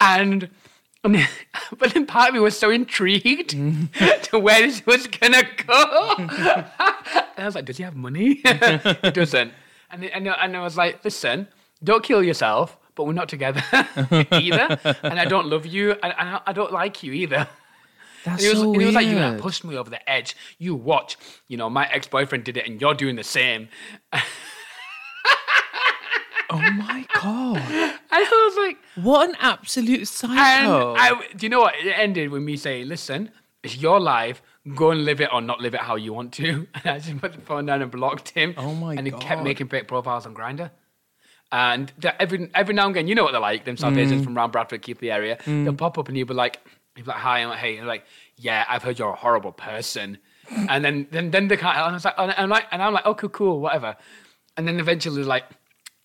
And. 0.01 0.49
and 1.05 1.29
but 1.79 1.95
then 1.95 2.07
part 2.07 2.29
of 2.29 2.35
me 2.35 2.41
was 2.41 2.59
so 2.59 2.71
intrigued 2.71 3.51
mm. 3.51 4.23
to 4.23 4.38
where 4.38 4.61
this 4.61 4.85
was 4.85 5.07
gonna 5.07 5.45
go. 5.67 6.14
and 6.19 6.29
I 7.37 7.45
was 7.45 7.55
like, 7.55 7.67
does 7.67 7.77
he 7.77 7.85
have 7.85 7.97
money? 7.97 8.43
he 9.03 9.11
doesn't. 9.11 9.53
And, 9.91 10.05
and, 10.05 10.29
and 10.29 10.57
I 10.57 10.62
was 10.62 10.77
like, 10.77 11.05
listen, 11.05 11.49
don't 11.83 12.03
kill 12.03 12.23
yourself, 12.23 12.77
but 12.95 13.05
we're 13.05 13.12
not 13.12 13.29
together 13.29 13.62
either. 14.33 14.79
And 15.03 15.19
I 15.19 15.25
don't 15.25 15.47
love 15.47 15.64
you, 15.64 15.93
and, 15.93 16.14
and 16.19 16.41
I 16.47 16.53
don't 16.53 16.73
like 16.73 17.03
you 17.03 17.12
either. 17.12 17.49
That's 18.31 18.43
And 18.43 18.43
he 18.43 18.49
was, 18.49 18.59
so 18.59 18.73
and 18.73 18.81
he 18.81 18.87
was 18.87 18.95
like, 18.95 19.07
you're 19.07 19.19
gonna 19.19 19.38
push 19.38 19.64
me 19.64 19.77
over 19.77 19.91
the 19.91 20.09
edge. 20.09 20.37
You 20.59 20.75
watch. 20.75 21.17
You 21.49 21.57
know, 21.57 21.69
my 21.71 21.87
ex 21.91 22.07
boyfriend 22.07 22.45
did 22.45 22.57
it, 22.57 22.67
and 22.67 22.81
you're 22.81 22.95
doing 22.95 23.17
the 23.17 23.25
same. 23.25 23.69
Oh 26.51 26.59
my 26.59 27.07
god. 27.14 27.62
And 28.11 28.25
I 28.27 28.49
was 28.49 28.57
like, 28.67 28.79
What 29.05 29.29
an 29.29 29.37
absolute 29.38 29.99
and 29.99 30.09
psycho. 30.09 30.95
I, 30.97 31.21
do 31.37 31.45
you 31.45 31.51
know 31.51 31.61
what? 31.61 31.75
It 31.77 31.91
ended 31.91 32.31
with 32.31 32.43
me 32.43 32.57
saying, 32.57 32.88
listen, 32.88 33.31
it's 33.62 33.77
your 33.77 34.01
life. 34.01 34.41
go 34.75 34.91
and 34.91 35.05
live 35.05 35.21
it 35.21 35.29
or 35.31 35.43
not 35.43 35.61
live 35.61 35.75
it 35.75 35.81
how 35.81 35.97
you 35.97 36.14
want 36.14 36.33
to. 36.35 36.67
And 36.75 36.87
I 36.87 36.99
just 36.99 37.19
put 37.19 37.35
the 37.35 37.41
phone 37.43 37.67
down 37.67 37.83
and 37.83 37.91
blocked 37.91 38.31
him. 38.31 38.55
Oh 38.57 38.75
my 38.75 38.95
And 38.95 39.07
he 39.07 39.11
God. 39.11 39.21
kept 39.21 39.43
making 39.43 39.69
fake 39.69 39.88
profiles 39.88 40.25
on 40.25 40.35
Grindr. 40.35 40.71
And 41.53 41.93
every 42.19 42.51
every 42.55 42.75
now 42.75 42.87
and 42.87 42.97
again, 42.97 43.09
you 43.09 43.14
know 43.14 43.25
what 43.25 43.33
they're 43.33 43.41
like. 43.41 43.67
Them 43.67 43.77
South 43.77 43.97
Asians 43.97 44.23
mm. 44.23 44.25
from 44.25 44.37
around 44.37 44.53
Bradford, 44.53 44.81
keep 44.83 45.01
the 45.01 45.11
area. 45.11 45.37
Mm. 45.45 45.64
They'll 45.64 45.75
pop 45.75 45.99
up 45.99 46.09
and 46.09 46.17
you'll 46.17 46.27
be 46.27 46.35
like, 46.35 46.61
you'll 46.99 47.07
like, 47.07 47.17
hi, 47.17 47.39
I'm 47.39 47.49
like, 47.49 47.59
hey, 47.61 47.77
and 47.79 47.87
like, 47.87 48.05
yeah, 48.37 48.65
I've 48.69 48.83
heard 48.83 48.99
you're 48.99 49.11
a 49.11 49.17
horrible 49.17 49.53
person. 49.53 50.19
and 50.69 50.85
then 50.85 51.07
then 51.11 51.31
then 51.31 51.49
they 51.49 51.57
can't. 51.57 51.77
And 51.77 51.87
I 51.87 51.93
was 51.93 52.05
like, 52.05 52.15
and 52.19 52.33
I'm 52.37 52.49
like, 52.51 52.67
and 52.71 52.83
I'm 52.83 52.93
like, 52.93 53.07
okay, 53.07 53.29
cool, 53.33 53.61
whatever. 53.61 53.97
And 54.57 54.67
then 54.67 54.81
eventually, 54.81 55.23
like, 55.23 55.45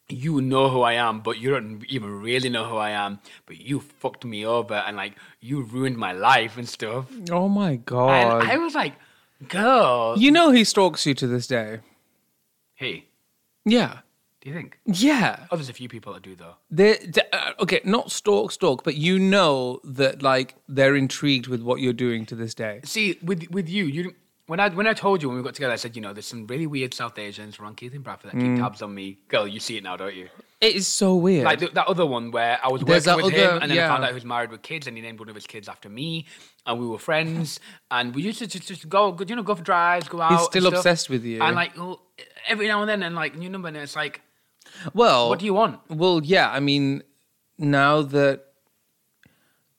you 0.10 0.42
know 0.42 0.70
who 0.70 0.82
I 0.82 0.94
am, 0.94 1.22
but 1.22 1.40
you 1.40 1.50
don't 1.50 1.84
even 1.88 2.22
really 2.22 2.50
know 2.50 2.66
who 2.70 2.76
I 2.76 2.92
am. 2.92 3.20
But 3.46 3.58
you 3.58 3.80
fucked 3.80 4.26
me 4.26 4.46
over 4.46 4.76
and 4.76 4.96
like 4.98 5.14
you 5.40 5.62
ruined 5.64 5.98
my 5.98 6.12
life 6.12 6.58
and 6.58 6.68
stuff. 6.70 7.06
Oh 7.32 7.48
my 7.50 7.72
And 7.72 7.82
god! 7.86 8.44
I 8.50 8.58
was 8.58 8.76
like, 8.76 8.94
girl, 9.48 10.16
you 10.18 10.30
know 10.32 10.52
he 10.52 10.64
stalks 10.64 11.06
you 11.06 11.14
to 11.16 11.26
this 11.28 11.48
day. 11.48 11.80
hey, 12.76 13.06
Yeah, 13.66 14.00
do 14.44 14.50
you 14.50 14.56
think? 14.56 14.78
yeah. 14.86 15.46
Oh, 15.52 15.56
there's 15.56 15.70
a 15.70 15.74
few 15.74 15.88
people 15.90 16.14
that 16.14 16.22
do 16.22 16.36
though. 16.36 16.56
They 16.70 17.00
uh, 17.32 17.52
okay, 17.62 17.80
not 17.86 18.12
stalk, 18.12 18.52
stalk, 18.52 18.84
but 18.84 18.96
you 18.96 19.18
know 19.18 19.80
that 19.84 20.22
like 20.22 20.56
they're 20.68 20.96
intrigued 20.96 21.48
with 21.48 21.62
what 21.64 21.80
you're 21.80 21.94
doing 21.94 22.26
to 22.28 22.36
this 22.36 22.54
day. 22.54 22.82
See, 22.84 23.18
with 23.24 23.50
with 23.52 23.68
you, 23.70 23.86
you 23.86 24.14
when 24.48 24.60
I 24.60 24.68
when 24.70 24.86
I 24.86 24.94
told 24.94 25.22
you 25.24 25.30
when 25.30 25.38
we 25.38 25.44
got 25.44 25.56
together, 25.56 25.72
I 25.74 25.78
said, 25.78 25.96
you 25.96 26.02
know, 26.02 26.12
there's 26.12 26.28
some 26.28 26.46
really 26.48 26.68
weird 26.68 26.94
South 26.94 27.18
Asians 27.18 27.58
around 27.58 27.78
Keith 27.78 27.94
and 27.94 28.04
Bradford 28.04 28.32
that 28.32 28.38
Mm. 28.38 28.56
keep 28.56 28.64
tabs 28.64 28.82
on 28.82 28.94
me. 28.94 29.18
Girl, 29.30 29.48
you 29.48 29.62
see 29.62 29.78
it 29.78 29.84
now, 29.84 29.96
don't 29.96 30.14
you? 30.14 30.28
It 30.60 30.76
is 30.76 30.88
so 30.88 31.16
weird. 31.16 31.46
Like 31.46 31.60
th- 31.60 31.74
that 31.74 31.88
other 31.88 32.06
one 32.06 32.32
where 32.32 32.58
I 32.64 32.70
was 32.70 32.82
There's 32.84 33.06
working 33.08 33.26
with 33.26 33.36
that 33.36 33.44
other- 33.46 33.56
him, 33.58 33.62
and 33.64 33.72
then 33.72 33.80
I 33.80 33.88
found 33.88 34.04
out 34.04 34.10
he 34.10 34.14
was 34.14 34.26
married 34.26 34.50
with 34.52 34.62
kids, 34.62 34.88
and 34.88 34.96
he 34.98 35.04
named 35.04 35.20
one 35.20 35.28
of 35.30 35.36
his 35.36 35.46
kids 35.48 35.68
after 35.70 35.90
me, 35.90 36.26
and 36.66 36.80
we 36.80 36.88
were 36.88 36.98
friends, 37.00 37.60
and 37.92 38.14
we 38.16 38.22
used 38.24 38.40
to 38.40 38.48
just, 38.48 38.68
just 38.68 38.88
go, 38.90 39.18
you 39.28 39.36
know, 39.36 39.44
go 39.44 39.56
for 39.56 39.64
drives, 39.64 40.08
go 40.10 40.20
out. 40.22 40.32
He's 40.32 40.42
still 40.44 40.68
obsessed 40.68 41.10
with 41.10 41.24
you. 41.26 41.42
and 41.42 41.56
like 41.56 41.74
every 42.48 42.68
now 42.68 42.82
and 42.82 42.90
then, 42.90 43.04
and 43.04 43.14
like 43.16 43.36
new 43.38 43.50
number, 43.50 43.68
and 43.70 43.76
it's 43.78 43.96
like, 43.96 44.22
well, 44.94 45.30
what 45.30 45.40
do 45.40 45.46
you 45.46 45.54
want? 45.54 45.80
Well, 45.90 46.22
yeah. 46.24 46.50
I 46.52 46.60
mean, 46.60 47.04
now 47.58 48.02
that 48.02 48.46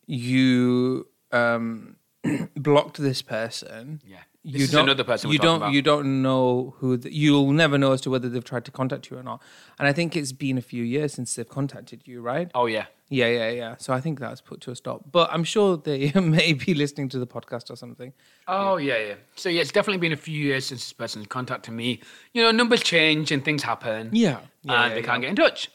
you 0.06 1.06
um, 1.32 1.96
blocked 2.56 2.98
this 2.98 3.22
person, 3.22 4.00
Yeah, 4.06 4.22
you 4.44 4.52
this 4.52 4.62
is 4.62 4.70
don't. 4.72 4.84
another 4.84 5.04
person. 5.04 5.30
you 5.30 5.38
don't. 5.38 5.56
about. 5.56 5.72
You 5.72 5.80
don't 5.82 6.22
know 6.22 6.74
who. 6.78 6.96
The, 6.98 7.12
you'll 7.12 7.50
never 7.52 7.78
know 7.78 7.92
as 7.92 8.00
to 8.02 8.10
whether 8.10 8.28
they've 8.28 8.44
tried 8.44 8.64
to 8.66 8.70
contact 8.70 9.10
you 9.10 9.16
or 9.18 9.22
not. 9.22 9.42
And 9.78 9.88
I 9.88 9.92
think 9.92 10.16
it's 10.16 10.32
been 10.32 10.58
a 10.58 10.62
few 10.62 10.84
years 10.84 11.14
since 11.14 11.34
they've 11.34 11.48
contacted 11.48 12.02
you, 12.06 12.20
right? 12.20 12.50
Oh 12.54 12.66
yeah, 12.66 12.86
Yeah, 13.08 13.28
yeah, 13.28 13.50
yeah. 13.50 13.74
So 13.78 13.92
I 13.94 14.00
think 14.00 14.20
that's 14.20 14.40
put 14.42 14.60
to 14.62 14.70
a 14.70 14.76
stop. 14.76 15.10
But 15.10 15.30
I'm 15.32 15.44
sure 15.44 15.76
they 15.78 16.12
may 16.20 16.52
be 16.52 16.74
listening 16.74 17.08
to 17.10 17.18
the 17.18 17.26
podcast 17.26 17.70
or 17.70 17.76
something. 17.76 18.12
Oh 18.46 18.76
yeah, 18.76 18.98
yeah. 18.98 19.14
So 19.34 19.48
yeah, 19.48 19.62
it's 19.62 19.72
definitely 19.72 19.98
been 20.00 20.12
a 20.12 20.16
few 20.28 20.38
years 20.38 20.66
since 20.66 20.82
this 20.84 20.92
person's 20.92 21.26
contacted 21.28 21.72
me. 21.72 22.00
You 22.34 22.42
know, 22.42 22.50
numbers 22.50 22.82
change 22.82 23.32
and 23.32 23.42
things 23.44 23.62
happen. 23.62 24.10
Yeah, 24.12 24.38
and 24.38 24.70
yeah, 24.70 24.88
they 24.90 24.96
yeah, 25.00 25.06
can't 25.06 25.20
get 25.22 25.30
in 25.30 25.36
touch 25.36 25.70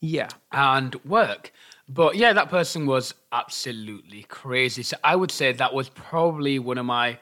Yeah. 0.00 0.28
and 0.52 0.94
work. 1.04 1.52
But 1.88 2.16
yeah, 2.16 2.32
that 2.32 2.48
person 2.48 2.86
was 2.86 3.14
absolutely 3.30 4.22
crazy. 4.24 4.82
So 4.82 4.96
I 5.04 5.14
would 5.16 5.30
say 5.30 5.52
that 5.52 5.72
was 5.72 5.88
probably 5.90 6.58
one 6.58 6.78
of 6.78 6.86
my 6.86 7.18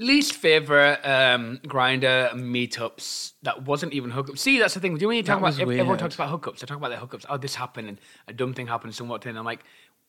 least 0.00 0.34
favorite 0.34 0.98
um, 1.04 1.60
Grindr 1.64 2.32
meetups. 2.32 3.34
That 3.42 3.64
wasn't 3.64 3.92
even 3.92 4.10
hookups. 4.10 4.38
See, 4.38 4.58
that's 4.58 4.74
the 4.74 4.80
thing. 4.80 4.96
Do 4.96 5.02
you 5.02 5.08
when 5.08 5.16
you 5.16 5.22
talk 5.22 5.38
about 5.38 5.58
everyone 5.60 5.98
talks 5.98 6.14
about 6.14 6.30
hookups? 6.30 6.58
They 6.58 6.66
talk 6.66 6.78
about 6.78 6.88
their 6.88 6.98
hookups. 6.98 7.26
Oh, 7.28 7.36
this 7.36 7.54
happened 7.54 7.88
and 7.88 7.98
a 8.26 8.32
dumb 8.32 8.54
thing 8.54 8.66
happened. 8.66 8.94
Someone 8.94 9.12
walked 9.12 9.26
in. 9.26 9.36
I'm 9.36 9.44
like, 9.44 9.64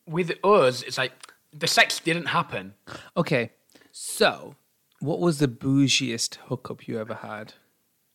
with 0.07 0.31
us, 0.43 0.81
it's 0.81 0.97
like 0.97 1.11
the 1.53 1.67
sex 1.67 1.99
didn't 1.99 2.27
happen. 2.27 2.73
Okay. 3.15 3.51
So, 3.91 4.55
what 4.99 5.19
was 5.19 5.39
the 5.39 5.47
bougiest 5.47 6.35
hookup 6.47 6.87
you 6.87 6.99
ever 6.99 7.15
had? 7.15 7.53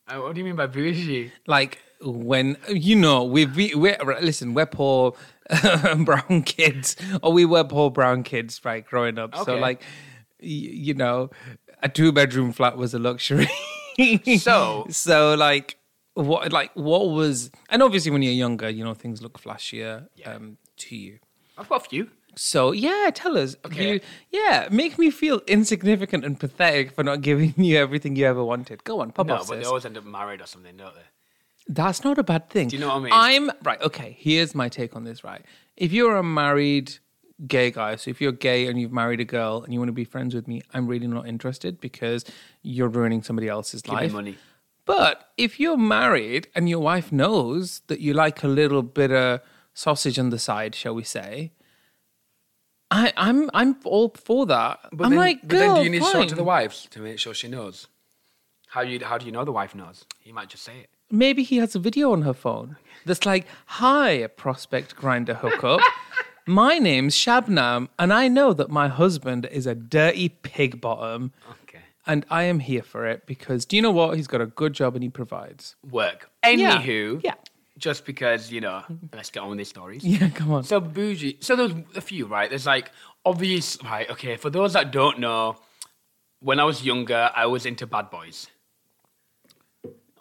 Uh, 0.08 0.20
what 0.20 0.34
do 0.34 0.40
you 0.40 0.44
mean 0.44 0.56
by 0.56 0.66
bougie? 0.66 1.32
like 1.46 1.82
when 2.00 2.56
you 2.68 2.94
know 2.94 3.24
we 3.24 3.46
we 3.46 3.74
we're, 3.74 3.96
listen 4.20 4.54
we're 4.54 4.66
poor 4.66 5.14
brown 6.04 6.42
kids 6.42 6.94
or 7.22 7.32
we 7.32 7.44
were 7.44 7.64
poor 7.64 7.90
brown 7.90 8.22
kids 8.22 8.60
right 8.64 8.86
growing 8.86 9.18
up 9.18 9.34
so 9.44 9.56
like 9.56 9.82
you 10.38 10.94
know 10.94 11.30
a 11.86 11.88
two 11.88 12.10
bedroom 12.12 12.52
flat 12.52 12.76
was 12.76 12.94
a 12.94 12.98
luxury 12.98 13.48
So- 14.38 14.86
so 14.90 15.34
like 15.34 15.78
what 16.14 16.52
like 16.52 16.70
what 16.74 17.02
was 17.10 17.50
and 17.68 17.82
obviously 17.82 18.10
when 18.10 18.22
you're 18.22 18.32
younger 18.46 18.68
you 18.70 18.82
know 18.84 18.94
things 18.94 19.20
look 19.22 19.40
flashier 19.40 20.06
um 20.24 20.56
to 20.84 20.96
you 20.96 21.18
I've 21.58 21.68
got 21.68 21.84
a 21.86 21.88
few. 21.88 22.10
so 22.34 22.72
yeah 22.72 23.10
tell 23.14 23.36
us 23.38 23.56
Okay. 23.66 23.94
You- 23.94 24.00
yeah 24.30 24.68
make 24.70 24.98
me 24.98 25.10
feel 25.10 25.40
insignificant 25.46 26.24
and 26.24 26.38
pathetic 26.38 26.92
for 26.92 27.02
not 27.04 27.20
giving 27.20 27.54
you 27.68 27.76
everything 27.78 28.16
you 28.16 28.26
ever 28.26 28.44
wanted 28.52 28.84
go 28.84 29.00
on 29.00 29.12
pop 29.12 29.26
No, 29.26 29.34
off 29.36 29.48
but 29.48 29.58
they 29.58 29.64
always 29.64 29.84
end 29.84 29.96
up 29.98 30.04
married 30.04 30.40
or 30.40 30.46
something, 30.46 30.76
don't 30.76 30.94
they? 30.94 31.08
That's 31.68 32.04
not 32.04 32.16
a 32.16 32.22
bad 32.22 32.48
thing. 32.48 32.68
Do 32.68 32.76
you 32.76 32.80
know 32.80 32.88
what 32.94 32.98
I 32.98 33.00
mean? 33.00 33.12
I'm 33.12 33.50
right. 33.64 33.80
Okay, 33.82 34.16
here's 34.20 34.54
my 34.54 34.68
take 34.68 34.94
on 34.94 35.02
this. 35.02 35.24
Right, 35.24 35.42
if 35.76 35.90
you're 35.92 36.16
a 36.16 36.22
married 36.22 36.98
gay 37.46 37.70
guy, 37.70 37.96
so 37.96 38.10
if 38.10 38.20
you're 38.20 38.32
gay 38.32 38.66
and 38.66 38.80
you've 38.80 38.92
married 38.92 39.20
a 39.20 39.24
girl 39.24 39.62
and 39.62 39.72
you 39.72 39.78
want 39.80 39.88
to 39.88 39.92
be 39.92 40.04
friends 40.04 40.34
with 40.34 40.46
me, 40.48 40.62
I'm 40.72 40.86
really 40.86 41.06
not 41.06 41.26
interested 41.26 41.80
because 41.80 42.24
you're 42.62 42.88
ruining 42.88 43.22
somebody 43.22 43.48
else's 43.48 43.82
Give 43.82 43.94
life. 43.94 44.12
money. 44.12 44.36
But 44.84 45.30
if 45.36 45.58
you're 45.58 45.76
married 45.76 46.48
and 46.54 46.68
your 46.68 46.78
wife 46.78 47.10
knows 47.12 47.80
that 47.88 48.00
you 48.00 48.14
like 48.14 48.42
a 48.42 48.48
little 48.48 48.82
bit 48.82 49.10
of 49.12 49.40
sausage 49.74 50.18
on 50.18 50.30
the 50.30 50.38
side, 50.38 50.74
shall 50.74 50.94
we 50.94 51.02
say? 51.02 51.52
I, 52.90 53.12
I'm 53.16 53.50
I'm 53.52 53.76
all 53.84 54.10
for 54.16 54.46
that. 54.46 54.78
I'm 54.92 54.98
then, 55.10 55.16
like, 55.16 55.40
but 55.42 55.50
then 55.50 55.74
do 55.74 55.82
you 55.82 55.90
need 55.90 56.02
to 56.02 56.12
talk 56.12 56.28
to 56.28 56.34
the 56.36 56.44
wife 56.44 56.88
to 56.90 57.00
make 57.00 57.18
sure 57.18 57.34
she 57.34 57.48
knows? 57.48 57.88
How 58.68 58.82
you 58.82 59.04
how 59.04 59.18
do 59.18 59.26
you 59.26 59.32
know 59.32 59.44
the 59.44 59.52
wife 59.52 59.74
knows? 59.74 60.04
He 60.20 60.30
might 60.32 60.48
just 60.48 60.62
say 60.62 60.78
it. 60.80 60.90
maybe 61.10 61.42
he 61.42 61.56
has 61.56 61.74
a 61.74 61.78
video 61.80 62.12
on 62.12 62.22
her 62.22 62.32
phone 62.32 62.76
that's 63.04 63.26
like, 63.26 63.46
"Hi, 63.66 64.26
prospect 64.28 64.94
Grindr 64.96 65.36
hookup. 65.36 65.80
my 66.46 66.78
name's 66.78 67.14
Shabnam, 67.16 67.88
and 67.98 68.12
I 68.12 68.28
know 68.28 68.52
that 68.52 68.70
my 68.70 68.88
husband 68.88 69.46
is 69.50 69.66
a 69.66 69.74
dirty 69.74 70.28
pig 70.28 70.80
bottom, 70.80 71.32
Okay. 71.62 71.80
and 72.06 72.24
I 72.30 72.44
am 72.44 72.60
here 72.60 72.82
for 72.82 73.06
it 73.06 73.26
because 73.26 73.64
do 73.64 73.76
you 73.76 73.82
know 73.82 73.90
what? 73.90 74.16
He's 74.16 74.26
got 74.28 74.40
a 74.40 74.46
good 74.46 74.72
job 74.72 74.94
and 74.94 75.02
he 75.02 75.08
provides. 75.10 75.74
Work. 75.90 76.30
Anywho, 76.44 77.22
Yeah. 77.24 77.34
just 77.78 78.04
because 78.06 78.52
you 78.52 78.60
know, 78.60 78.82
let's 79.12 79.30
get 79.30 79.40
on 79.42 79.48
with 79.50 79.58
these 79.58 79.68
stories. 79.68 80.04
Yeah, 80.14 80.28
come 80.30 80.52
on. 80.52 80.62
So 80.64 80.80
bougie. 80.80 81.38
So 81.40 81.56
there's 81.56 81.72
a 81.96 82.00
few, 82.00 82.26
right? 82.26 82.48
There's 82.48 82.66
like 82.66 82.90
obvious, 83.24 83.78
right? 83.84 84.08
Okay, 84.10 84.36
for 84.36 84.50
those 84.50 84.74
that 84.74 84.92
don't 84.92 85.18
know, 85.18 85.56
when 86.40 86.60
I 86.60 86.64
was 86.64 86.84
younger, 86.84 87.30
I 87.34 87.46
was 87.46 87.66
into 87.66 87.86
bad 87.86 88.10
boys. 88.10 88.46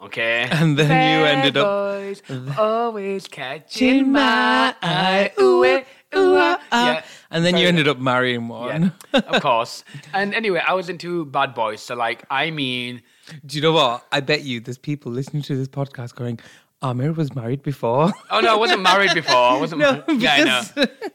Okay. 0.01 0.47
And 0.51 0.77
then 0.77 0.88
you 0.89 1.25
Bad 1.25 1.38
ended 1.38 1.57
up- 1.57 2.57
always 2.59 3.27
catching 3.27 4.11
my 4.11 4.75
eye. 4.81 5.31
Ooh, 5.39 5.63
eh, 5.65 5.83
ooh, 6.17 6.38
ah. 6.38 6.60
Yeah. 6.71 7.04
And 7.32 7.43
then 7.43 7.58
you 7.58 7.67
ended 7.67 7.88
up 7.88 7.97
marrying 7.99 8.47
one. 8.47 8.93
Yeah, 9.13 9.19
of 9.19 9.41
course. 9.41 9.84
And 10.13 10.34
anyway, 10.34 10.62
I 10.65 10.73
was 10.73 10.89
into 10.89 11.25
bad 11.25 11.54
boys. 11.54 11.82
So 11.82 11.95
like, 11.95 12.23
I 12.30 12.51
mean, 12.51 13.01
Do 13.45 13.56
you 13.58 13.62
know 13.62 13.71
what? 13.73 14.06
I 14.12 14.19
bet 14.21 14.43
you 14.43 14.60
there's 14.60 14.78
people 14.78 15.12
listening 15.12 15.43
to 15.43 15.56
this 15.56 15.67
podcast 15.67 16.15
going, 16.15 16.39
Amir 16.82 17.13
was 17.13 17.34
married 17.34 17.63
before. 17.63 18.12
oh 18.32 18.39
no, 18.41 18.54
I 18.54 18.58
wasn't 18.58 18.82
married 18.84 19.13
before. 19.13 19.36
I 19.36 19.58
wasn't. 19.58 19.82
No, 19.82 20.04
yeah, 20.13 20.34
I 20.34 20.43
know. 20.43 20.62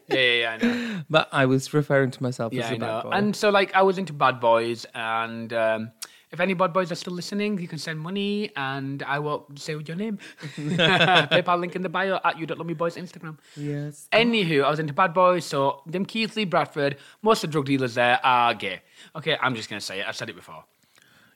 Yeah, 0.09 0.17
yeah, 0.19 0.33
yeah, 0.33 0.51
I 0.51 0.57
know. 0.57 1.01
but 1.09 1.29
I 1.31 1.45
was 1.45 1.73
referring 1.73 2.11
to 2.11 2.21
myself 2.23 2.51
Yeah, 2.51 2.65
as 2.65 2.71
I 2.71 2.73
a 2.73 2.79
bad 2.79 2.87
know. 2.87 3.01
boy. 3.03 3.09
And 3.11 3.35
so, 3.35 3.49
like, 3.49 3.73
I 3.73 3.81
was 3.81 3.97
into 3.97 4.11
bad 4.11 4.39
boys, 4.41 4.85
and 4.93 5.53
um, 5.53 5.91
if 6.31 6.39
any 6.39 6.53
bad 6.53 6.71
boys 6.73 6.91
are 6.91 6.95
still 6.95 7.13
listening, 7.13 7.59
you 7.59 7.67
can 7.67 7.77
send 7.77 7.99
money, 7.99 8.51
and 8.55 9.03
I 9.03 9.19
will 9.19 9.47
say 9.55 9.73
your 9.73 9.95
name. 9.95 10.17
PayPal 10.57 11.59
link 11.59 11.75
in 11.75 11.81
the 11.81 11.89
bio 11.89 12.19
at 12.23 12.39
you 12.39 12.45
love 12.45 12.65
me 12.65 12.73
boys 12.73 12.95
Instagram. 12.95 13.37
yes. 13.55 14.07
Anywho, 14.13 14.63
I 14.63 14.69
was 14.69 14.79
into 14.79 14.93
bad 14.93 15.13
boys, 15.13 15.45
so 15.45 15.81
them 15.85 16.05
Keighley, 16.05 16.45
Bradford, 16.45 16.97
most 17.21 17.43
of 17.43 17.49
the 17.49 17.51
drug 17.53 17.65
dealers 17.65 17.95
there 17.95 18.19
are 18.23 18.53
gay. 18.53 18.81
Okay, 19.15 19.37
I'm 19.41 19.55
just 19.55 19.69
gonna 19.69 19.81
say 19.81 19.99
it. 19.99 20.07
I've 20.07 20.15
said 20.15 20.29
it 20.29 20.35
before. 20.35 20.63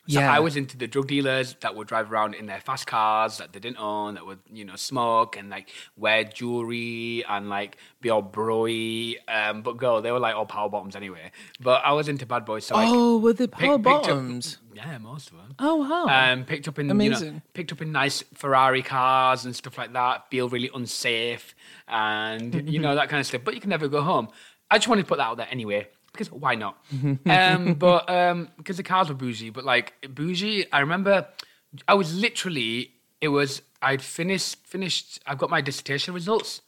So 0.08 0.20
Yeah. 0.20 0.32
I 0.32 0.40
was 0.40 0.56
into 0.56 0.78
the 0.78 0.86
drug 0.86 1.08
dealers 1.08 1.56
that 1.62 1.74
would 1.76 1.88
drive 1.88 2.12
around 2.12 2.36
in 2.36 2.46
their 2.46 2.60
fast 2.60 2.86
cars 2.86 3.40
that 3.40 3.54
they 3.54 3.60
didn't 3.60 3.80
own, 3.80 4.14
that 4.14 4.26
would, 4.26 4.38
you 4.54 4.64
know, 4.64 4.76
smoke 4.76 5.36
and 5.36 5.50
like 5.50 5.70
wear 5.98 6.24
jewelry 6.24 7.26
and 7.28 7.50
like 7.50 7.78
be 8.02 8.12
all 8.12 8.22
broy. 8.22 9.16
Um, 9.28 9.64
but 9.64 9.78
girl, 9.78 10.04
they 10.04 10.12
were 10.12 10.20
like 10.20 10.36
all 10.36 10.46
power 10.46 10.70
bottoms 10.70 10.96
anyway. 10.96 11.32
But 11.60 11.82
I 11.84 11.94
was 11.94 12.08
into 12.08 12.28
bad 12.28 12.46
boys, 12.46 12.68
so 12.68 12.76
like 12.76 12.88
oh, 12.88 13.18
were 13.18 13.34
they 13.34 13.48
power 13.48 13.80
bottoms? 13.80 14.60
Yeah, 14.76 14.98
most 14.98 15.32
of 15.32 15.38
them. 15.38 15.56
Oh, 15.60 15.76
wow. 15.76 16.06
Um, 16.08 16.44
picked 16.44 16.68
up 16.68 16.78
in 16.78 16.88
you 16.88 16.94
know, 16.94 17.06
Amazing. 17.06 17.42
picked 17.54 17.72
up 17.72 17.82
in 17.82 17.92
nice 17.92 18.24
Ferrari 18.34 18.82
cars 18.82 19.46
and 19.46 19.56
stuff 19.56 19.78
like 19.78 19.94
that. 19.94 20.30
Feel 20.30 20.50
really 20.50 20.70
unsafe 20.74 21.56
and 21.88 22.70
you 22.70 22.80
know 22.80 22.96
that 22.96 23.10
kind 23.10 23.20
of 23.20 23.26
stuff. 23.26 23.42
But 23.44 23.54
you 23.54 23.62
can 23.62 23.70
never 23.70 23.88
go 23.88 24.02
home. 24.02 24.28
I 24.70 24.78
just 24.78 24.88
wanted 24.88 25.04
to 25.04 25.08
put 25.08 25.18
that 25.18 25.28
out 25.28 25.38
there 25.38 25.48
anyway 25.50 25.88
because 26.12 26.32
why 26.32 26.56
not? 26.56 26.84
um, 27.26 27.76
but 27.76 28.10
um, 28.10 28.50
because 28.58 28.78
the 28.78 28.84
cars 28.84 29.10
were 29.10 29.16
bougie. 29.16 29.50
But 29.50 29.64
like 29.64 29.94
bougie, 30.10 30.66
I 30.72 30.80
remember 30.80 31.28
I 31.88 31.94
was 31.94 32.16
literally 32.16 32.92
it 33.22 33.30
was 33.30 33.62
I'd 33.82 34.02
finished 34.02 34.58
finished. 34.66 35.20
I've 35.26 35.38
got 35.38 35.50
my 35.50 35.62
dissertation 35.62 36.14
results 36.14 36.62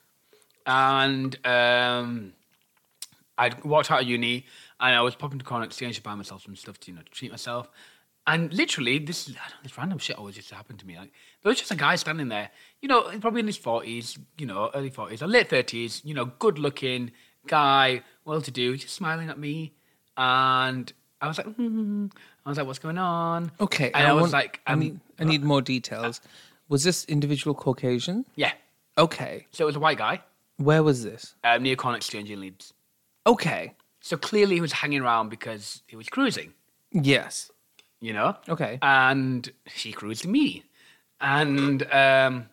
and 0.66 1.38
um, 1.46 2.34
I'd 3.38 3.64
walked 3.64 3.92
out 3.92 4.02
of 4.02 4.08
uni 4.08 4.46
and 4.80 4.96
I 4.96 5.02
was 5.02 5.16
popping 5.16 5.40
to 5.40 5.46
Corn 5.46 5.64
Exchange 5.64 5.96
to 5.96 6.02
buy 6.02 6.16
myself 6.16 6.44
some 6.44 6.56
stuff 6.56 6.80
to 6.82 6.92
you 6.92 6.98
know 6.98 7.04
to 7.04 7.12
treat 7.12 7.32
myself. 7.32 7.70
And 8.28 8.54
literally, 8.54 9.00
this 9.00 9.30
I 9.30 9.32
don't 9.32 9.38
know, 9.38 9.64
this 9.64 9.78
random 9.78 9.98
shit 10.00 10.18
always 10.18 10.36
just 10.36 10.52
happened 10.52 10.80
to 10.80 10.86
me. 10.86 10.98
Like 10.98 11.14
there 11.42 11.50
was 11.50 11.58
just 11.58 11.72
a 11.72 11.76
guy 11.76 11.96
standing 11.96 12.28
there, 12.28 12.50
you 12.82 12.90
know, 12.90 13.04
probably 13.20 13.40
in 13.40 13.48
his 13.48 13.56
forties, 13.58 14.20
you 14.38 14.46
know, 14.46 14.70
early 14.76 14.90
forties 14.90 15.22
or 15.24 15.28
late 15.28 15.50
thirties, 15.50 16.02
you 16.04 16.14
know, 16.14 16.26
good 16.26 16.60
looking 16.60 17.12
guy, 17.48 18.02
well 18.26 18.42
to 18.42 18.52
do, 18.52 18.76
just 18.76 18.94
smiling 18.94 19.30
at 19.30 19.40
me, 19.40 19.74
and 20.18 20.92
I 21.22 21.28
was 21.28 21.38
like, 21.38 21.48
hmm. 21.56 22.08
I 22.46 22.50
was 22.50 22.58
like, 22.58 22.68
what's 22.68 22.80
going 22.80 22.98
on? 22.98 23.52
Okay, 23.60 23.92
and 23.94 24.08
I, 24.08 24.14
was 24.14 24.22
want- 24.22 24.34
like, 24.34 24.62
I 24.68 24.76
need, 24.76 25.00
I 25.20 25.24
need 25.26 25.44
more 25.44 25.62
details. 25.62 26.22
Was 26.70 26.84
this 26.84 27.06
individual 27.06 27.54
Caucasian? 27.56 28.26
yeah. 28.36 28.52
Okay, 28.98 29.46
So 29.52 29.64
it 29.64 29.68
was 29.68 29.76
a 29.76 29.80
white 29.80 30.00
guy 30.00 30.22
where 30.58 30.82
was 30.82 31.04
this? 31.04 31.36
um, 31.44 31.62
near 31.62 31.76
Corn 31.76 31.94
Exchange 31.94 32.32
in 32.32 32.42
Leeds. 32.42 32.74
Okay, 33.28 33.74
So 34.02 34.18
clearly 34.18 34.56
he 34.56 34.62
was 34.62 34.72
hanging 34.74 35.02
around 35.02 35.30
because 35.30 35.84
he 35.88 35.96
was 35.96 36.10
cruising, 36.10 36.54
yes. 36.92 37.52
You 38.02 38.14
know? 38.14 38.36
Okay, 38.48 38.80
And 38.82 39.50
she 39.68 39.92
cruised 39.92 40.28
me. 40.28 40.64
And 41.20 41.82
um, 41.92 42.48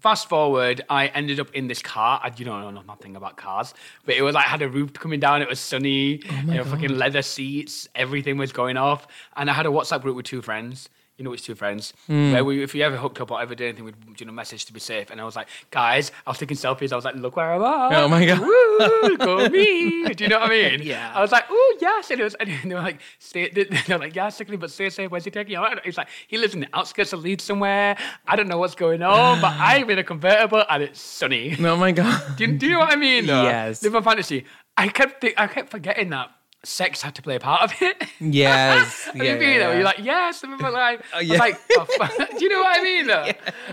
fast 0.00 0.28
forward, 0.28 0.82
I 0.88 1.06
ended 1.08 1.38
up 1.40 1.52
in 1.54 1.68
this 1.68 1.82
car. 1.82 2.20
I, 2.22 2.32
you 2.36 2.44
know, 2.44 2.54
I 2.54 2.70
know 2.70 2.82
nothing 2.82 3.16
about 3.16 3.36
cars, 3.36 3.74
but 4.04 4.14
it 4.14 4.22
was 4.22 4.34
like 4.34 4.46
had 4.46 4.62
a 4.62 4.68
roof 4.68 4.92
coming 4.92 5.20
down. 5.20 5.42
It 5.42 5.48
was 5.48 5.60
sunny. 5.60 6.22
Oh 6.28 6.34
you 6.46 6.54
know, 6.54 6.64
fucking 6.64 6.96
leather 6.96 7.22
seats. 7.22 7.88
Everything 7.94 8.36
was 8.36 8.52
going 8.52 8.76
off. 8.76 9.06
And 9.36 9.48
I 9.48 9.52
had 9.52 9.66
a 9.66 9.70
WhatsApp 9.70 10.02
group 10.02 10.16
with 10.16 10.26
two 10.26 10.42
friends. 10.42 10.88
You 11.20 11.24
know 11.24 11.34
it's 11.34 11.42
two 11.44 11.54
friends? 11.54 11.92
Hmm. 12.06 12.32
Where 12.32 12.42
we, 12.46 12.62
if 12.62 12.72
we 12.72 12.82
ever 12.82 12.96
hooked 12.96 13.20
up 13.20 13.30
or 13.30 13.42
ever 13.42 13.54
did 13.54 13.66
anything, 13.68 13.84
we'd 13.84 14.18
you 14.18 14.24
know 14.24 14.32
message 14.32 14.64
to 14.64 14.72
be 14.72 14.80
safe. 14.80 15.10
And 15.10 15.20
I 15.20 15.24
was 15.24 15.36
like, 15.36 15.48
guys, 15.70 16.12
I 16.26 16.30
was 16.30 16.38
taking 16.38 16.56
selfies. 16.56 16.92
I 16.92 16.96
was 16.96 17.04
like, 17.04 17.14
look 17.16 17.36
where 17.36 17.52
I'm 17.52 17.62
at. 17.62 17.92
Oh 17.98 18.08
my 18.08 18.24
God. 18.24 18.40
Woo, 18.40 19.18
go 19.18 19.46
me. 19.50 20.14
Do 20.14 20.24
you 20.24 20.30
know 20.30 20.38
what 20.38 20.50
I 20.50 20.54
mean? 20.70 20.80
Yeah. 20.82 21.12
I 21.14 21.20
was 21.20 21.30
like, 21.30 21.44
oh 21.50 21.76
yes, 21.78 22.10
and 22.10 22.20
it 22.20 22.24
was, 22.24 22.34
and 22.36 22.48
they 22.64 22.74
were 22.74 22.80
like, 22.80 23.02
stay, 23.18 23.50
they're 23.50 23.98
like, 23.98 24.16
yeah, 24.16 24.30
sickly, 24.30 24.56
but 24.56 24.70
stay 24.70 24.88
safe. 24.88 25.10
Where's 25.10 25.26
he 25.26 25.30
taking 25.30 25.52
you? 25.52 25.66
He's 25.84 25.98
like, 25.98 26.08
he 26.26 26.38
lives 26.38 26.54
in 26.54 26.60
the 26.60 26.68
outskirts 26.72 27.12
of 27.12 27.20
Leeds 27.20 27.44
somewhere. 27.44 27.98
I 28.26 28.34
don't 28.34 28.48
know 28.48 28.56
what's 28.56 28.74
going 28.74 29.02
on, 29.02 29.42
but 29.42 29.52
I'm 29.58 29.90
in 29.90 29.98
a 29.98 30.04
convertible 30.04 30.64
and 30.70 30.82
it's 30.82 31.02
sunny. 31.02 31.54
oh 31.62 31.76
my 31.76 31.92
god. 31.92 32.38
Do 32.38 32.46
you, 32.46 32.52
do 32.56 32.64
you 32.64 32.72
know 32.72 32.78
what 32.78 32.92
I 32.94 32.96
mean? 32.96 33.26
Though? 33.26 33.42
Yes. 33.42 33.82
Live 33.82 33.94
on 33.94 34.02
fantasy. 34.04 34.46
I 34.74 34.88
kept, 34.88 35.20
thi- 35.20 35.34
I 35.36 35.48
kept 35.48 35.68
forgetting 35.70 36.08
that 36.10 36.30
sex 36.62 37.00
had 37.02 37.14
to 37.14 37.22
play 37.22 37.36
a 37.36 37.40
part 37.40 37.62
of 37.62 37.72
it. 37.80 38.02
Yes, 38.18 39.08
yeah, 39.14 39.22
you 39.22 39.28
yeah, 39.28 39.36
where 39.36 39.42
yeah. 39.42 39.72
You're 39.74 39.84
like, 39.84 39.98
yes, 40.00 40.42
live 40.42 40.60
my 40.60 40.68
life. 40.70 41.02
I 41.14 41.20
yeah. 41.20 41.32
was 41.32 41.38
like, 41.40 41.60
oh, 41.72 42.26
do 42.38 42.44
you 42.44 42.50
know 42.50 42.60
what 42.60 42.78
I 42.78 42.82
mean? 42.82 43.06
Though? 43.06 43.30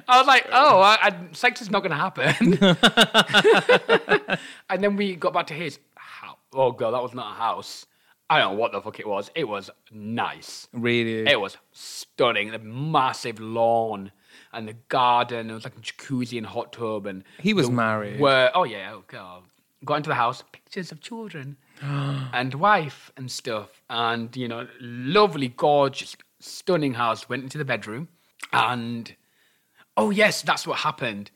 I 0.08 0.18
was 0.18 0.28
like, 0.28 0.48
oh, 0.52 0.80
I, 0.80 0.98
I, 1.02 1.16
sex 1.34 1.62
is 1.62 1.70
not 1.70 1.80
going 1.84 1.92
to 1.92 1.98
happen. 1.98 2.58
and 4.70 4.84
then 4.84 4.96
we 4.96 5.16
got 5.16 5.34
back 5.34 5.48
to 5.48 5.54
his 5.54 5.80
house. 5.96 6.38
Oh, 6.54 6.72
girl, 6.72 6.92
that 6.92 7.02
was 7.02 7.14
not 7.14 7.34
a 7.34 7.36
house. 7.36 7.86
I 8.30 8.40
don't 8.40 8.54
know 8.54 8.60
what 8.60 8.74
the 8.74 8.82
fuck 8.82 9.00
it 9.00 9.08
was. 9.08 9.32
It 9.36 9.48
was 9.48 9.70
nice. 9.92 10.68
Really? 10.74 11.30
It 11.30 11.40
was 11.40 11.56
stunning. 11.72 12.52
The 12.52 12.60
massive 12.60 13.40
lawn 13.40 14.12
and 14.52 14.68
the 14.68 14.74
garden. 14.90 15.50
It 15.50 15.54
was 15.54 15.64
like 15.64 15.78
a 15.78 15.80
jacuzzi 15.80 16.38
and 16.38 16.46
hot 16.46 16.74
tub. 16.74 17.06
And 17.06 17.24
He 17.40 17.54
was 17.54 17.70
married. 17.70 18.20
Were, 18.20 18.52
oh 18.54 18.66
yeah, 18.66 18.92
oh 18.94 19.04
god. 19.08 19.44
Got 19.86 19.96
into 19.96 20.10
the 20.10 20.16
house, 20.16 20.44
pictures 20.52 20.92
of 20.92 21.00
children 21.00 21.56
and 21.82 22.54
wife 22.56 23.12
and 23.18 23.32
stuff, 23.32 23.82
and 23.90 24.36
you 24.36 24.48
know, 24.48 24.68
lovely, 24.80 25.50
gorgeous, 25.50 26.16
stunning 26.40 26.94
house. 26.94 27.30
Went 27.30 27.44
into 27.44 27.58
the 27.58 27.66
bedroom, 27.66 28.08
and 28.54 29.14
oh 29.96 30.10
yes, 30.10 30.42
that's 30.42 30.66
what 30.68 30.80
happened. 30.80 31.32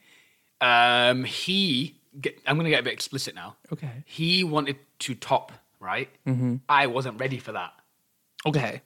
Um, 0.61 1.23
he, 1.23 1.95
get, 2.19 2.39
I'm 2.45 2.55
going 2.55 2.65
to 2.65 2.69
get 2.69 2.81
a 2.81 2.83
bit 2.83 2.93
explicit 2.93 3.33
now. 3.33 3.55
Okay. 3.73 4.03
He 4.05 4.43
wanted 4.43 4.77
to 4.99 5.15
top, 5.15 5.51
right? 5.79 6.07
Mm-hmm. 6.27 6.57
I 6.69 6.85
wasn't 6.87 7.19
ready 7.19 7.39
for 7.39 7.51
that. 7.53 7.73
Okay. 8.45 8.81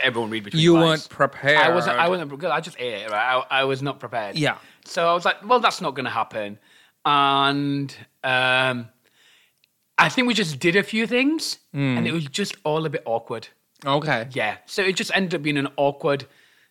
Everyone 0.00 0.30
read 0.30 0.44
between 0.44 0.62
You 0.62 0.74
the 0.74 0.80
lines. 0.80 0.88
weren't 0.88 1.08
prepared. 1.08 1.56
I 1.56 1.74
wasn't. 1.74 1.98
I 1.98 2.08
wasn't. 2.08 2.44
I 2.44 2.60
just 2.60 2.78
ate 2.78 3.02
it. 3.02 3.10
Right? 3.10 3.42
I, 3.50 3.60
I 3.62 3.64
was 3.64 3.82
not 3.82 3.98
prepared. 3.98 4.36
Yeah. 4.36 4.58
So 4.84 5.08
I 5.08 5.14
was 5.14 5.24
like, 5.24 5.44
well, 5.44 5.58
that's 5.58 5.80
not 5.80 5.94
going 5.94 6.04
to 6.04 6.10
happen. 6.10 6.58
And 7.04 7.94
um, 8.22 8.88
I 9.98 10.08
think 10.08 10.28
we 10.28 10.34
just 10.34 10.58
did 10.60 10.76
a 10.76 10.82
few 10.82 11.06
things, 11.06 11.58
and 11.72 12.06
it 12.06 12.12
was 12.12 12.24
just 12.26 12.56
all 12.64 12.86
a 12.86 12.90
bit 12.90 13.02
awkward. 13.04 13.48
Okay. 13.84 14.28
Yeah. 14.32 14.56
So 14.66 14.82
it 14.82 14.96
just 14.96 15.10
ended 15.14 15.34
up 15.34 15.42
being 15.42 15.56
an 15.58 15.68
awkward 15.76 16.26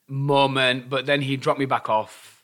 moment. 0.07 0.89
But 0.89 1.05
then 1.05 1.21
he 1.21 1.37
dropped 1.37 1.59
me 1.59 1.65
back 1.65 1.89
off, 1.89 2.43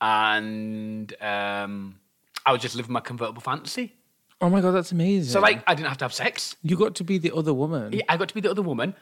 and 0.00 1.12
um, 1.22 1.98
I 2.46 2.52
was 2.52 2.60
just 2.62 2.74
living 2.74 2.92
my 2.92 3.00
convertible 3.00 3.42
fantasy. 3.42 3.94
Oh 4.40 4.50
my 4.50 4.60
god, 4.60 4.72
that's 4.72 4.90
amazing. 4.90 5.30
So 5.30 5.40
like, 5.40 5.62
I 5.68 5.74
didn't 5.74 5.88
have 5.88 5.98
to 5.98 6.04
have 6.06 6.12
sex. 6.12 6.56
you 6.62 6.76
got 6.76 6.96
to 6.96 7.04
be 7.04 7.18
the 7.18 7.32
other 7.34 7.54
woman. 7.54 7.92
Yeah, 7.92 8.02
I 8.08 8.16
got 8.16 8.28
to 8.28 8.34
be 8.34 8.40
the 8.40 8.50
other 8.50 8.62
woman, 8.62 8.94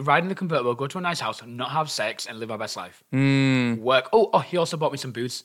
ride 0.00 0.22
in 0.22 0.28
the 0.28 0.34
convertible, 0.34 0.74
go 0.74 0.86
to 0.86 0.98
a 0.98 1.00
nice 1.00 1.18
house, 1.18 1.40
not 1.46 1.70
have 1.70 1.90
sex, 1.90 2.26
and 2.26 2.38
live 2.38 2.50
my 2.50 2.58
best 2.58 2.76
life. 2.76 3.02
Work. 3.10 4.10
Oh, 4.12 4.28
oh, 4.34 4.40
he 4.40 4.58
also 4.58 4.76
bought 4.76 4.92
me 4.92 4.98
some 4.98 5.12
booze 5.12 5.44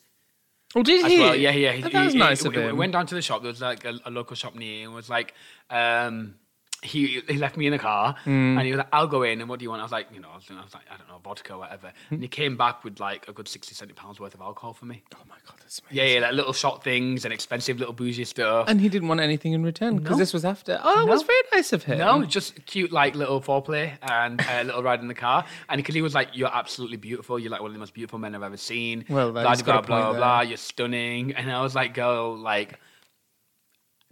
Oh, 0.76 0.84
did 0.84 1.06
as 1.06 1.12
he? 1.12 1.20
well. 1.20 1.36
Yeah, 1.36 1.52
yeah. 1.52 1.72
He, 1.74 1.82
That 1.82 2.06
was 2.06 2.16
nice 2.16 2.44
of 2.46 2.54
him. 2.54 2.66
We 2.66 2.74
went 2.74 2.94
down 2.94 3.08
to 3.08 3.16
the 3.16 3.22
shop. 3.22 3.42
There 3.42 3.52
was 3.52 3.62
like 3.62 3.86
a, 3.86 3.98
a 4.06 4.12
local 4.12 4.36
shop 4.36 4.56
near, 4.56 4.86
and 4.86 4.94
was 4.94 5.10
like, 5.10 5.34
um, 5.70 6.36
he 6.84 7.22
he 7.28 7.38
left 7.38 7.58
me 7.58 7.66
in 7.68 7.74
a 7.74 7.80
car, 7.80 8.16
Hmm. 8.24 8.58
and 8.58 8.62
he 8.62 8.72
was 8.72 8.78
like, 8.78 8.88
"I'll 8.94 9.08
go 9.08 9.24
in." 9.24 9.42
And 9.42 9.50
what 9.50 9.60
do 9.60 9.64
you 9.64 9.70
want? 9.70 9.82
I 9.82 9.84
was 9.84 9.92
like, 9.92 10.08
you 10.14 10.20
know, 10.20 10.30
I 10.32 10.36
was, 10.36 10.46
I 10.50 10.64
was 10.64 10.74
like, 10.74 10.84
I 10.92 10.98
don't 10.98 11.08
know, 11.08 11.18
vodka 11.24 11.54
or 11.54 11.60
whatever. 11.60 11.92
Hmm. 12.10 12.16
And 12.16 12.24
he 12.24 12.28
came 12.28 12.56
back 12.56 12.84
with 12.84 13.00
like 13.00 13.28
a 13.28 13.34
good 13.34 13.48
60, 13.48 13.74
70 13.74 13.94
pounds 13.96 14.20
worth 14.20 14.36
of 14.36 14.42
alcohol 14.42 14.74
for 14.74 14.86
me. 14.86 15.02
oh 15.16 15.20
my 15.28 15.36
god, 15.48 15.56
that's 15.60 15.80
amazing. 15.80 15.98
Yeah, 15.98 16.14
yeah, 16.14 16.20
like 16.28 16.34
little 16.34 16.54
shot 16.54 16.84
things 16.84 17.26
and 17.26 17.34
expensive 17.34 17.80
little 17.80 17.94
bougie 17.94 18.26
stuff. 18.26 18.68
And 18.70 18.80
he 18.80 18.90
didn't 18.90 19.08
want 19.08 19.22
anything 19.22 19.54
in 19.54 19.64
return 19.64 19.96
because 19.98 20.12
No. 20.12 20.18
this 20.18 20.34
was 20.34 20.46
after. 20.46 20.80
Oh, 20.84 21.06
that 21.06 21.12
was 21.12 21.24
very 21.24 21.42
nice 21.54 21.74
of 21.74 21.84
him. 21.84 21.98
No, 21.98 22.24
just 22.26 22.66
cute, 22.68 22.92
like 22.92 23.16
little 23.16 23.42
foreplay 23.42 23.98
and 24.04 24.40
a 24.48 24.64
little 24.64 24.84
ride 24.84 25.02
in 25.02 25.08
the 25.08 25.16
car. 25.16 25.46
And 25.70 25.80
because 25.80 25.96
he 25.96 26.02
was 26.04 26.14
like, 26.14 26.30
"You're 26.34 26.54
absolutely 26.56 26.98
beautiful. 26.98 27.40
You're 27.40 27.52
like 27.52 27.62
one 27.62 27.70
of 27.72 27.74
the 27.74 27.80
most 27.80 27.94
beautiful 27.96 28.20
men 28.20 28.36
I've 28.36 28.44
ever 28.44 28.58
seen." 28.58 29.04
Well, 29.10 29.32
that's 29.34 29.62
blah 29.64 29.82
blah 29.82 30.02
blah 30.02 30.10
blah. 30.12 30.18
blah. 30.18 30.42
You're 30.42 30.58
stunning. 30.58 31.34
And 31.34 31.52
I 31.52 31.62
was 31.62 31.74
like, 31.76 31.94
"Girl, 31.96 32.38
like 32.38 32.80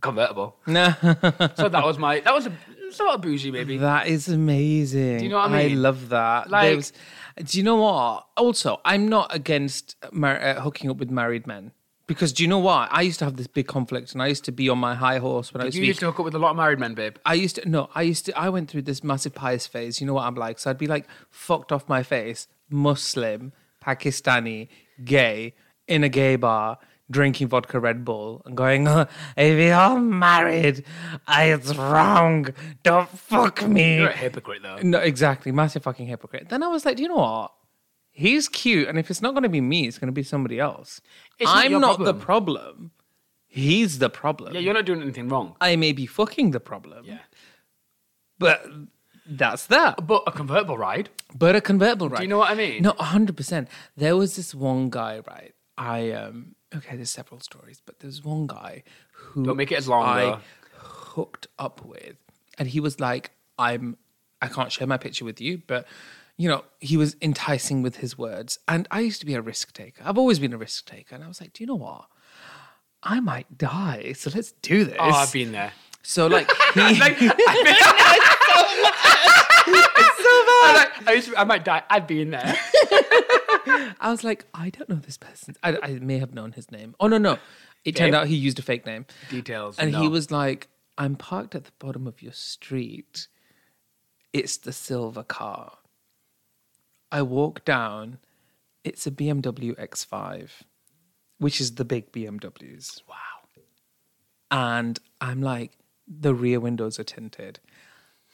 convertible." 0.05 0.55
No. 0.67 0.93
So 1.59 1.69
that 1.75 1.83
was 1.89 1.97
my 1.97 2.19
that 2.21 2.33
was 2.33 2.45
a 2.47 2.51
sort 2.91 3.15
of 3.15 3.21
bougie, 3.21 3.51
maybe. 3.51 3.77
That 3.77 4.07
is 4.07 4.27
amazing. 4.29 5.17
Do 5.17 5.23
you 5.25 5.29
know 5.29 5.37
what 5.43 5.51
I 5.51 5.63
mean? 5.63 5.71
I 5.77 5.81
love 5.89 6.09
that. 6.09 6.49
Like- 6.49 6.75
was- 6.77 6.93
do 7.49 7.57
you 7.57 7.63
know 7.65 7.75
what? 7.75 8.27
Also, 8.37 8.79
I'm 8.85 9.09
not 9.09 9.27
against 9.35 9.95
mar- 10.13 10.41
uh, 10.41 10.61
hooking 10.61 10.89
up 10.89 10.97
with 10.97 11.11
married 11.11 11.45
men 11.45 11.71
because 12.07 12.31
do 12.31 12.43
you 12.43 12.47
know 12.49 12.59
what? 12.59 12.87
I 12.91 13.01
used 13.01 13.19
to 13.19 13.25
have 13.25 13.35
this 13.35 13.47
big 13.47 13.67
conflict, 13.67 14.13
and 14.13 14.21
I 14.21 14.27
used 14.27 14.45
to 14.45 14.51
be 14.53 14.69
on 14.69 14.77
my 14.77 14.95
high 14.95 15.17
horse 15.17 15.53
when 15.53 15.61
I 15.61 15.65
used 15.65 15.75
You 15.75 15.81
to. 15.81 15.83
Be, 15.83 15.87
used 15.87 15.99
to 16.01 16.05
hook 16.05 16.19
up 16.19 16.25
with 16.25 16.35
a 16.35 16.39
lot 16.39 16.51
of 16.51 16.57
married 16.57 16.79
men, 16.79 16.93
babe. 16.93 17.15
I 17.25 17.33
used 17.33 17.55
to 17.57 17.67
no. 17.69 17.89
I 17.93 18.03
used 18.03 18.25
to. 18.27 18.39
I 18.39 18.47
went 18.49 18.69
through 18.69 18.83
this 18.83 19.03
massive 19.03 19.33
pious 19.33 19.67
phase. 19.67 19.99
You 19.99 20.07
know 20.07 20.13
what 20.13 20.25
I'm 20.25 20.35
like? 20.35 20.59
So 20.59 20.69
I'd 20.69 20.77
be 20.77 20.87
like 20.87 21.07
fucked 21.29 21.71
off 21.73 21.89
my 21.89 22.03
face, 22.03 22.47
Muslim, 22.69 23.51
Pakistani, 23.83 24.67
gay, 25.03 25.53
in 25.87 26.03
a 26.03 26.09
gay 26.09 26.35
bar, 26.35 26.77
drinking 27.09 27.47
vodka 27.49 27.79
Red 27.79 28.03
Bull, 28.03 28.41
and 28.45 28.57
going, 28.57 28.87
"Uh, 28.87 29.05
"If 29.37 29.59
you're 29.59 29.99
married, 29.99 30.83
it's 31.27 31.75
wrong. 31.75 32.47
Don't 32.83 33.09
fuck 33.09 33.67
me." 33.67 33.97
You're 33.97 34.09
a 34.09 34.17
hypocrite, 34.17 34.63
though. 34.63 34.77
No, 34.81 34.99
exactly. 34.99 35.51
Massive 35.51 35.83
fucking 35.83 36.07
hypocrite. 36.07 36.49
Then 36.49 36.63
I 36.63 36.67
was 36.67 36.85
like, 36.85 36.97
do 36.97 37.03
you 37.03 37.09
know 37.09 37.15
what? 37.15 37.51
He's 38.11 38.47
cute, 38.47 38.87
and 38.87 38.97
if 38.97 39.11
it's 39.11 39.21
not 39.21 39.33
going 39.33 39.43
to 39.43 39.49
be 39.49 39.61
me, 39.61 39.87
it's 39.87 39.97
going 39.97 40.07
to 40.07 40.13
be 40.13 40.23
somebody 40.23 40.59
else. 40.59 41.01
It's 41.37 41.51
I'm 41.53 41.71
your 41.71 41.79
not 41.81 41.99
the 41.99 42.13
problem. 42.13 42.21
problem. 42.21 42.91
He's 43.47 43.99
the 43.99 44.09
problem. 44.09 44.53
Yeah, 44.53 44.59
you're 44.61 44.73
not 44.73 44.85
doing 44.85 45.01
anything 45.01 45.29
wrong. 45.29 45.55
I 45.61 45.75
may 45.75 45.91
be 45.91 46.05
fucking 46.05 46.51
the 46.51 46.59
problem. 46.59 47.05
Yeah. 47.05 47.19
But 48.39 48.65
that's 49.25 49.65
that. 49.67 50.05
But 50.05 50.23
a 50.27 50.31
convertible 50.31 50.77
ride. 50.77 51.09
But 51.33 51.55
a 51.55 51.61
convertible, 51.61 52.09
right? 52.09 52.17
Do 52.17 52.23
you 52.23 52.29
know 52.29 52.37
what 52.37 52.51
I 52.51 52.55
mean? 52.55 52.83
No, 52.83 52.91
hundred 52.99 53.37
percent. 53.37 53.67
There 53.95 54.15
was 54.15 54.35
this 54.35 54.53
one 54.53 54.89
guy, 54.89 55.21
right? 55.27 55.53
I 55.77 56.11
um 56.11 56.55
okay, 56.77 56.95
there's 56.95 57.09
several 57.09 57.39
stories, 57.39 57.81
but 57.85 57.99
there's 57.99 58.23
one 58.23 58.47
guy 58.47 58.83
who 59.13 59.43
Don't 59.45 59.57
make 59.57 59.71
it 59.71 59.77
as 59.77 59.87
long, 59.87 60.03
I 60.05 60.21
though. 60.21 60.39
hooked 60.77 61.47
up 61.59 61.83
with, 61.85 62.15
and 62.57 62.67
he 62.67 62.79
was 62.79 62.99
like, 62.99 63.31
"I'm, 63.57 63.97
I 64.41 64.47
can't 64.47 64.71
share 64.71 64.87
my 64.87 64.97
picture 64.97 65.25
with 65.25 65.39
you, 65.41 65.61
but." 65.67 65.85
You 66.37 66.49
know, 66.49 66.65
he 66.81 66.97
was 66.97 67.15
enticing 67.21 67.81
with 67.81 67.95
his 67.95 68.17
words. 68.17 68.59
And 68.67 68.89
I 68.91 68.99
used 68.99 69.21
to 69.21 69.25
be 69.25 69.35
a 69.35 69.41
risk 69.41 69.71
taker. 69.71 70.03
I've 70.05 70.17
always 70.17 70.37
been 70.37 70.51
a 70.51 70.57
risk 70.57 70.85
taker. 70.85 71.15
And 71.15 71.23
I 71.23 71.29
was 71.29 71.39
like, 71.39 71.53
do 71.53 71.63
you 71.63 71.67
know 71.67 71.75
what? 71.75 72.07
I 73.01 73.21
might 73.21 73.57
die. 73.57 74.11
So 74.17 74.29
let's 74.35 74.51
do 74.61 74.83
this. 74.83 74.97
Oh, 74.99 75.11
I've 75.11 75.31
been 75.31 75.53
there. 75.53 75.71
so, 76.03 76.27
like, 76.27 76.51
he, 76.73 76.81
Like, 76.81 76.99
I've 77.01 77.19
been- 77.19 77.31
I'm 79.67 80.75
like, 80.75 81.07
I, 81.07 81.13
used 81.13 81.29
to, 81.29 81.39
I 81.39 81.43
might 81.45 81.63
die. 81.63 81.83
I'd 81.89 82.05
be 82.07 82.21
in 82.21 82.31
there. 82.31 82.55
I 83.99 84.11
was 84.11 84.23
like, 84.23 84.45
I 84.53 84.69
don't 84.69 84.89
know 84.89 84.95
this 84.95 85.17
person. 85.17 85.55
I, 85.63 85.77
I 85.81 85.87
may 85.99 86.19
have 86.19 86.33
known 86.33 86.51
his 86.53 86.71
name. 86.71 86.95
Oh 86.99 87.07
no, 87.07 87.17
no. 87.17 87.37
It 87.83 87.95
turned 87.95 88.15
out 88.15 88.27
he 88.27 88.35
used 88.35 88.57
a 88.57 88.63
fake 88.63 88.85
name. 88.85 89.05
Details. 89.29 89.77
And 89.77 89.95
he 89.95 90.07
was 90.07 90.31
like, 90.31 90.69
I'm 90.97 91.15
parked 91.15 91.55
at 91.55 91.65
the 91.65 91.71
bottom 91.77 92.07
of 92.07 92.21
your 92.21 92.33
street. 92.33 93.27
It's 94.33 94.57
the 94.57 94.73
silver 94.73 95.23
car. 95.23 95.77
I 97.11 97.21
walk 97.21 97.63
down. 97.63 98.17
It's 98.83 99.05
a 99.05 99.11
BMW 99.11 99.75
X5, 99.79 100.49
which 101.37 101.61
is 101.61 101.75
the 101.75 101.85
big 101.85 102.11
BMWs. 102.11 103.01
Wow. 103.07 103.15
And 104.51 104.99
I'm 105.21 105.41
like, 105.41 105.77
the 106.07 106.33
rear 106.33 106.59
windows 106.59 106.99
are 106.99 107.03
tinted. 107.03 107.59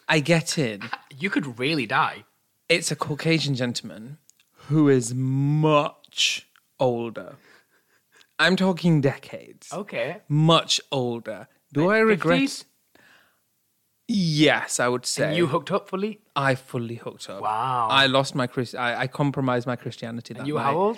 I 0.07 0.19
get 0.19 0.57
in. 0.57 0.81
You 1.17 1.29
could 1.29 1.59
really 1.59 1.85
die. 1.85 2.23
It's 2.67 2.89
a 2.89 2.95
Caucasian 2.95 3.53
gentleman 3.53 4.17
who 4.67 4.89
is 4.89 5.13
much 5.13 6.47
older. 6.79 7.35
I'm 8.39 8.55
talking 8.55 9.01
decades. 9.01 9.71
Okay. 9.71 10.17
Much 10.27 10.81
older. 10.91 11.47
Do 11.73 11.89
I 11.89 11.99
regret? 11.99 12.41
50s? 12.41 12.65
Yes, 14.07 14.79
I 14.79 14.87
would 14.87 15.05
say. 15.05 15.27
And 15.27 15.35
You 15.37 15.47
hooked 15.47 15.71
up 15.71 15.87
fully? 15.87 16.19
I 16.35 16.55
fully 16.55 16.95
hooked 16.95 17.29
up. 17.29 17.41
Wow. 17.41 17.87
I 17.89 18.07
lost 18.07 18.35
my 18.35 18.47
Chris. 18.47 18.73
I, 18.75 19.01
I 19.01 19.07
compromised 19.07 19.67
my 19.67 19.75
Christianity. 19.75 20.33
That 20.33 20.45
You 20.47 20.55
were 20.55 20.59
night. 20.59 20.65
how 20.71 20.77
old? 20.77 20.97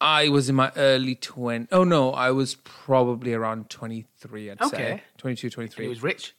I 0.00 0.28
was 0.28 0.48
in 0.48 0.54
my 0.54 0.70
early 0.76 1.14
20. 1.14 1.68
Oh 1.72 1.84
no, 1.84 2.12
I 2.12 2.30
was 2.30 2.54
probably 2.56 3.32
around 3.34 3.68
23, 3.70 4.50
I'd 4.50 4.60
Okay. 4.62 4.76
say. 4.76 5.02
22, 5.16 5.50
23. 5.50 5.84
He 5.84 5.88
was 5.88 6.02
rich. 6.02 6.34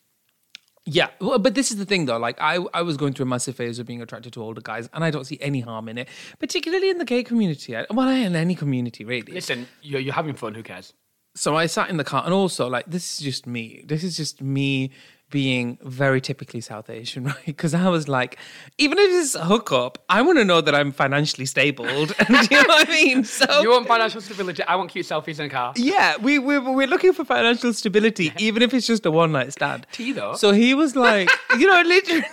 Yeah, 0.92 1.10
well, 1.22 1.38
but 1.38 1.54
this 1.54 1.70
is 1.72 1.78
the 1.78 1.86
thing 1.86 2.06
though. 2.06 2.18
Like, 2.18 2.38
I 2.42 2.56
I 2.74 2.82
was 2.82 2.98
going 2.98 3.14
through 3.14 3.26
a 3.26 3.30
massive 3.36 3.56
phase 3.56 3.78
of 3.80 3.86
being 3.86 4.02
attracted 4.02 4.34
to 4.34 4.42
older 4.42 4.62
guys, 4.62 4.90
and 4.94 5.04
I 5.04 5.12
don't 5.12 5.26
see 5.26 5.38
any 5.40 5.60
harm 5.60 5.88
in 5.88 5.98
it, 6.00 6.08
particularly 6.40 6.90
in 6.90 6.98
the 6.98 7.06
gay 7.06 7.24
community. 7.24 7.78
I- 7.78 7.86
Well, 7.92 8.10
in 8.10 8.36
any 8.36 8.56
community 8.56 9.04
really. 9.06 9.34
Listen, 9.34 9.68
you're, 9.82 10.02
you're 10.02 10.14
having 10.22 10.36
fun. 10.36 10.56
Who 10.56 10.64
cares? 10.64 10.94
So 11.36 11.56
I 11.56 11.68
sat 11.68 11.90
in 11.92 11.98
the 11.98 12.04
car, 12.04 12.24
and 12.26 12.34
also 12.34 12.68
like 12.68 12.86
this 12.88 13.06
is 13.14 13.20
just 13.20 13.46
me. 13.46 13.84
This 13.86 14.04
is 14.04 14.18
just 14.18 14.42
me 14.42 14.92
being 15.30 15.78
very 15.84 16.20
typically 16.22 16.62
South 16.62 16.90
Asian, 16.90 17.24
right? 17.34 17.46
Because 17.46 17.74
I 17.74 17.88
was 17.90 18.08
like, 18.08 18.38
even 18.78 18.98
if 18.98 19.10
it's 19.10 19.36
a 19.36 19.46
hookup, 19.46 20.04
I 20.10 20.22
want 20.22 20.38
to 20.40 20.46
know 20.46 20.62
that 20.62 20.74
I'm 20.76 20.92
financially 20.92 21.46
stable. 21.46 21.86
do 22.06 22.14
you 22.28 22.36
know 22.52 22.64
what 22.68 22.88
I 22.90 22.92
mean? 22.92 23.24
So 23.24 23.62
You 23.62 23.72
want 23.72 23.88
financial 23.88 24.22
stability. 24.22 24.64
I 24.64 24.76
want 24.76 24.90
cute 24.92 25.06
selfies 25.06 25.40
in 25.40 25.46
a 25.46 25.50
car. 25.50 25.74
yeah, 25.78 26.18
we 26.18 26.40
we 26.40 26.58
we're 26.58 26.88
looking 26.88 27.14
for 27.14 27.24
financial 27.26 27.74
stability, 27.74 28.34
even 28.38 28.62
if 28.62 28.74
it's 28.74 28.88
just 28.88 29.06
a 29.06 29.12
one 29.12 29.32
night 29.32 29.54
stand. 29.54 29.86
Tea, 29.92 30.12
though. 30.14 30.34
So 30.36 30.52
he 30.52 30.74
was 30.74 30.96
like, 30.96 31.30
you 31.58 31.68
know, 31.68 31.82
literally. 31.86 32.26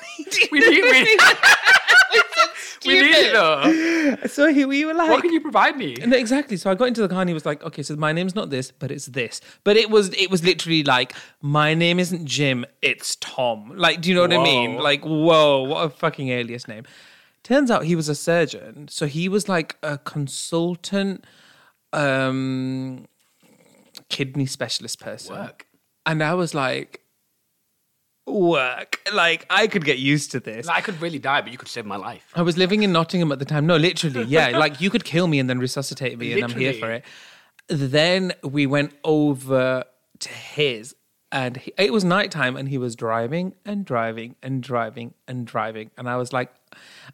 We 0.51 0.61
we, 0.61 1.19
we 2.85 3.01
need 3.01 3.15
it 3.15 3.33
though. 3.33 4.29
So 4.29 4.53
he, 4.53 4.65
we 4.65 4.85
were 4.85 4.95
like, 4.95 5.11
What 5.11 5.23
can 5.23 5.33
you 5.33 5.41
provide 5.41 5.77
me? 5.77 5.97
No, 6.05 6.17
exactly. 6.17 6.57
So 6.57 6.71
I 6.71 6.75
got 6.75 6.89
into 6.89 7.01
the 7.01 7.09
car 7.09 7.21
and 7.21 7.31
he 7.31 7.35
was 7.35 7.47
like, 7.47 7.63
"Okay, 7.63 7.83
so 7.83 7.97
my 7.97 8.13
name's 8.13 8.35
not 8.35 8.51
this, 8.51 8.71
but 8.71 8.91
it's 8.91 9.07
this." 9.07 9.41
But 9.65 9.77
it 9.77 9.91
was 9.91 10.13
it 10.15 10.31
was 10.31 10.45
literally 10.45 10.83
like, 10.83 11.15
"My 11.41 11.75
name 11.75 11.99
isn't 11.99 12.27
Jim, 12.27 12.67
it's 12.83 13.17
Tom." 13.17 13.73
Like, 13.77 14.01
do 14.01 14.09
you 14.09 14.15
know 14.15 14.23
what 14.23 14.33
I 14.33 14.43
mean? 14.43 14.79
Like, 14.79 15.05
whoa, 15.05 15.63
what 15.63 15.85
a 15.85 15.91
fucking 15.91 16.29
alias 16.29 16.69
name. 16.69 16.85
Turns 17.43 17.71
out 17.71 17.85
he 17.85 17.97
was 17.97 18.09
a 18.09 18.15
surgeon, 18.15 18.89
so 18.89 19.07
he 19.07 19.29
was 19.29 19.49
like 19.49 19.77
a 19.83 19.99
consultant 19.99 21.25
um 21.93 23.07
kidney 24.09 24.47
specialist 24.47 25.01
person. 25.01 25.37
Work. 25.37 25.67
And 26.05 26.23
I 26.23 26.35
was 26.35 26.55
like, 26.55 27.01
work. 28.27 29.01
Like 29.13 29.47
I 29.49 29.67
could 29.67 29.85
get 29.85 29.99
used 29.99 30.33
to 30.33 30.41
this. 30.41 30.67
Like, 30.67 30.79
I 30.79 30.81
could 30.81 31.01
really 31.01 31.19
die, 31.19 31.41
but 31.41 31.53
you 31.53 31.59
could 31.59 31.69
save 31.69 31.87
my 31.87 31.97
life. 31.97 32.27
I 32.35 32.43
was 32.43 32.59
living 32.59 32.83
in 32.83 32.93
Nottingham 32.93 33.33
at 33.33 33.39
the 33.39 33.45
time. 33.45 33.67
No, 33.67 33.77
literally, 33.77 34.23
yeah. 34.29 34.57
like 34.59 34.81
you 34.81 34.91
could 34.91 35.05
kill 35.05 35.27
me 35.27 35.39
and 35.39 35.49
then 35.49 35.59
resuscitate 35.59 36.19
me, 36.19 36.33
and 36.33 36.45
I'm 36.45 36.59
here 36.59 36.75
for 36.75 36.91
it. 36.91 37.05
Then 37.69 38.33
we 38.43 38.67
went 38.67 38.93
over 39.03 39.85
to 40.19 40.29
his, 40.29 40.95
and 41.33 41.57
he, 41.57 41.73
it 41.79 41.93
was 41.93 42.05
nighttime, 42.05 42.57
and 42.57 42.69
he 42.69 42.79
was 42.79 42.95
driving 42.95 43.55
and 43.65 43.85
driving 43.85 44.37
and 44.43 44.63
driving 44.63 45.15
and 45.27 45.47
driving, 45.47 45.91
and 45.97 46.09
I 46.09 46.17
was 46.17 46.33
like, 46.33 46.53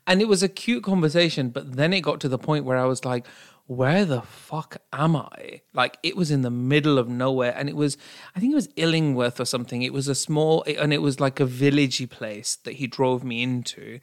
and 0.06 0.20
it 0.20 0.28
was 0.28 0.42
a 0.42 0.48
cute 0.48 0.82
conversation, 0.82 1.50
but 1.50 1.76
then 1.76 1.92
it 1.92 2.00
got 2.00 2.20
to 2.20 2.28
the 2.28 2.38
point 2.38 2.64
where 2.64 2.78
I 2.78 2.84
was 2.84 3.04
like. 3.04 3.26
Where 3.66 4.04
the 4.04 4.22
fuck 4.22 4.76
am 4.92 5.16
I? 5.16 5.62
Like 5.72 5.96
it 6.02 6.16
was 6.16 6.30
in 6.30 6.42
the 6.42 6.50
middle 6.50 6.98
of 6.98 7.08
nowhere, 7.08 7.54
and 7.56 7.68
it 7.68 7.76
was, 7.76 7.96
I 8.36 8.40
think 8.40 8.52
it 8.52 8.56
was 8.56 8.68
Illingworth 8.76 9.40
or 9.40 9.44
something. 9.44 9.82
It 9.82 9.92
was 9.92 10.08
a 10.08 10.14
small, 10.14 10.64
and 10.66 10.92
it 10.92 11.00
was 11.00 11.20
like 11.20 11.40
a 11.40 11.46
villagey 11.46 12.08
place 12.08 12.56
that 12.64 12.74
he 12.74 12.86
drove 12.86 13.24
me 13.24 13.42
into. 13.42 14.00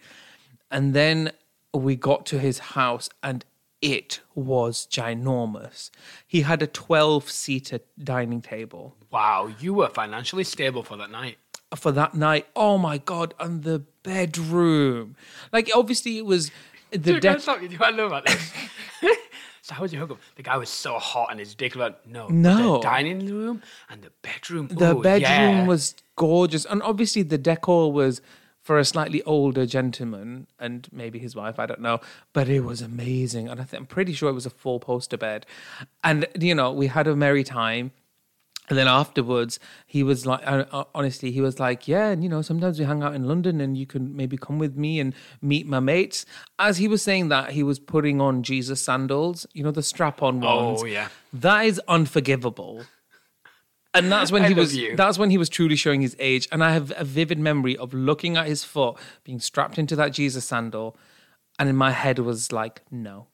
And 0.72 0.94
then 0.94 1.32
we 1.74 1.96
got 1.96 2.26
to 2.28 2.40
his 2.40 2.60
house 2.60 3.10
and 3.22 3.46
it 3.82 4.22
was 4.36 4.88
ginormous. 4.92 5.90
He 6.28 6.42
had 6.42 6.62
a 6.62 6.68
12 6.68 7.30
seater 7.30 7.80
dining 8.04 8.42
table 8.42 8.96
Wow, 9.12 9.52
you 9.60 9.74
were 9.74 9.90
financially 9.90 10.44
stable 10.44 10.84
for 10.84 10.96
that 10.98 11.10
night. 11.12 11.38
for 11.76 11.92
that 11.94 12.14
night. 12.14 12.48
Oh 12.56 12.78
my 12.78 12.98
God. 13.00 13.34
And 13.40 13.64
the 13.64 13.80
bedroom. 14.04 15.16
Like, 15.52 15.70
obviously, 15.74 16.18
it 16.18 16.26
was 16.26 16.52
the 16.92 16.98
Dude, 16.98 17.22
deck. 17.22 17.32
can 17.32 17.36
I 17.36 17.40
stop 17.40 17.62
you? 17.62 17.70
Do 17.70 17.78
I 17.84 17.92
know 17.92 18.06
about 18.08 18.26
this? 18.28 18.52
so 19.70 19.76
how 19.76 19.84
was 19.84 19.94
your 19.94 20.02
hookup? 20.02 20.18
The 20.36 20.44
guy 20.44 20.58
was 20.58 20.70
so 20.70 20.98
hot 20.98 21.28
and 21.30 21.40
his 21.40 21.54
dick 21.54 21.76
was 21.76 21.94
no. 22.08 22.28
No. 22.28 22.78
The 22.78 22.80
dining 22.80 23.28
room 23.28 23.62
and 23.90 24.02
the 24.02 24.12
bedroom. 24.24 24.68
The 24.68 24.98
ooh, 24.98 25.02
bedroom 25.04 25.22
yeah. 25.22 25.68
was 25.68 25.94
gorgeous. 26.16 26.66
And 26.66 26.82
obviously, 26.82 27.22
the 27.22 27.38
decor 27.38 27.94
was 27.94 28.22
for 28.62 28.80
a 28.80 28.86
slightly 28.86 29.22
older 29.24 29.68
gentleman 29.68 30.48
and 30.60 30.88
maybe 30.92 31.20
his 31.20 31.36
wife, 31.36 31.60
I 31.60 31.68
don't 31.68 31.82
know. 31.82 32.00
But 32.34 32.50
it 32.50 32.62
was 32.62 32.82
amazing. 32.82 33.48
And 33.48 33.62
I 33.62 33.66
I'm 33.74 33.86
pretty 33.86 34.14
sure 34.14 34.30
it 34.30 34.34
was 34.34 34.48
a 34.48 34.50
four 34.50 34.80
poster 34.80 35.18
bed. 35.18 35.46
And, 36.04 36.28
you 36.40 36.56
know, 36.56 36.72
we 36.72 36.88
had 36.88 37.06
a 37.08 37.16
merry 37.16 37.44
time. 37.44 37.92
And 38.70 38.78
then 38.78 38.88
afterwards, 38.88 39.60
he 39.88 40.04
was 40.04 40.26
like, 40.28 40.42
uh, 40.46 40.64
uh, 40.72 40.84
honestly, 40.94 41.32
he 41.32 41.42
was 41.42 41.60
like, 41.60 41.88
yeah, 41.88 42.10
and 42.10 42.24
you 42.24 42.30
know, 42.30 42.44
sometimes 42.44 42.78
we 42.80 42.86
hang 42.86 43.02
out 43.02 43.16
in 43.16 43.28
London 43.28 43.60
and 43.60 43.76
you 43.76 43.88
can 43.88 44.16
maybe 44.16 44.38
come 44.38 44.60
with 44.60 44.78
me 44.78 45.00
and 45.00 45.16
meet 45.42 45.66
my 45.68 45.80
mates. 45.80 46.26
As 46.60 46.78
he 46.78 46.88
was 46.88 47.02
saying 47.02 47.30
that, 47.30 47.52
he 47.52 47.64
was 47.64 47.80
putting 47.80 48.22
on 48.22 48.44
Jesus 48.44 48.80
sandals, 48.80 49.48
you 49.54 49.64
know, 49.64 49.72
the 49.72 49.82
strap 49.82 50.22
on 50.22 50.40
ones. 50.40 50.82
Oh, 50.84 50.86
yeah. 50.86 51.08
That 51.34 51.66
is 51.66 51.82
unforgivable. 51.88 52.84
And 53.96 54.12
that's 54.12 54.32
when 54.32 54.44
he 54.44 54.54
was 54.54 54.76
you. 54.78 54.96
that's 54.96 55.18
when 55.18 55.32
he 55.32 55.38
was 55.40 55.50
truly 55.50 55.76
showing 55.76 56.02
his 56.02 56.16
age. 56.20 56.48
And 56.52 56.64
I 56.64 56.72
have 56.74 56.94
a 56.96 57.04
vivid 57.04 57.40
memory 57.40 57.76
of 57.76 57.92
looking 57.92 58.38
at 58.38 58.46
his 58.46 58.64
foot 58.64 58.98
being 59.24 59.40
strapped 59.40 59.80
into 59.80 59.96
that 59.96 60.14
Jesus 60.14 60.46
sandal, 60.46 60.96
and 61.58 61.68
in 61.68 61.76
my 61.76 61.90
head 61.92 62.20
was 62.20 62.52
like, 62.52 62.84
no. 62.92 63.28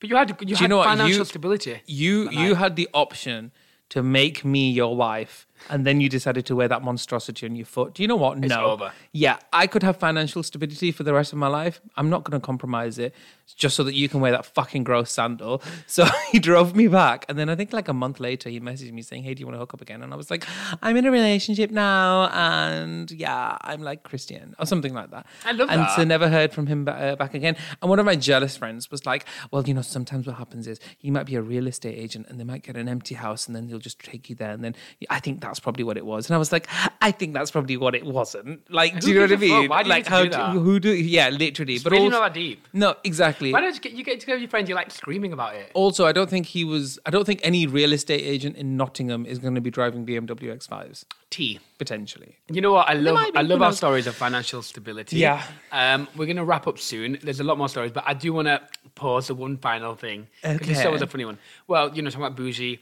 But 0.00 0.10
you 0.10 0.14
had 0.16 0.38
you 0.48 0.54
had 0.54 0.70
know 0.70 0.76
what? 0.76 0.84
financial 0.86 1.18
You- 1.18 1.24
stability. 1.24 1.82
You 1.86 2.30
you 2.30 2.54
had 2.54 2.76
the 2.76 2.88
option 2.94 3.50
to 3.90 4.02
make 4.02 4.44
me 4.44 4.70
your 4.70 4.96
wife, 4.96 5.47
and 5.70 5.86
then 5.86 6.00
you 6.00 6.08
decided 6.08 6.46
to 6.46 6.56
wear 6.56 6.68
that 6.68 6.82
monstrosity 6.82 7.46
on 7.46 7.56
your 7.56 7.66
foot. 7.66 7.94
Do 7.94 8.02
you 8.02 8.08
know 8.08 8.16
what? 8.16 8.38
It's 8.38 8.48
no. 8.48 8.66
over. 8.66 8.92
Yeah, 9.12 9.38
I 9.52 9.66
could 9.66 9.82
have 9.82 9.96
financial 9.96 10.42
stability 10.42 10.92
for 10.92 11.02
the 11.02 11.12
rest 11.12 11.32
of 11.32 11.38
my 11.38 11.48
life. 11.48 11.80
I'm 11.96 12.10
not 12.10 12.24
going 12.24 12.40
to 12.40 12.44
compromise 12.44 12.98
it 12.98 13.14
just 13.56 13.76
so 13.76 13.84
that 13.84 13.94
you 13.94 14.08
can 14.08 14.20
wear 14.20 14.32
that 14.32 14.46
fucking 14.46 14.84
gross 14.84 15.10
sandal. 15.10 15.62
So 15.86 16.04
he 16.30 16.38
drove 16.38 16.76
me 16.76 16.86
back, 16.86 17.24
and 17.28 17.38
then 17.38 17.48
I 17.48 17.54
think 17.54 17.72
like 17.72 17.88
a 17.88 17.94
month 17.94 18.20
later, 18.20 18.50
he 18.50 18.60
messaged 18.60 18.92
me 18.92 19.00
saying, 19.00 19.22
"Hey, 19.22 19.34
do 19.34 19.40
you 19.40 19.46
want 19.46 19.54
to 19.54 19.58
hook 19.58 19.74
up 19.74 19.80
again?" 19.80 20.02
And 20.02 20.12
I 20.12 20.16
was 20.16 20.30
like, 20.30 20.46
"I'm 20.82 20.96
in 20.96 21.06
a 21.06 21.10
relationship 21.10 21.70
now, 21.70 22.28
and 22.28 23.10
yeah, 23.10 23.56
I'm 23.62 23.82
like 23.82 24.02
Christian 24.02 24.54
or 24.58 24.66
something 24.66 24.92
like 24.92 25.10
that." 25.10 25.26
I 25.46 25.52
love 25.52 25.70
and 25.70 25.80
that. 25.80 25.96
so 25.96 26.04
never 26.04 26.28
heard 26.28 26.52
from 26.52 26.66
him 26.66 26.86
uh, 26.86 27.16
back 27.16 27.34
again. 27.34 27.56
And 27.80 27.88
one 27.88 27.98
of 27.98 28.06
my 28.06 28.16
jealous 28.16 28.56
friends 28.56 28.90
was 28.90 29.06
like, 29.06 29.24
"Well, 29.50 29.66
you 29.66 29.74
know, 29.74 29.82
sometimes 29.82 30.26
what 30.26 30.36
happens 30.36 30.66
is 30.66 30.78
you 31.00 31.10
might 31.10 31.26
be 31.26 31.36
a 31.36 31.42
real 31.42 31.66
estate 31.66 31.96
agent, 31.96 32.26
and 32.28 32.38
they 32.38 32.44
might 32.44 32.62
get 32.62 32.76
an 32.76 32.88
empty 32.88 33.14
house, 33.14 33.46
and 33.46 33.56
then 33.56 33.66
they'll 33.66 33.78
just 33.78 33.98
take 34.00 34.28
you 34.28 34.36
there, 34.36 34.50
and 34.50 34.62
then 34.62 34.76
I 35.08 35.20
think 35.20 35.40
that's 35.48 35.60
probably 35.60 35.84
what 35.84 35.96
it 35.96 36.06
was." 36.06 36.28
And 36.28 36.34
I 36.34 36.38
was 36.38 36.52
like, 36.52 36.66
"I 37.00 37.10
think 37.10 37.34
that's 37.34 37.50
probably 37.50 37.76
what 37.76 37.94
it 37.94 38.04
wasn't." 38.04 38.70
Like, 38.70 39.00
do 39.00 39.08
you 39.08 39.14
know 39.14 39.20
what 39.22 39.32
I 39.32 39.36
gives 39.36 39.42
a 39.42 39.48
fuck? 39.48 39.60
mean? 39.62 39.70
Why 39.70 39.82
do 39.82 39.88
you 39.88 39.94
like, 39.94 40.04
to 40.04 40.10
how 40.10 40.22
do 40.24 40.28
that? 40.30 40.50
who 40.52 40.80
do? 40.80 40.92
Yeah, 40.94 41.28
literally. 41.30 41.74
It's 41.74 41.84
but 41.84 41.92
really 41.92 42.04
also, 42.06 42.20
not 42.20 42.32
that 42.32 42.34
deep. 42.34 42.66
no, 42.72 42.94
exactly. 43.04 43.52
Why 43.52 43.60
don't 43.60 43.74
you 43.74 43.80
get 43.80 43.92
you 43.92 44.04
get 44.04 44.20
together 44.20 44.36
with 44.36 44.42
your 44.42 44.50
friends? 44.50 44.68
You're 44.68 44.76
like 44.76 44.90
screaming 44.90 45.32
about 45.32 45.54
it. 45.56 45.70
Also, 45.74 46.06
I 46.06 46.12
don't 46.12 46.30
think 46.30 46.46
he 46.46 46.64
was. 46.64 46.98
I 47.06 47.10
don't 47.10 47.24
think 47.24 47.40
any 47.42 47.66
real 47.66 47.92
estate 47.92 48.22
agent 48.22 48.56
in 48.56 48.76
Nottingham 48.76 49.26
is 49.26 49.38
going 49.38 49.54
to 49.54 49.60
be 49.60 49.70
driving 49.70 50.06
BMW 50.06 50.54
X5s 50.56 51.04
T. 51.30 51.58
potentially. 51.78 52.36
You 52.50 52.60
know 52.60 52.72
what? 52.72 52.88
I 52.88 52.94
love 52.94 53.18
I 53.34 53.42
love 53.42 53.62
our 53.62 53.72
stories 53.72 54.06
of 54.06 54.14
financial 54.14 54.62
stability. 54.62 55.18
Yeah. 55.18 55.42
Um, 55.72 56.08
we're 56.16 56.26
gonna 56.26 56.44
wrap 56.44 56.66
up 56.66 56.78
soon. 56.78 57.18
There's 57.22 57.40
a 57.40 57.44
lot 57.44 57.58
more 57.58 57.68
stories, 57.68 57.92
but 57.92 58.04
I 58.06 58.14
do 58.14 58.32
want 58.32 58.48
to 58.48 58.60
pause 58.94 59.26
the 59.28 59.34
one 59.34 59.56
final 59.58 59.94
thing. 59.94 60.26
'cause 60.42 60.58
This 60.60 60.78
Okay. 60.80 60.88
was 60.90 61.02
a 61.02 61.06
funny 61.06 61.24
one. 61.24 61.38
Well, 61.66 61.94
you 61.94 62.02
know, 62.02 62.10
talking 62.10 62.24
about 62.24 62.36
bougie, 62.36 62.80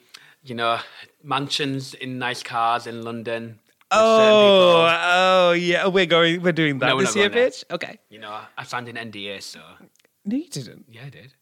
you 0.48 0.54
know, 0.54 0.78
mansions 1.22 1.94
in 1.94 2.18
nice 2.18 2.42
cars 2.42 2.86
in 2.86 3.02
London. 3.02 3.58
Oh, 3.90 4.88
oh 5.12 5.52
yeah, 5.52 5.82
oh, 5.84 5.90
we're 5.90 6.06
going. 6.06 6.42
We're 6.42 6.52
doing 6.52 6.78
that 6.80 6.88
No, 6.88 6.96
we're 6.96 7.02
this 7.02 7.14
year, 7.16 7.28
going 7.28 7.38
there. 7.42 7.50
bitch. 7.50 7.64
Okay. 7.70 7.98
You 8.10 8.18
know, 8.18 8.36
I 8.58 8.64
signed 8.64 8.88
an 8.88 8.96
NDA, 8.96 9.42
so 9.42 9.60
No, 10.24 10.36
you 10.36 10.48
didn't. 10.48 10.86
yeah, 10.88 11.02
I 11.06 11.10
did. 11.10 11.34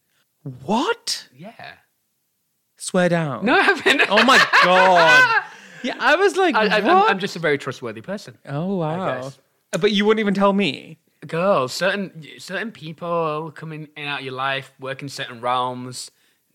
What? 0.65 1.29
Yeah. 1.35 1.75
Swear 2.77 3.09
down. 3.09 3.45
No, 3.47 3.55
I 3.55 3.63
haven't. 3.63 4.03
Oh 4.11 4.23
my 4.25 4.39
god. 4.63 5.43
Yeah, 5.83 5.97
I 6.01 6.17
was 6.17 6.35
like, 6.35 6.55
I, 6.55 6.79
I, 6.79 6.81
what? 6.81 6.91
I'm, 6.91 7.11
I'm 7.11 7.19
just 7.19 7.37
a 7.37 7.39
very 7.39 7.59
trustworthy 7.59 8.01
person. 8.01 8.39
oh 8.49 8.77
wow. 8.77 9.31
Uh, 9.71 9.77
but 9.79 9.93
you 9.93 10.07
wouldn't 10.07 10.21
even 10.21 10.33
tell 10.33 10.55
me. 10.55 10.97
Girl, 11.27 11.69
certain 11.69 12.25
certain 12.39 12.73
people 12.73 13.53
coming 13.55 13.83
in 13.83 13.89
and 13.95 14.09
out 14.09 14.21
of 14.21 14.25
your 14.25 14.33
life, 14.33 14.73
working 14.81 15.09
certain 15.09 15.43
realms, 15.43 16.11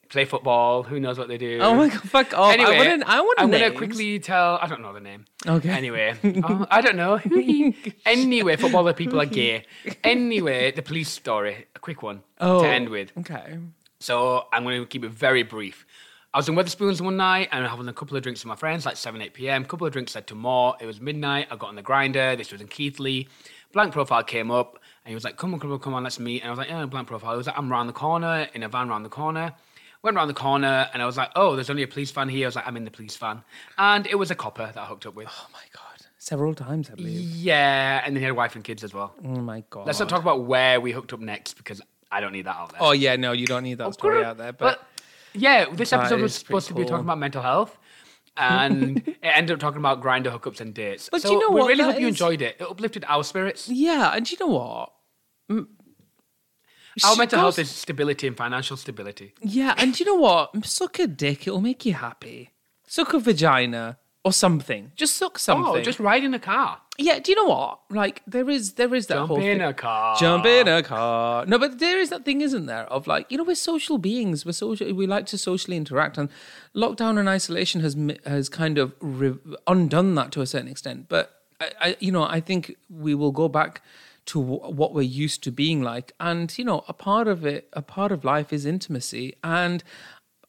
play 0.09 0.25
football. 0.25 0.83
Who 0.83 0.99
knows 0.99 1.17
what 1.17 1.27
they 1.27 1.37
do? 1.37 1.59
Oh 1.61 1.73
my 1.75 1.89
god, 1.89 2.01
fuck 2.01 2.33
off. 2.37 2.53
Anyway, 2.53 2.75
I 2.75 2.77
wouldn't. 2.77 3.03
I 3.07 3.21
want 3.21 3.39
I'm 3.39 3.49
names. 3.49 3.61
gonna 3.63 3.75
quickly 3.75 4.19
tell. 4.19 4.59
I 4.61 4.67
don't 4.67 4.81
know 4.81 4.93
the 4.93 4.99
name. 4.99 5.25
Okay. 5.47 5.69
Anyway, 5.69 6.15
oh, 6.43 6.65
I 6.69 6.81
don't 6.81 6.95
know. 6.95 7.19
anyway, 8.05 8.55
footballer 8.55 8.93
people 8.93 9.21
are 9.21 9.25
gay. 9.25 9.65
Anyway, 10.03 10.71
the 10.71 10.81
police 10.81 11.09
story, 11.09 11.67
a 11.75 11.79
quick 11.79 12.01
one 12.03 12.21
Oh. 12.39 12.61
to 12.61 12.67
end 12.67 12.89
with. 12.89 13.11
Okay. 13.19 13.57
So 13.99 14.45
I'm 14.53 14.63
going 14.63 14.79
to 14.81 14.85
keep 14.87 15.03
it 15.03 15.11
very 15.11 15.43
brief. 15.43 15.85
I 16.33 16.37
was 16.37 16.47
in 16.47 16.55
Wetherspoons 16.55 17.01
one 17.01 17.17
night 17.17 17.49
and 17.51 17.65
having 17.65 17.87
a 17.87 17.93
couple 17.93 18.15
of 18.15 18.23
drinks 18.23 18.41
with 18.43 18.49
my 18.49 18.55
friends, 18.55 18.85
like 18.85 18.97
7, 18.97 19.19
8 19.21 19.33
p.m. 19.33 19.63
A 19.63 19.65
couple 19.65 19.87
of 19.87 19.93
drinks 19.93 20.13
led 20.15 20.27
to 20.27 20.35
more. 20.35 20.75
It 20.79 20.85
was 20.85 21.01
midnight. 21.01 21.47
I 21.51 21.55
got 21.55 21.69
on 21.69 21.75
the 21.75 21.81
Grindr. 21.83 22.37
This 22.37 22.51
was 22.51 22.61
in 22.61 22.67
Keighley. 22.67 23.27
Blank 23.73 23.93
profile 23.93 24.23
came 24.23 24.51
up 24.51 24.75
and 25.03 25.09
he 25.09 25.15
was 25.15 25.23
like, 25.23 25.37
come 25.37 25.53
on, 25.53 25.59
come 25.59 25.71
on, 25.71 25.79
come 25.79 25.93
on, 25.95 26.03
let's 26.03 26.19
meet. 26.19 26.41
And 26.41 26.47
I 26.47 26.51
was 26.51 26.59
like, 26.59 26.69
yeah, 26.69 26.85
blank 26.85 27.07
profile. 27.07 27.31
He 27.31 27.37
was 27.37 27.47
like, 27.47 27.57
I'm 27.57 27.69
round 27.71 27.89
the 27.89 27.93
corner 27.93 28.47
in 28.53 28.63
a 28.63 28.69
van 28.69 28.89
round 28.89 29.03
the 29.05 29.09
corner. 29.09 29.53
Went 30.01 30.15
around 30.15 30.29
the 30.29 30.33
corner 30.33 30.89
and 30.93 31.01
I 31.01 31.05
was 31.05 31.17
like, 31.17 31.31
oh, 31.35 31.55
there's 31.55 31.69
only 31.69 31.83
a 31.83 31.87
police 31.87 32.09
van 32.11 32.29
here. 32.29 32.45
I 32.45 32.47
was 32.47 32.55
like, 32.55 32.65
I'm 32.67 32.77
in 32.77 32.85
the 32.85 32.91
police 32.91 33.17
van. 33.17 33.43
And 33.77 34.07
it 34.07 34.15
was 34.15 34.31
a 34.31 34.35
copper 34.35 34.65
that 34.73 34.77
I 34.77 34.85
hooked 34.85 35.05
up 35.05 35.13
with. 35.15 35.27
Oh 35.29 35.47
my 35.51 35.59
god. 35.73 35.83
Several 36.17 36.53
times, 36.53 36.89
I 36.89 36.95
believe. 36.95 37.19
Yeah, 37.35 38.01
and 38.05 38.15
then 38.15 38.21
he 38.21 38.23
had 38.25 38.31
a 38.31 38.35
wife 38.35 38.55
and 38.55 38.63
kids 38.63 38.83
as 38.83 38.93
well. 38.93 39.13
Oh 39.23 39.27
my 39.41 39.63
god. 39.69 39.87
Let's 39.87 39.99
not 39.99 40.07
talk 40.09 40.21
about 40.21 40.43
where 40.45 40.79
we 40.79 40.91
hooked 40.91 41.11
up 41.13 41.19
next 41.19 41.55
because 41.55 41.81
I 42.11 42.21
don't 42.21 42.31
need 42.33 42.45
that 42.45 42.55
out 42.55 42.71
there. 42.71 42.79
Oh 42.81 42.91
yeah, 42.91 43.15
no, 43.15 43.31
you 43.33 43.45
don't 43.45 43.63
need 43.63 43.77
that 43.79 43.93
story 43.93 44.23
out 44.23 44.37
there. 44.37 44.53
But, 44.53 44.85
yeah, 45.33 45.65
this 45.71 45.91
episode 45.91 46.21
was 46.21 46.33
is 46.33 46.37
supposed 46.39 46.67
to 46.69 46.73
be 46.73 46.85
talking 46.85 47.05
about 47.05 47.17
mental 47.19 47.41
health. 47.41 47.77
And 48.37 48.99
it 49.07 49.17
ended 49.21 49.53
up 49.55 49.59
talking 49.59 49.79
about 49.79 50.01
Grindr 50.01 50.31
hookups 50.31 50.61
and 50.61 50.73
dates. 50.73 51.09
But 51.11 51.21
so 51.23 51.31
you 51.31 51.39
know 51.39 51.49
we 51.49 51.59
what? 51.61 51.67
really 51.67 51.83
That 51.83 51.93
hope 51.93 52.01
you 52.01 52.07
enjoyed 52.07 52.41
it. 52.41 52.55
It 52.59 52.63
uplifted 52.63 53.03
our 53.07 53.23
spirits. 53.23 53.67
yeah, 53.67 54.11
and 54.15 54.29
you 54.31 54.37
know 54.39 54.47
what? 54.47 55.65
Our 57.03 57.13
She 57.13 57.17
mental 57.19 57.39
health 57.39 57.59
is 57.59 57.69
stability 57.69 58.27
and 58.27 58.35
financial 58.35 58.77
stability. 58.77 59.33
Yeah, 59.41 59.75
and 59.77 59.99
you 59.99 60.05
know 60.05 60.15
what? 60.15 60.65
Suck 60.65 60.99
a 60.99 61.07
dick. 61.07 61.47
It'll 61.47 61.61
make 61.61 61.85
you 61.85 61.93
happy. 61.93 62.51
Suck 62.87 63.13
a 63.13 63.19
vagina 63.19 63.97
or 64.23 64.33
something. 64.33 64.91
Just 64.95 65.15
suck 65.15 65.33
oh, 65.35 65.37
something. 65.37 65.81
Oh, 65.81 65.81
just 65.81 65.99
ride 65.99 66.23
in 66.23 66.33
a 66.33 66.39
car. 66.39 66.81
yeah. 66.97 67.19
Do 67.19 67.31
you 67.31 67.35
know 67.35 67.45
what? 67.45 67.79
Like 67.89 68.21
there 68.27 68.49
is, 68.49 68.73
there 68.73 68.93
is 68.93 69.07
that 69.07 69.15
Jump 69.15 69.27
whole 69.29 69.37
in 69.37 69.59
thing. 69.59 69.61
a 69.61 69.73
car. 69.73 70.17
Jump 70.17 70.45
in 70.45 70.67
a 70.67 70.83
car. 70.83 71.45
No, 71.45 71.57
but 71.57 71.79
there 71.79 71.99
is 71.99 72.09
that 72.09 72.25
thing, 72.25 72.41
isn't 72.41 72.65
there? 72.65 72.83
Of 72.85 73.07
like, 73.07 73.31
you 73.31 73.37
know, 73.37 73.43
we're 73.45 73.55
social 73.55 73.97
beings. 73.97 74.45
We're 74.45 74.51
social. 74.51 74.91
We 74.93 75.07
like 75.07 75.25
to 75.27 75.37
socially 75.37 75.77
interact, 75.77 76.17
and 76.17 76.29
lockdown 76.75 77.17
and 77.17 77.29
isolation 77.29 77.81
has 77.81 77.95
has 78.25 78.49
kind 78.49 78.77
of 78.77 78.93
re- 78.99 79.37
undone 79.67 80.15
that 80.15 80.31
to 80.33 80.41
a 80.41 80.45
certain 80.45 80.67
extent. 80.67 81.05
But 81.07 81.33
I, 81.61 81.71
I, 81.79 81.97
you 81.99 82.11
know, 82.11 82.23
I 82.23 82.39
think 82.41 82.75
we 82.89 83.15
will 83.15 83.31
go 83.31 83.47
back 83.47 83.81
to 84.29 84.41
w- 84.41 84.75
what 84.75 84.93
we're 84.93 85.01
used 85.01 85.43
to 85.43 85.51
being 85.51 85.81
like, 85.81 86.11
and 86.19 86.55
you 86.57 86.63
know, 86.63 86.83
a 86.87 86.93
part 86.93 87.27
of 87.27 87.45
it, 87.45 87.69
a 87.73 87.81
part 87.81 88.11
of 88.11 88.23
life 88.23 88.53
is 88.53 88.65
intimacy, 88.65 89.35
and 89.43 89.83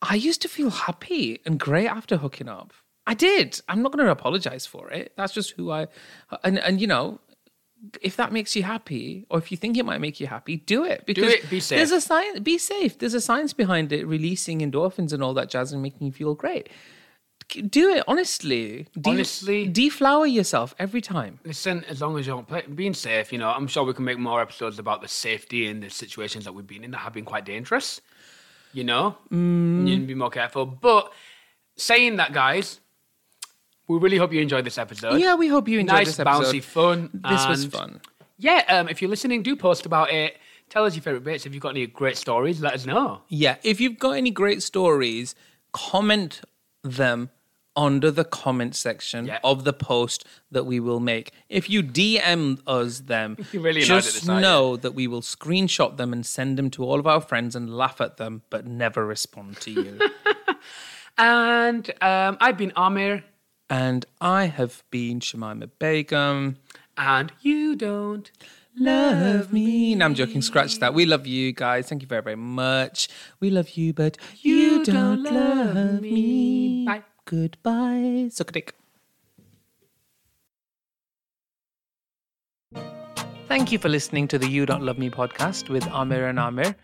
I 0.03 0.15
used 0.15 0.43
to 0.43 0.49
feel 0.49 0.71
happy 0.71 1.41
and 1.45 1.59
great 1.59 1.89
after 1.89 2.17
hooking 2.19 2.49
up. 2.49 2.73
I 3.07 3.15
did. 3.15 3.61
I'm 3.69 3.83
not 3.83 3.93
going 3.93 4.05
to 4.05 4.11
apologize 4.11 4.67
for 4.67 4.91
it. 4.91 5.13
That's 5.17 5.33
just 5.33 5.53
who 5.53 5.71
I, 5.71 5.89
and 6.45 6.59
and 6.59 6.81
you 6.81 6.87
know, 6.87 7.21
if 8.03 8.17
that 8.17 8.33
makes 8.33 8.55
you 8.55 8.63
happy, 8.63 9.27
or 9.31 9.39
if 9.39 9.51
you 9.51 9.57
think 9.57 9.77
it 9.77 9.85
might 9.85 10.01
make 10.01 10.21
you 10.21 10.27
happy, 10.27 10.57
do 10.57 10.85
it. 10.85 11.07
Because 11.07 11.33
it, 11.33 11.51
be 11.51 11.61
safe. 11.61 11.79
There's 11.79 11.93
a 11.93 12.01
science. 12.01 12.41
Be 12.41 12.59
safe. 12.59 12.99
There's 12.99 13.15
a 13.15 13.21
science 13.21 13.53
behind 13.53 13.93
it, 13.93 14.07
releasing 14.07 14.61
endorphins 14.61 15.13
and 15.13 15.23
all 15.23 15.35
that 15.35 15.49
jazz, 15.49 15.73
and 15.73 15.83
making 15.83 16.07
you 16.07 16.13
feel 16.13 16.35
great. 16.35 16.69
Do 17.51 17.91
it 17.91 18.05
honestly. 18.07 18.87
De- 18.99 19.11
Honestly. 19.11 19.67
deflower 19.67 20.27
yourself 20.27 20.75
every 20.79 21.01
time. 21.01 21.41
Listen, 21.45 21.85
as 21.89 22.01
long 22.01 22.19
as 22.19 22.27
you're 22.27 22.43
play- 22.43 22.67
being 22.67 22.95
safe, 22.95 23.33
you 23.33 23.39
know, 23.39 23.51
I'm 23.51 23.67
sure 23.67 23.85
we 23.85 23.93
can 23.93 24.05
make 24.05 24.19
more 24.19 24.41
episodes 24.41 24.79
about 24.79 25.03
the 25.03 25.09
safety 25.09 25.67
and 25.67 25.83
the 25.83 25.91
situations 25.91 26.45
that 26.45 26.53
we've 26.53 26.67
been 26.67 26.85
in 26.85 26.91
that 26.93 26.99
have 26.99 27.13
been 27.13 27.25
quite 27.25 27.45
dangerous. 27.45 28.01
You 28.73 28.85
know, 28.85 29.17
mm. 29.33 29.79
you 29.79 29.97
need 29.97 30.01
to 30.01 30.07
be 30.07 30.15
more 30.15 30.31
careful. 30.31 30.65
But 30.65 31.13
saying 31.77 32.17
that, 32.17 32.33
guys, 32.33 32.81
we 33.89 33.99
really 33.99 34.17
hope 34.17 34.33
you 34.33 34.41
enjoyed 34.41 34.65
this 34.65 34.79
episode. 34.79 35.21
Yeah, 35.21 35.35
we 35.35 35.49
hope 35.49 35.67
you 35.67 35.81
enjoyed 35.81 35.97
nice, 35.97 36.07
this 36.07 36.21
episode. 36.21 36.43
Nice, 36.43 36.53
bouncy 36.53 36.63
fun. 36.63 37.11
This 37.29 37.47
was 37.49 37.65
fun. 37.67 38.01
Yeah, 38.39 38.65
um, 38.69 38.89
if 38.89 39.03
you're 39.03 39.11
listening, 39.11 39.43
do 39.43 39.57
post 39.57 39.87
about 39.87 40.13
it. 40.13 40.37
Tell 40.69 40.85
us 40.85 40.95
your 40.95 41.03
favorite 41.03 41.25
bits. 41.25 41.47
If 41.47 41.53
you've 41.53 41.63
got 41.63 41.71
any 41.71 41.87
great 41.89 42.17
stories, 42.17 42.61
let 42.63 42.75
us 42.75 42.87
know. 42.87 43.23
Yeah, 43.29 43.57
if 43.65 43.81
you've 43.81 43.99
got 43.99 44.13
any 44.13 44.31
great 44.31 44.63
stories, 44.63 45.35
comment 45.73 46.43
them 46.83 47.31
under 47.77 48.11
the 48.11 48.25
comment 48.25 48.75
section 48.75 49.27
Yeah. 49.27 49.39
of 49.45 49.65
the 49.65 49.73
post 49.73 50.25
that 50.51 50.65
we 50.67 50.81
will 50.81 51.01
make. 51.01 51.31
If 51.49 51.71
you 51.71 51.83
DM 51.83 52.61
us 52.67 53.01
them, 53.01 53.37
really 53.55 53.83
just 53.83 54.27
know 54.27 54.77
that 54.77 54.93
we 54.95 55.07
will 55.07 55.23
screenshot 55.23 55.97
them 55.97 56.13
and 56.13 56.27
send 56.27 56.59
them 56.59 56.71
to 56.71 56.85
all 56.85 56.99
of 56.99 57.07
our 57.07 57.21
friends 57.21 57.55
and 57.57 57.75
laugh 57.77 58.01
at 58.01 58.17
them, 58.17 58.43
but 58.51 58.67
never 58.67 59.07
respond 59.07 59.61
to 59.61 59.71
you. 59.71 59.99
And 61.19 61.91
um, 62.01 62.39
I've 62.41 62.57
been 62.57 62.73
Amir, 62.77 63.25
and 63.69 64.07
I 64.21 64.47
have 64.47 64.83
been 64.91 65.21
Shamima 65.21 65.69
Begum. 65.79 66.57
and 66.97 67.33
you 67.43 67.77
don't. 67.77 68.31
Love 68.79 69.53
me. 69.53 69.95
No, 69.97 70.07
I'm 70.07 70.15
joking. 70.15 70.41
Scratch 70.41 70.79
that. 70.79 70.95
We 70.95 71.05
love 71.05 71.27
you 71.27 71.53
guys. 71.53 71.89
Thank 71.89 72.01
you 72.03 72.09
very, 72.09 72.23
very 72.23 72.37
much. 72.37 73.09
We 73.41 73.51
love 73.51 73.71
you, 73.71 73.93
but 73.93 74.17
you, 74.41 74.83
don't, 74.85 75.23
love 75.25 76.01
me. 76.01 76.87
Bye. 76.87 77.03
Goodbye. 77.31 78.29
Suck 78.33 78.51
a 78.51 78.53
dick. 78.53 78.75
Thank 83.47 83.71
you 83.71 83.79
for 83.79 83.89
listening 83.89 84.27
to 84.29 84.39
the 84.39 84.49
You 84.49 84.67
Don't 84.67 84.83
Love 84.83 84.99
Me 84.99 85.11
podcast 85.11 85.69
with 85.69 85.87
Amir 85.87 86.27
and 86.27 86.41
Amir. 86.41 86.75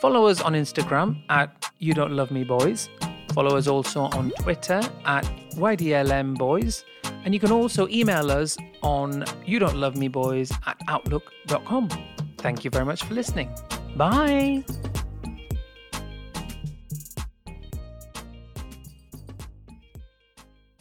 Follow 0.00 0.26
us 0.26 0.40
on 0.40 0.52
Instagram 0.52 1.22
at 1.28 1.70
You 1.78 1.92
Don't 1.92 2.12
Love 2.12 2.30
Me 2.30 2.44
Boys. 2.44 2.88
Follow 3.32 3.56
us 3.56 3.66
also 3.66 4.02
on 4.02 4.30
Twitter 4.38 4.80
at 5.06 5.24
YDLM 5.54 6.38
Boys. 6.38 6.84
And 7.24 7.34
you 7.34 7.40
can 7.40 7.50
also 7.50 7.88
email 7.88 8.30
us 8.30 8.56
on 8.82 9.24
You 9.44 9.58
Don't 9.58 9.76
Love 9.76 9.96
Me 9.96 10.06
Boys 10.06 10.52
at 10.66 10.76
outlook.com. 10.86 11.88
Thank 12.38 12.64
you 12.64 12.70
very 12.70 12.84
much 12.84 13.02
for 13.02 13.14
listening. 13.14 13.50
Bye. 13.96 14.64